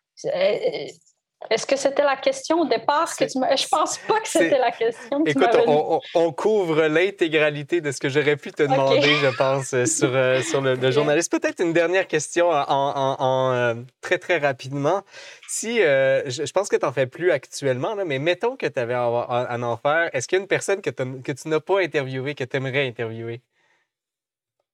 Est-ce 1.51 1.67
que 1.67 1.75
c'était 1.75 2.03
la 2.03 2.15
question 2.15 2.61
au 2.61 2.65
départ 2.65 3.15
que 3.15 3.23
tu 3.23 3.33
Je 3.33 3.67
pense 3.67 3.99
pas 3.99 4.19
que 4.19 4.27
c'était 4.27 4.57
la 4.57 4.71
question. 4.71 5.23
Que 5.23 5.29
Écoute, 5.29 5.49
on, 5.67 6.01
on, 6.15 6.33
couvre 6.33 6.87
l'intégralité 6.87 7.79
de 7.79 7.91
ce 7.91 7.99
que 7.99 8.09
j'aurais 8.09 8.37
pu 8.37 8.51
te 8.51 8.63
demander, 8.63 9.01
je 9.01 9.37
pense, 9.37 9.73
euh, 9.73 9.85
sur, 9.85 10.13
euh, 10.13 10.41
sur 10.49 10.61
le, 10.61 10.91
journaliste. 10.91 11.31
Peut-être 11.31 11.61
une 11.61 11.73
dernière 11.73 12.07
question 12.07 12.49
en, 12.49 13.15
en, 13.19 13.53
euh, 13.53 13.75
très, 14.01 14.17
très 14.17 14.39
rapidement. 14.39 15.03
Si, 15.47 15.77
je, 15.77 16.51
pense 16.51 16.69
que 16.69 16.75
tu 16.75 16.85
n'en 16.85 16.91
fais 16.91 17.07
plus 17.07 17.31
actuellement, 17.31 17.93
là, 17.93 18.03
mais 18.03 18.17
mettons 18.17 18.55
que 18.55 18.65
tu 18.65 18.79
avais 18.79 18.95
à, 18.95 19.07
en 19.07 19.77
faire, 19.77 20.09
est-ce 20.13 20.27
qu'il 20.27 20.37
y 20.37 20.39
a 20.39 20.41
une 20.41 20.47
personne 20.47 20.81
que, 20.81 20.89
que 20.89 21.31
tu 21.31 21.47
n'as 21.49 21.59
pas 21.59 21.81
interviewée, 21.81 22.33
que 22.33 22.43
tu 22.43 22.57
aimerais 22.57 22.87
interviewer? 22.87 23.41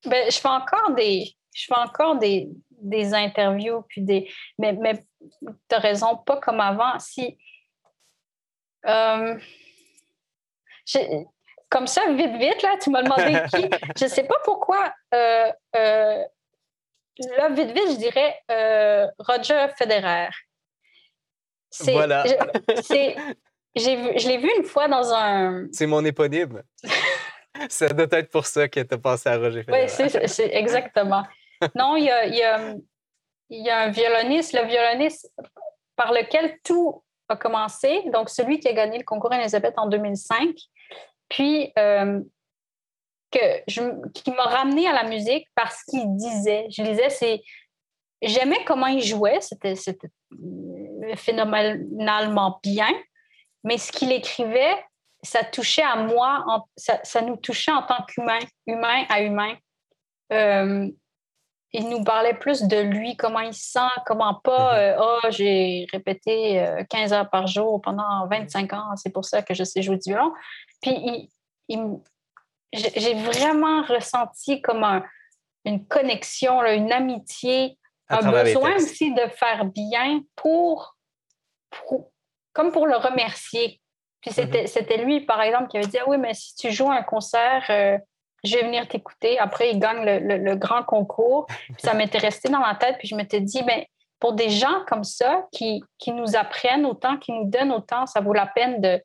Ben, 0.06 0.32
je 0.32 0.38
fais 0.38 0.48
encore 0.48 0.92
des, 0.96 1.36
je 1.54 1.66
fais 1.66 1.80
encore 1.80 2.16
des, 2.18 2.50
des 2.84 3.14
interviews, 3.14 3.84
puis 3.88 4.02
des. 4.02 4.30
Mais, 4.60 4.74
mais 4.74 5.04
tu 5.40 5.76
as 5.76 5.80
raison, 5.80 6.18
pas 6.18 6.38
comme 6.38 6.60
avant. 6.60 7.00
Si. 7.00 7.38
Euh, 8.86 9.40
comme 11.70 11.88
ça, 11.88 12.02
vite, 12.12 12.36
vite, 12.36 12.62
là, 12.62 12.76
tu 12.82 12.90
m'as 12.90 13.02
demandé 13.02 13.24
qui. 13.54 13.70
je 13.98 14.04
ne 14.04 14.10
sais 14.10 14.26
pas 14.26 14.36
pourquoi. 14.44 14.94
Euh, 15.14 15.52
euh, 15.76 16.24
là, 17.38 17.50
vite, 17.50 17.72
vite, 17.72 17.92
je 17.92 17.98
dirais 17.98 19.14
Roger 19.18 19.68
Federer. 19.78 20.30
Voilà. 21.88 22.24
je 22.26 24.28
l'ai 24.28 24.38
vu 24.38 24.50
une 24.58 24.66
fois 24.66 24.88
dans 24.88 25.14
un. 25.14 25.68
C'est 25.72 25.88
mon 25.88 26.04
éponyme. 26.06 26.62
Ça 27.70 27.88
doit 27.88 28.08
être 28.12 28.32
pour 28.32 28.48
ça 28.48 28.68
que 28.68 28.80
tu 28.80 28.94
as 28.94 28.98
pensé 28.98 29.30
à 29.30 29.38
Roger 29.38 29.64
Federer. 29.64 29.84
Oui, 29.84 30.28
c'est 30.28 30.50
exactement. 30.54 31.24
Non, 31.76 31.96
il 31.96 32.06
y 32.06 33.70
a, 33.70 33.80
un 33.84 33.90
violoniste, 33.90 34.54
le 34.54 34.66
violoniste 34.66 35.32
par 35.96 36.12
lequel 36.12 36.58
tout 36.64 37.04
a 37.30 37.36
commencé, 37.36 38.04
donc 38.12 38.30
celui 38.30 38.60
qui 38.60 38.68
a 38.68 38.74
gagné 38.74 38.98
le 38.98 39.04
concours 39.04 39.34
Elisabeth 39.34 39.74
en 39.78 39.88
2005, 39.88 40.56
puis 41.30 41.72
euh, 41.78 42.20
qui 43.32 44.32
m'a 44.32 44.44
ramené 44.44 44.88
à 44.88 44.94
la 44.94 45.04
musique 45.04 45.48
parce 45.56 45.84
qu'il 45.84 46.16
disait, 46.16 46.68
je 46.70 46.84
disais, 46.84 47.10
c'est, 47.10 47.42
j'aimais 48.22 48.64
comment 48.66 48.88
il 48.88 49.02
jouait, 49.02 49.40
c'était, 49.42 49.76
phénoménalement 51.16 52.60
bien, 52.64 52.90
mais 53.64 53.78
ce 53.78 53.92
qu'il 53.92 54.12
écrivait, 54.12 54.76
ça 55.24 55.44
touchait 55.44 55.84
à 55.84 55.96
moi, 55.96 56.46
ça, 56.76 57.22
nous 57.22 57.38
touchait 57.38 57.72
en 57.72 57.84
tant 57.84 58.04
qu'humain, 58.08 58.40
humain 58.68 59.06
à 59.10 59.22
humain. 59.22 59.56
Euh, 60.32 60.90
il 61.74 61.90
nous 61.90 62.04
parlait 62.04 62.36
plus 62.36 62.64
de 62.64 62.78
lui, 62.78 63.18
comment 63.18 63.40
il 63.40 63.54
se 63.54 63.72
sent, 63.72 64.02
comment 64.06 64.36
pas, 64.36 64.74
mhm. 64.74 64.80
euh, 64.80 64.98
oh, 65.02 65.28
j'ai 65.30 65.88
répété 65.92 66.64
15 66.90 67.12
euh, 67.12 67.16
heures 67.16 67.30
par 67.30 67.48
jour 67.48 67.82
pendant 67.82 68.28
25 68.28 68.72
ans, 68.74 68.96
c'est 68.96 69.12
pour 69.12 69.26
ça 69.26 69.42
que 69.42 69.54
je 69.54 69.64
sais 69.64 69.82
jouer 69.82 69.98
du 69.98 70.12
violon. 70.12 70.32
Puis 70.82 71.30
j'ai 72.74 73.14
vraiment 73.16 73.82
ressenti 73.84 74.62
comme 74.62 75.02
une 75.66 75.86
connexion, 75.88 76.64
une 76.64 76.92
amitié, 76.92 77.78
un 78.10 78.32
besoin 78.32 78.76
aussi 78.76 79.12
de 79.14 79.28
faire 79.30 79.66
bien 79.66 80.22
pour, 80.36 80.96
comme 82.54 82.72
pour 82.72 82.86
le 82.86 82.98
remercier. 82.98 83.82
Puis 84.22 84.32
mhm. 84.38 84.68
c'était 84.68 84.98
lui, 84.98 85.22
par 85.22 85.42
exemple, 85.42 85.70
qui 85.70 85.78
avait 85.78 85.88
dit, 85.88 85.98
ah 85.98 86.06
oui, 86.08 86.18
mais 86.18 86.36
si 86.36 86.56
tu 86.56 86.72
joues 86.72 86.92
un 86.92 87.04
concert, 87.04 87.66
euh, 87.70 87.98
je 88.44 88.56
vais 88.56 88.64
venir 88.64 88.88
t'écouter. 88.88 89.40
Après, 89.40 89.72
il 89.72 89.80
gagne 89.80 90.04
le, 90.04 90.56
grand 90.56 90.84
concours. 90.84 91.48
ça 91.78 91.94
m'était 91.94 92.18
resté 92.18 92.50
dans 92.50 92.60
la 92.60 92.76
tête. 92.76 92.98
Puis 93.00 93.08
je 93.08 93.16
m'étais 93.16 93.42
dit, 93.42 93.64
ben, 93.64 93.84
pour 94.20 94.34
des 94.34 94.50
gens 94.50 94.84
comme 94.88 95.04
ça, 95.04 95.48
qui, 95.52 95.82
qui 95.98 96.12
nous 96.12 96.36
apprennent 96.36 96.86
autant, 96.86 97.18
qui 97.18 97.32
nous 97.32 97.46
donnent 97.46 97.72
autant, 97.72 98.06
ça 98.06 98.22
vaut 98.22 98.34
la 98.34 98.48
peine 98.48 98.82
de, 98.82 99.02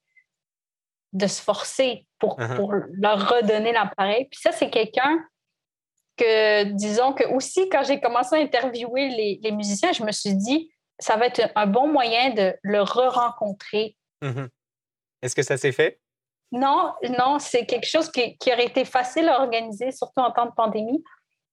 de 1.12 1.26
se 1.26 1.41
forcer 1.43 2.07
pour, 2.18 2.39
uh-huh. 2.39 2.57
pour 2.57 2.72
leur 2.72 3.28
redonner 3.28 3.72
l'appareil. 3.72 4.26
Puis 4.30 4.41
ça, 4.41 4.53
c'est 4.53 4.70
quelqu'un 4.70 5.18
que, 6.16 6.64
disons 6.72 7.12
que 7.12 7.24
aussi, 7.32 7.68
quand 7.68 7.84
j'ai 7.84 8.01
commencé 8.01 8.36
à 8.36 8.39
interviewer 8.39 9.09
les, 9.09 9.41
les, 9.43 9.53
musiciens, 9.53 9.93
je 9.93 10.03
me 10.03 10.12
suis 10.12 10.34
dit, 10.34 10.70
ça 10.99 11.16
va 11.16 11.26
être 11.26 11.43
un 11.55 11.66
bon 11.66 11.86
moyen 11.86 12.30
de 12.30 12.57
le 12.62 12.82
re-rencontrer. 12.82 13.97
Mm-hmm. 14.22 14.49
Est-ce 15.22 15.34
que 15.36 15.43
ça 15.43 15.57
s'est 15.57 15.72
fait? 15.72 16.01
Non, 16.53 16.94
non, 17.18 17.38
c'est 17.38 17.66
quelque 17.66 17.86
chose 17.86 18.11
qui, 18.11 18.36
aurait 18.51 18.66
été 18.66 18.84
facile 18.84 19.28
à 19.28 19.40
organiser, 19.40 19.92
surtout 19.92 20.20
en 20.20 20.30
temps 20.30 20.46
de 20.46 20.55
pandémie. 20.57 21.03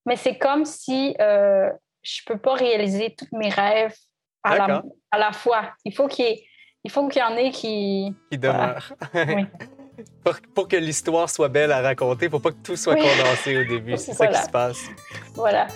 Mais 0.06 0.16
c'est 0.16 0.38
comme 0.38 0.66
si 0.66 1.16
euh, 1.20 1.70
je 2.02 2.22
ne 2.22 2.34
peux 2.34 2.40
pas 2.40 2.54
réaliser 2.54 3.16
tous 3.18 3.28
mes 3.36 3.50
rêves 3.50 3.96
à 4.44 4.56
la, 4.56 4.84
à 5.12 5.18
la, 5.18 5.32
fois. 5.32 5.74
Il 5.84 5.94
faut 5.94 6.08
qu'il 6.08 6.26
y, 6.26 6.44
il 6.84 6.92
faut 6.92 7.08
qu'il 7.08 7.20
y 7.20 7.26
en 7.26 7.36
ait 7.36 7.50
qui... 7.50 8.14
Qui 8.32 8.38
demeurent. 8.38 8.94
Oui. 9.16 9.46
pour, 10.54 10.68
que 10.68 10.76
l'histoire 10.76 11.30
soit 11.30 11.50
belle 11.50 11.72
à 11.72 11.82
raconter, 11.82 12.26
il 12.26 12.28
ne 12.28 12.32
faut 12.32 12.40
pas 12.40 12.52
que 12.52 12.62
tout 12.64 12.76
soit 12.76 12.96
condensé 12.96 13.58
au 13.58 13.64
début. 13.64 13.98
C'est 13.98 14.14
ça 14.14 14.28
qui 14.28 14.38
se 14.38 14.50
passe. 14.50 14.82
Voilà. 15.34 15.68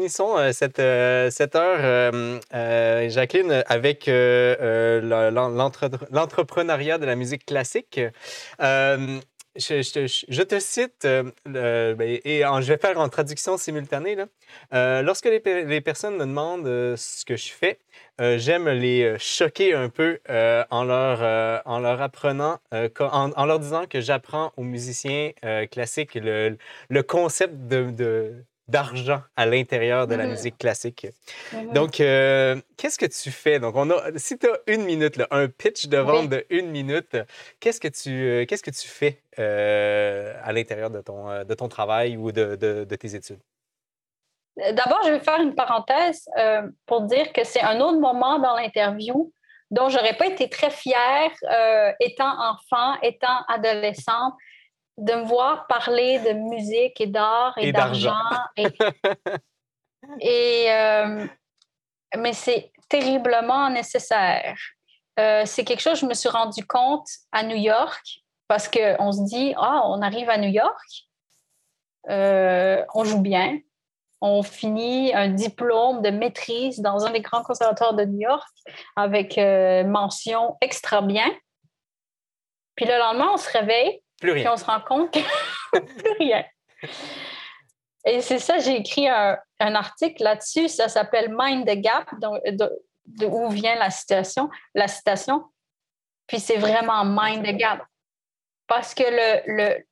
Finissons 0.00 0.38
euh, 0.38 0.52
cette, 0.52 0.78
euh, 0.78 1.28
cette, 1.28 1.54
heure, 1.56 2.40
euh, 2.54 3.10
Jacqueline, 3.10 3.62
avec 3.66 4.06
l'entrepreneuriat 4.06 6.96
de 6.96 7.04
la 7.04 7.16
musique 7.16 7.44
classique. 7.44 8.00
Je, 9.56 10.42
te 10.42 10.58
cite, 10.58 11.06
ben, 11.44 12.00
et 12.00 12.40
je 12.40 12.66
vais 12.66 12.78
faire 12.78 12.98
en 12.98 13.10
traduction 13.10 13.58
simultanée. 13.58 14.16
Lorsque 14.72 15.26
les, 15.26 15.42
les, 15.66 15.82
personnes 15.82 16.14
me 16.14 16.24
demandent 16.24 16.96
ce 16.96 17.26
que 17.26 17.36
je 17.36 17.52
fais, 17.52 17.78
j'aime 18.18 18.70
les 18.70 19.16
choquer 19.18 19.74
un 19.74 19.90
peu 19.90 20.18
en, 20.30 20.84
leur, 20.84 21.62
en 21.66 21.78
leur 21.78 22.00
apprenant, 22.00 22.58
en, 22.72 23.32
en, 23.36 23.44
leur 23.44 23.58
disant 23.58 23.84
que 23.84 24.00
j'apprends 24.00 24.54
aux 24.56 24.64
musiciens 24.64 25.32
classiques 25.70 26.14
le, 26.14 26.56
le 26.88 27.02
concept 27.02 27.66
de 27.66 28.46
d'argent 28.70 29.22
à 29.36 29.46
l'intérieur 29.46 30.06
de 30.06 30.14
la 30.14 30.24
mm-hmm. 30.24 30.30
musique 30.30 30.58
classique. 30.58 31.06
Mm-hmm. 31.52 31.72
Donc, 31.72 32.00
euh, 32.00 32.60
qu'est-ce 32.76 32.98
que 32.98 33.06
tu 33.06 33.30
fais? 33.30 33.58
Donc, 33.58 33.74
on 33.76 33.90
a, 33.90 34.16
si 34.16 34.38
tu 34.38 34.48
as 34.48 34.58
une 34.66 34.84
minute, 34.84 35.20
un 35.30 35.48
pitch 35.48 35.86
de 35.88 35.98
vente 35.98 36.28
de 36.28 36.46
une 36.50 36.70
minute, 36.70 37.16
qu'est-ce 37.58 37.80
que 37.80 37.88
tu, 37.88 38.10
euh, 38.10 38.46
qu'est-ce 38.46 38.62
que 38.62 38.70
tu 38.70 38.88
fais 38.88 39.22
euh, 39.38 40.34
à 40.42 40.52
l'intérieur 40.52 40.90
de 40.90 41.00
ton, 41.00 41.44
de 41.44 41.54
ton 41.54 41.68
travail 41.68 42.16
ou 42.16 42.32
de, 42.32 42.56
de, 42.56 42.96
tes 42.96 43.14
études? 43.14 43.40
D'abord, 44.56 45.00
je 45.04 45.10
vais 45.10 45.20
faire 45.20 45.40
une 45.40 45.54
parenthèse 45.54 46.28
pour 46.86 47.02
dire 47.02 47.32
que 47.32 47.44
c'est 47.44 47.62
un 47.62 47.80
autre 47.80 47.98
moment 47.98 48.38
dans 48.38 48.54
l'interview 48.54 49.32
dont 49.70 49.88
j'aurais 49.88 50.16
pas 50.16 50.26
été 50.26 50.48
très 50.48 50.70
fière 50.70 51.30
étant 52.00 52.34
enfant, 52.50 53.00
étant 53.02 53.44
adolescente 53.48 54.34
de 54.98 55.14
me 55.14 55.24
voir 55.24 55.66
parler 55.66 56.18
de 56.20 56.32
musique 56.32 57.00
et 57.00 57.06
d'art 57.06 57.54
et, 57.56 57.72
d'argent. 57.72 58.14
Et, 60.20 60.66
euh, 60.68 61.26
mais 62.16 62.32
c'est 62.32 62.72
terriblement 62.88 63.70
nécessaire. 63.70 64.56
Euh, 65.18 65.42
c'est 65.44 65.64
quelque 65.64 65.80
chose 65.80 65.94
que 65.94 66.00
je 66.00 66.06
me 66.06 66.14
suis 66.14 66.28
rendu 66.28 66.66
compte 66.66 67.06
à 67.32 67.42
New 67.42 67.56
York 67.56 68.22
parce 68.48 68.68
qu'on 68.68 69.12
se 69.12 69.22
dit, 69.24 69.54
ah, 69.56 69.82
on 69.84 70.02
arrive 70.02 70.28
à 70.28 70.38
New 70.38 70.48
York, 70.48 71.06
euh, 72.08 72.82
on 72.94 73.04
joue 73.04 73.20
bien, 73.20 73.58
on 74.20 74.42
finit 74.42 75.14
un 75.14 75.28
diplôme 75.28 76.02
de 76.02 76.10
maîtrise 76.10 76.80
dans 76.80 77.04
un 77.04 77.10
des 77.10 77.20
grands 77.20 77.42
conservatoires 77.42 77.94
de 77.94 78.04
New 78.04 78.20
York 78.20 78.48
avec 78.96 79.36
mention 79.86 80.56
extra 80.60 81.00
bien. 81.00 81.30
Puis 82.74 82.86
le 82.86 82.98
lendemain, 82.98 83.30
on 83.32 83.36
se 83.36 83.50
réveille, 83.50 84.02
plus 84.20 84.32
rien. 84.32 84.44
Puis 84.44 84.52
on 84.52 84.56
se 84.56 84.64
rend 84.64 84.80
compte 84.80 85.12
que 85.12 85.20
plus 85.78 86.12
rien. 86.18 86.44
Et 88.04 88.20
c'est 88.20 88.38
ça, 88.38 88.58
j'ai 88.58 88.76
écrit 88.76 89.08
un, 89.08 89.36
article 89.58 90.22
là-dessus, 90.22 90.68
ça 90.68 90.88
s'appelle 90.88 91.34
Mind 91.36 91.66
the 91.66 91.80
Gap, 91.80 92.08
de, 92.20 93.26
où 93.26 93.48
vient 93.50 93.74
la 93.76 93.90
citation. 93.90 94.48
La 94.74 94.88
citation. 94.88 95.44
Puis 96.26 96.40
c'est 96.40 96.56
vraiment 96.56 97.04
Mind 97.04 97.44
the 97.44 97.56
Gap. 97.56 97.82
Parce 98.66 98.94
que 98.94 99.02
le, 99.06 99.84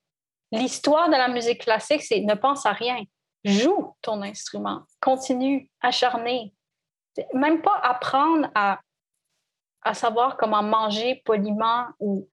l'histoire 0.52 1.08
de 1.08 1.16
la 1.16 1.28
musique 1.28 1.62
classique, 1.62 2.02
c'est 2.02 2.20
ne 2.20 2.34
pense 2.34 2.64
à 2.64 2.72
rien. 2.72 3.02
Joue 3.44 3.94
ton 4.02 4.22
instrument, 4.22 4.82
continue, 5.00 5.70
acharné. 5.80 6.54
Même 7.34 7.62
pas 7.62 7.76
apprendre 7.82 8.50
à, 8.54 8.80
à 9.82 9.94
savoir 9.94 10.36
comment 10.36 10.62
manger 10.62 11.22
poliment 11.24 11.86
ou 11.98 12.28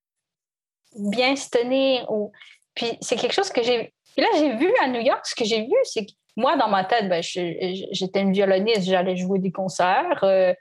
bien 0.95 1.35
se 1.35 1.49
tenir. 1.49 2.09
Ou... 2.11 2.31
Puis 2.73 2.97
c'est 3.01 3.15
quelque 3.15 3.33
chose 3.33 3.49
que 3.49 3.63
j'ai. 3.63 3.93
Puis 4.15 4.25
là, 4.25 4.29
j'ai 4.37 4.55
vu 4.55 4.71
à 4.81 4.87
New 4.87 5.01
York, 5.01 5.25
ce 5.25 5.35
que 5.35 5.45
j'ai 5.45 5.61
vu, 5.61 5.75
c'est 5.83 6.05
que 6.05 6.11
moi, 6.37 6.57
dans 6.57 6.67
ma 6.67 6.83
tête, 6.83 7.07
ben, 7.07 7.21
j'étais 7.21 8.21
une 8.21 8.33
violoniste, 8.33 8.83
j'allais 8.83 9.15
jouer 9.15 9.39
des 9.39 9.51
concerts. 9.51 10.23
Euh, 10.23 10.53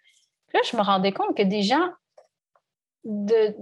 là, 0.53 0.61
je 0.70 0.76
me 0.76 0.82
rendais 0.82 1.12
compte 1.12 1.37
que 1.37 1.43
des 1.43 1.62
gens 1.62 1.89
de 3.05 3.55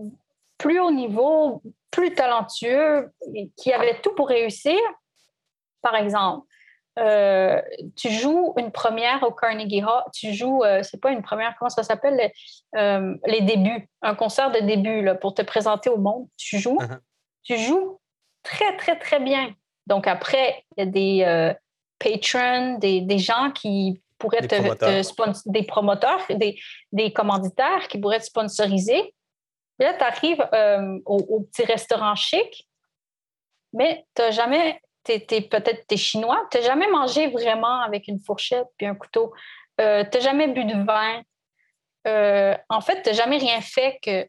plus 0.59 0.79
haut 0.79 0.91
niveau, 0.91 1.63
plus 1.91 2.15
talentueux, 2.15 3.11
qui 3.57 3.73
avaient 3.73 4.01
tout 4.01 4.15
pour 4.15 4.29
réussir, 4.29 4.79
par 5.81 5.97
exemple, 5.97 6.47
euh, 6.99 7.61
tu 7.97 8.11
joues 8.11 8.53
une 8.59 8.71
première 8.71 9.23
au 9.23 9.33
Carnegie 9.33 9.83
Hall, 9.83 10.03
tu 10.13 10.35
joues, 10.35 10.63
euh, 10.63 10.83
c'est 10.83 11.01
pas 11.01 11.11
une 11.11 11.23
première, 11.23 11.55
comment 11.59 11.71
ça 11.71 11.83
s'appelle, 11.83 12.31
euh, 12.77 13.15
les 13.27 13.41
débuts, 13.41 13.89
un 14.03 14.15
concert 14.15 14.51
de 14.51 14.59
début 14.61 15.03
là, 15.03 15.15
pour 15.15 15.35
te 15.35 15.43
présenter 15.43 15.89
au 15.89 15.97
monde. 15.97 16.29
Tu 16.37 16.59
joues, 16.59 16.79
uh-huh. 16.79 16.99
tu 17.45 17.57
joues 17.57 17.99
très, 18.43 18.77
très, 18.77 18.99
très 18.99 19.21
bien. 19.21 19.55
Donc 19.87 20.07
après, 20.07 20.65
il 20.77 20.85
y 20.85 20.87
a 20.87 20.91
des 20.91 21.55
patrons, 21.99 22.79
des, 22.79 23.01
des, 23.01 23.19
gens 23.19 23.51
qui 23.53 24.03
pourraient 24.19 24.47
te, 24.47 25.03
sponsoriser, 25.03 25.51
des 25.51 25.63
promoteurs, 25.63 26.21
des, 26.29 26.59
des, 26.93 27.13
commanditaires 27.13 27.89
qui 27.89 27.99
pourraient 27.99 28.21
te 28.21 28.27
sponsoriser. 28.27 29.15
là, 29.79 29.95
tu 29.95 30.05
arrives 30.05 30.47
au, 31.07 31.17
au, 31.17 31.41
petit 31.41 31.65
restaurant 31.65 32.15
chic, 32.15 32.69
mais 33.73 34.05
tu 34.15 34.23
n'as 34.23 34.31
jamais 34.31 34.81
peut-être 35.05 35.87
t'es 35.87 35.97
chinois, 35.97 36.47
tu 36.51 36.59
n'as 36.59 36.65
jamais 36.65 36.89
mangé 36.89 37.29
vraiment 37.29 37.81
avec 37.81 38.09
une 38.09 38.21
fourchette 38.21 38.67
puis 38.77 38.87
un 38.87 38.95
couteau, 38.95 39.33
euh, 39.81 40.05
tu 40.11 40.19
n'as 40.19 40.25
jamais 40.25 40.49
bu 40.49 40.65
de 40.65 40.85
vin. 40.85 41.23
Euh, 42.07 42.57
en 42.69 42.81
fait, 42.81 43.03
tu 43.03 43.11
n'as 43.11 43.17
jamais 43.17 43.39
rien 43.39 43.61
fait 43.61 43.99
que 44.03 44.29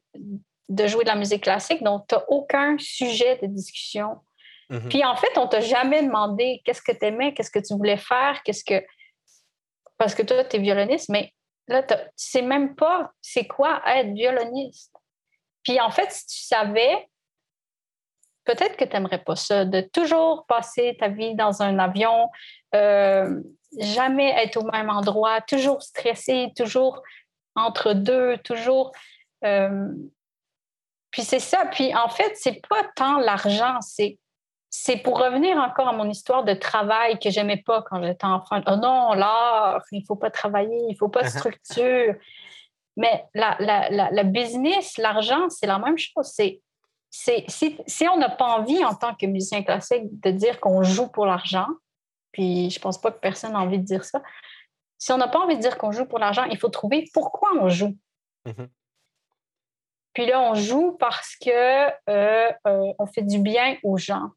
de 0.69 0.87
jouer 0.87 1.03
de 1.03 1.09
la 1.09 1.15
musique 1.15 1.43
classique, 1.43 1.83
donc 1.83 2.07
tu 2.07 2.15
n'as 2.15 2.23
aucun 2.27 2.77
sujet 2.79 3.37
de 3.41 3.47
discussion. 3.47 4.17
Mm-hmm. 4.69 4.89
Puis 4.89 5.03
en 5.03 5.15
fait, 5.15 5.37
on 5.37 5.47
t'a 5.47 5.61
jamais 5.61 6.03
demandé 6.03 6.61
qu'est-ce 6.65 6.81
que 6.81 6.91
tu 6.91 7.05
aimais, 7.05 7.33
qu'est-ce 7.33 7.51
que 7.51 7.59
tu 7.59 7.73
voulais 7.73 7.97
faire, 7.97 8.41
qu'est-ce 8.43 8.63
que. 8.63 8.83
Parce 9.97 10.15
que 10.15 10.23
toi, 10.23 10.43
tu 10.43 10.57
es 10.57 10.59
violoniste, 10.59 11.09
mais 11.09 11.33
là, 11.67 11.83
tu 11.83 11.93
ne 11.93 11.99
sais 12.15 12.41
même 12.41 12.75
pas 12.75 13.11
c'est 13.21 13.45
quoi 13.45 13.81
être 13.85 14.13
violoniste. 14.13 14.93
Puis 15.63 15.79
en 15.79 15.91
fait, 15.91 16.11
si 16.11 16.25
tu 16.27 16.37
savais, 16.39 17.07
peut-être 18.45 18.77
que 18.77 18.85
tu 18.85 18.93
n'aimerais 18.93 19.23
pas 19.23 19.35
ça, 19.35 19.65
de 19.65 19.81
toujours 19.81 20.45
passer 20.47 20.95
ta 20.99 21.07
vie 21.07 21.35
dans 21.35 21.61
un 21.61 21.79
avion, 21.79 22.29
euh, 22.75 23.41
jamais 23.79 24.29
être 24.43 24.57
au 24.57 24.69
même 24.71 24.89
endroit, 24.89 25.41
toujours 25.41 25.81
stressé, 25.81 26.51
toujours 26.55 27.01
entre 27.55 27.93
deux, 27.93 28.37
toujours. 28.39 28.91
Euh, 29.45 29.87
puis 31.11 31.23
c'est 31.23 31.39
ça. 31.39 31.65
Puis 31.71 31.93
en 31.95 32.09
fait, 32.09 32.31
c'est 32.35 32.61
pas 32.67 32.83
tant 32.95 33.19
l'argent, 33.19 33.79
c'est 33.81 34.17
c'est 34.75 34.97
pour 34.97 35.19
revenir 35.19 35.55
encore 35.57 35.87
à 35.87 35.93
mon 35.93 36.09
histoire 36.09 36.43
de 36.43 36.55
travail 36.55 37.19
que 37.19 37.29
j'aimais 37.29 37.61
pas 37.63 37.83
quand 37.83 38.01
j'étais 38.01 38.25
enfant. 38.25 38.59
Oh 38.65 38.75
non, 38.75 39.13
l'art, 39.13 39.83
il 39.91 40.03
faut 40.03 40.15
pas 40.15 40.31
travailler, 40.31 40.81
il 40.89 40.95
faut 40.97 41.09
pas 41.09 41.21
de 41.21 41.27
structure. 41.39 42.15
Mais 42.97 43.23
la, 43.35 43.55
la, 43.59 43.91
la, 43.91 44.09
la 44.09 44.23
business, 44.23 44.97
l'argent, 44.97 45.47
c'est 45.49 45.67
la 45.67 45.77
même 45.77 45.99
chose. 45.99 46.25
C'est 46.25 46.59
si, 47.13 48.07
on 48.11 48.17
n'a 48.17 48.29
pas 48.29 48.57
envie 48.57 48.83
en 48.83 48.95
tant 48.95 49.13
que 49.13 49.27
musicien 49.27 49.61
classique 49.61 50.19
de 50.19 50.31
dire 50.31 50.59
qu'on 50.59 50.81
joue 50.81 51.07
pour 51.07 51.27
l'argent, 51.27 51.67
puis 52.31 52.71
je 52.71 52.79
pense 52.79 52.99
pas 52.99 53.11
que 53.11 53.19
personne 53.19 53.53
n'a 53.53 53.59
envie 53.59 53.77
de 53.77 53.85
dire 53.85 54.03
ça, 54.03 54.21
si 54.97 55.11
on 55.11 55.17
n'a 55.17 55.27
pas 55.27 55.39
envie 55.39 55.55
de 55.55 55.61
dire 55.61 55.77
qu'on 55.77 55.91
joue 55.91 56.05
pour 56.05 56.17
l'argent, 56.17 56.45
il 56.45 56.57
faut 56.57 56.69
trouver 56.69 57.05
pourquoi 57.13 57.51
on 57.61 57.69
joue. 57.69 57.95
Mm-hmm. 58.47 58.67
Puis 60.13 60.25
là, 60.25 60.41
on 60.41 60.55
joue 60.55 60.93
parce 60.93 61.35
que 61.35 61.49
euh, 62.09 62.51
euh, 62.67 62.93
on 62.97 63.05
fait 63.05 63.21
du 63.21 63.39
bien 63.39 63.77
aux 63.83 63.97
gens. 63.97 64.29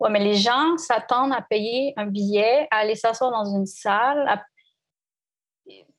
Oui, 0.00 0.10
mais 0.10 0.20
les 0.20 0.34
gens 0.34 0.76
s'attendent 0.76 1.32
à 1.32 1.40
payer 1.40 1.94
un 1.96 2.06
billet, 2.06 2.66
à 2.70 2.78
aller 2.78 2.94
s'asseoir 2.94 3.30
dans 3.30 3.56
une 3.56 3.66
salle. 3.66 4.42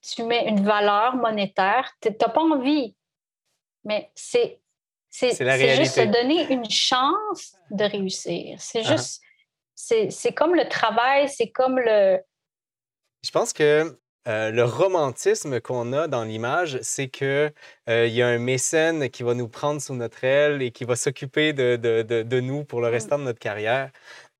Tu 0.01 0.23
mets 0.23 0.47
une 0.47 0.63
valeur 0.63 1.15
monétaire. 1.15 1.89
Tu 2.01 2.09
n'as 2.09 2.29
pas 2.29 2.41
envie. 2.41 2.95
Mais 3.85 4.11
c'est 4.15 4.62
c'est 5.13 5.75
juste 5.75 5.95
se 5.95 6.01
donner 6.01 6.51
une 6.51 6.67
chance 6.69 7.55
de 7.69 7.83
réussir. 7.83 8.57
C'est 8.59 8.81
uh-huh. 8.81 8.97
juste, 8.97 9.21
c'est 9.75 10.33
comme 10.33 10.55
le 10.55 10.67
travail, 10.67 11.29
c'est 11.29 11.49
comme 11.49 11.77
le. 11.77 12.19
Je 13.23 13.31
pense 13.31 13.53
que 13.53 13.95
euh, 14.27 14.49
le 14.49 14.63
romantisme 14.63 15.61
qu'on 15.61 15.93
a 15.93 16.07
dans 16.07 16.23
l'image, 16.23 16.79
c'est 16.81 17.09
qu'il 17.09 17.53
euh, 17.89 18.07
y 18.07 18.21
a 18.23 18.27
un 18.27 18.39
mécène 18.39 19.09
qui 19.09 19.21
va 19.21 19.35
nous 19.35 19.47
prendre 19.47 19.81
sous 19.81 19.93
notre 19.93 20.23
aile 20.23 20.61
et 20.63 20.71
qui 20.71 20.83
va 20.83 20.95
s'occuper 20.95 21.53
de, 21.53 21.75
de, 21.75 22.01
de, 22.23 22.39
nous 22.39 22.63
pour 22.63 22.81
le 22.81 22.89
mm. 22.89 22.91
restant 22.91 23.19
de 23.19 23.23
notre 23.25 23.39
carrière. 23.39 23.91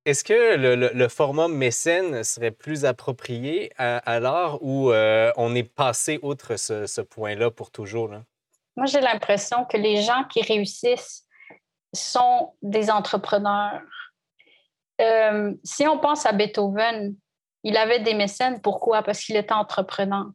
Est-ce 0.06 0.24
que 0.24 0.56
le, 0.58 0.76
le, 0.76 1.08
format 1.08 1.48
mécène 1.48 2.24
serait 2.24 2.52
plus 2.52 2.84
approprié 2.84 3.72
à, 3.78 4.20
l'heure 4.20 4.62
où 4.62 4.92
euh, 4.92 5.32
on 5.38 5.54
est 5.56 5.64
passé 5.64 6.20
outre 6.24 6.58
ce, 6.58 6.88
ce 6.88 7.00
point-là 7.00 7.52
pour 7.52 7.72
toujours? 7.72 8.10
Là? 8.10 8.24
Moi, 8.76 8.86
j'ai 8.88 9.02
l'impression 9.02 9.66
que 9.66 9.78
les 9.78 10.02
gens 10.02 10.24
qui 10.26 10.42
réussissent 10.42 11.26
sont 11.94 12.54
des 12.62 12.90
entrepreneurs. 12.90 13.82
Euh, 15.02 15.54
si 15.64 15.88
on 15.88 16.00
pense 16.00 16.26
à 16.26 16.32
Beethoven, 16.32 17.16
il 17.64 17.78
avait 17.78 18.00
des 18.00 18.14
mécènes. 18.14 18.62
Pourquoi? 18.62 19.04
Parce 19.04 19.22
qu'il 19.22 19.36
était 19.36 19.54
entrepreneur. 19.54 20.26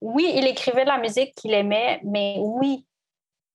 Oui, 0.00 0.30
il 0.34 0.46
écrivait 0.46 0.84
la 0.84 0.98
musique 0.98 1.34
qu'il 1.36 1.54
aimait, 1.54 2.00
mais 2.04 2.36
oui, 2.40 2.84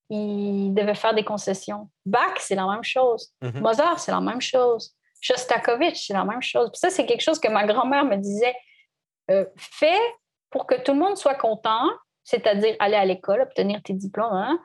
il 0.09 0.73
devait 0.73 0.95
faire 0.95 1.13
des 1.13 1.25
concessions. 1.25 1.89
Bach, 2.05 2.37
c'est 2.39 2.55
la 2.55 2.65
même 2.65 2.83
chose. 2.83 3.33
Mm-hmm. 3.41 3.59
Mozart, 3.59 3.99
c'est 3.99 4.11
la 4.11 4.21
même 4.21 4.41
chose. 4.41 4.95
Shostakovich, 5.19 6.07
c'est 6.07 6.13
la 6.13 6.23
même 6.23 6.41
chose. 6.41 6.69
ça, 6.73 6.89
c'est 6.89 7.05
quelque 7.05 7.21
chose 7.21 7.39
que 7.39 7.49
ma 7.49 7.65
grand-mère 7.65 8.05
me 8.05 8.15
disait. 8.15 8.55
Euh, 9.29 9.45
fais 9.57 9.99
pour 10.49 10.65
que 10.65 10.75
tout 10.75 10.93
le 10.93 10.99
monde 10.99 11.17
soit 11.17 11.35
content, 11.35 11.89
c'est-à-dire 12.28 12.75
aller 12.80 12.97
à 12.97 13.05
l'école, 13.05 13.41
obtenir 13.41 13.82
tes 13.82 13.93
diplômes. 13.93 14.34
Hein? 14.34 14.59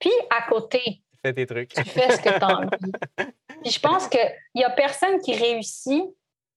Puis 0.00 0.10
à 0.28 0.42
côté, 0.48 1.02
fais 1.22 1.32
tes 1.32 1.46
trucs. 1.46 1.72
tu 1.72 1.84
fais 1.84 2.10
ce 2.10 2.20
que 2.20 2.36
tu 2.36 2.44
as 2.44 2.58
envie. 2.58 2.68
Puis 3.62 3.70
je 3.70 3.80
pense 3.80 4.08
qu'il 4.08 4.34
n'y 4.56 4.64
a 4.64 4.70
personne 4.70 5.20
qui 5.20 5.34
réussit. 5.34 6.04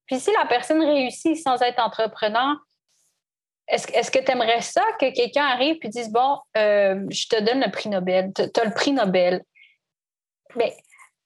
Puis 0.07 0.19
si 0.19 0.31
la 0.31 0.47
personne 0.47 0.81
réussit 0.81 1.37
sans 1.37 1.61
être 1.61 1.79
entrepreneur, 1.79 2.55
est-ce, 3.67 4.09
que 4.09 4.19
tu 4.19 4.31
aimerais 4.31 4.61
ça 4.61 4.83
que 4.99 5.13
quelqu'un 5.13 5.45
arrive 5.45 5.77
et 5.83 5.89
dise 5.89 6.09
Bon, 6.11 6.39
euh, 6.57 7.05
je 7.11 7.27
te 7.27 7.39
donne 7.39 7.61
le 7.61 7.69
prix 7.69 7.89
Nobel, 7.89 8.31
tu 8.33 8.41
as 8.41 8.65
le 8.65 8.73
prix 8.73 8.93
Nobel? 8.93 9.43
Mais 10.55 10.75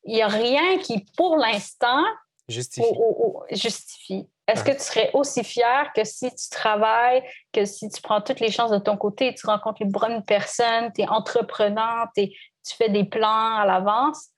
il 0.04 0.16
n'y 0.16 0.22
a 0.22 0.28
rien 0.28 0.80
qui, 0.80 1.06
pour 1.16 1.38
l'instant, 1.38 2.04
justifie. 2.52 4.28
Est-ce 4.48 4.64
que 4.64 4.72
tu 4.72 4.80
serais 4.80 5.12
aussi 5.14 5.44
fier 5.44 5.92
que 5.96 6.04
si 6.04 6.30
tu 6.30 6.50
travailles, 6.50 7.24
que 7.54 7.66
si 7.66 7.90
tu 7.90 8.02
prends 8.02 8.22
toutes 8.22 8.40
les 8.40 8.52
chances 8.52 8.72
de 8.72 8.80
ton 8.80 8.98
côté, 8.98 9.34
tu 9.34 9.46
rencontres 9.48 9.84
les 9.84 9.90
bonnes 9.90 10.24
personnes, 10.26 10.92
tu 10.94 11.02
es 11.02 11.08
entrepreneur, 11.08 12.08
tu 12.16 12.32
fais 12.78 12.90
des 12.90 13.06
plans 13.06 13.58
à 13.58 13.66
l'avance? 13.66 14.30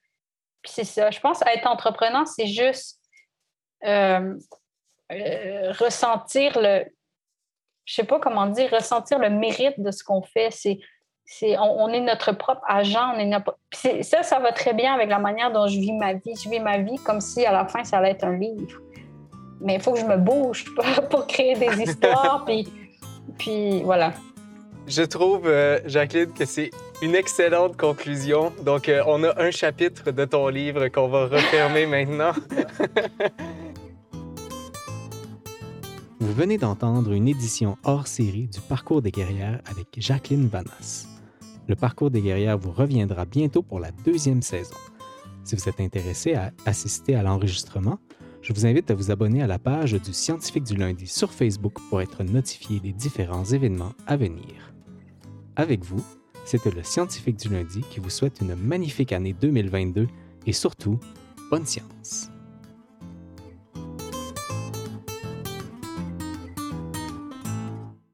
Puis 0.61 0.72
c'est 0.76 0.84
ça. 0.86 1.11
Je 1.11 1.20
pense 1.20 1.41
être 1.41 1.68
entrepreneur, 1.68 2.28
c'est 2.28 2.47
juste 2.47 2.99
euh, 3.86 4.36
euh, 5.11 5.72
ressentir 5.74 6.59
le. 6.59 6.86
Je 7.86 7.95
sais 7.95 8.05
pas 8.05 8.20
comment 8.20 8.47
dire, 8.47 8.72
ressentir 8.72 9.20
le 9.20 9.30
mérite 9.30 9.80
de 9.80 9.91
ce 9.91 10.03
qu'on 10.03 10.22
fait. 10.22 10.51
C'est. 10.51 10.80
On, 11.59 11.89
est 11.89 12.01
notre 12.01 12.32
propre 12.32 12.61
agent. 12.67 13.15
On 13.15 13.19
est 13.19 14.03
ça, 14.03 14.24
ça 14.24 14.39
va 14.39 14.51
très 14.51 14.74
bien 14.74 14.93
avec 14.93 15.09
la 15.09 15.19
manière 15.19 15.51
dont 15.51 15.67
je 15.67 15.80
vis 15.80 15.93
ma 15.93 16.13
vie. 16.13 16.36
Je 16.36 16.49
vis 16.49 16.59
ma 16.59 16.78
vie 16.78 16.97
comme 16.97 17.21
si 17.21 17.45
à 17.45 17.51
la 17.51 17.65
fin, 17.65 17.84
ça 17.84 17.97
allait 17.97 18.11
être 18.11 18.26
un 18.26 18.38
livre 18.38 18.80
mais 19.63 19.76
il 19.76 19.82
faut 19.82 19.93
que 19.93 19.99
je 19.99 20.05
me 20.05 20.17
bouge 20.17 20.65
pour 21.09 21.26
créer 21.26 21.55
des 21.55 21.82
histoires. 21.89 22.43
puis, 22.45 22.67
puis 23.38 23.82
voilà. 23.84 24.13
Je 24.86 25.03
trouve, 25.03 25.43
euh, 25.45 25.80
Jacqueline, 25.86 26.34
que 26.34 26.45
c'est 26.45 26.69
une 27.01 27.15
excellente 27.15 27.78
conclusion. 27.78 28.51
Donc, 28.63 28.89
euh, 28.89 29.01
on 29.07 29.24
a 29.24 29.41
un 29.41 29.49
chapitre 29.49 30.11
de 30.11 30.26
ton 30.26 30.49
livre 30.49 30.89
qu'on 30.89 31.07
va 31.07 31.28
refermer 31.28 31.86
maintenant. 31.88 32.34
Vous 36.19 36.34
venez 36.34 36.57
d'entendre 36.57 37.11
une 37.13 37.30
édition 37.30 37.78
hors 37.84 38.07
série 38.07 38.47
du 38.47 38.59
Parcours 38.59 39.01
des 39.01 39.11
guerrières 39.11 39.61
avec 39.69 39.88
Jacqueline 39.97 40.47
Vanas. 40.47 41.12
Le 41.68 41.76
Parcours 41.76 42.11
des 42.11 42.22
guerrières 42.22 42.57
vous 42.57 42.72
reviendra 42.72 43.26
bientôt 43.26 43.61
pour 43.61 43.80
la 43.80 43.91
deuxième 43.91 44.41
saison. 44.41 44.76
Si 45.43 45.55
vous 45.55 45.70
êtes 45.70 45.80
intéressé 45.80 46.34
à 46.34 46.51
assister 46.66 47.16
à 47.16 47.24
l'enregistrement, 47.24 47.99
je 48.41 48.51
vous 48.51 48.66
invite 48.66 48.91
à 48.91 48.95
vous 48.95 49.11
abonner 49.11 49.41
à 49.41 49.47
la 49.47 49.59
page 49.59 49.93
du 49.93 50.14
Scientifique 50.14 50.66
du 50.66 50.76
lundi 50.76 51.07
sur 51.07 51.32
Facebook 51.32 51.76
pour 51.89 52.01
être 52.01 52.24
notifié 52.24 52.82
des 52.82 52.91
différents 52.91 53.45
événements 53.45 53.93
à 54.05 54.18
venir. 54.18 54.74
Avec 55.55 55.84
vous, 55.86 56.03
c'était 56.43 56.72
le 56.72 56.84
Scientifique 56.84 57.38
du 57.38 57.47
lundi 57.47 57.82
qui 57.89 58.01
vous 58.01 58.09
souhaite 58.09 58.41
une 58.41 58.55
magnifique 58.55 59.14
année 59.14 59.34
2022 59.34 60.07
et 60.45 60.53
surtout, 60.53 60.99
bonne 61.49 61.66
science. 61.66 62.32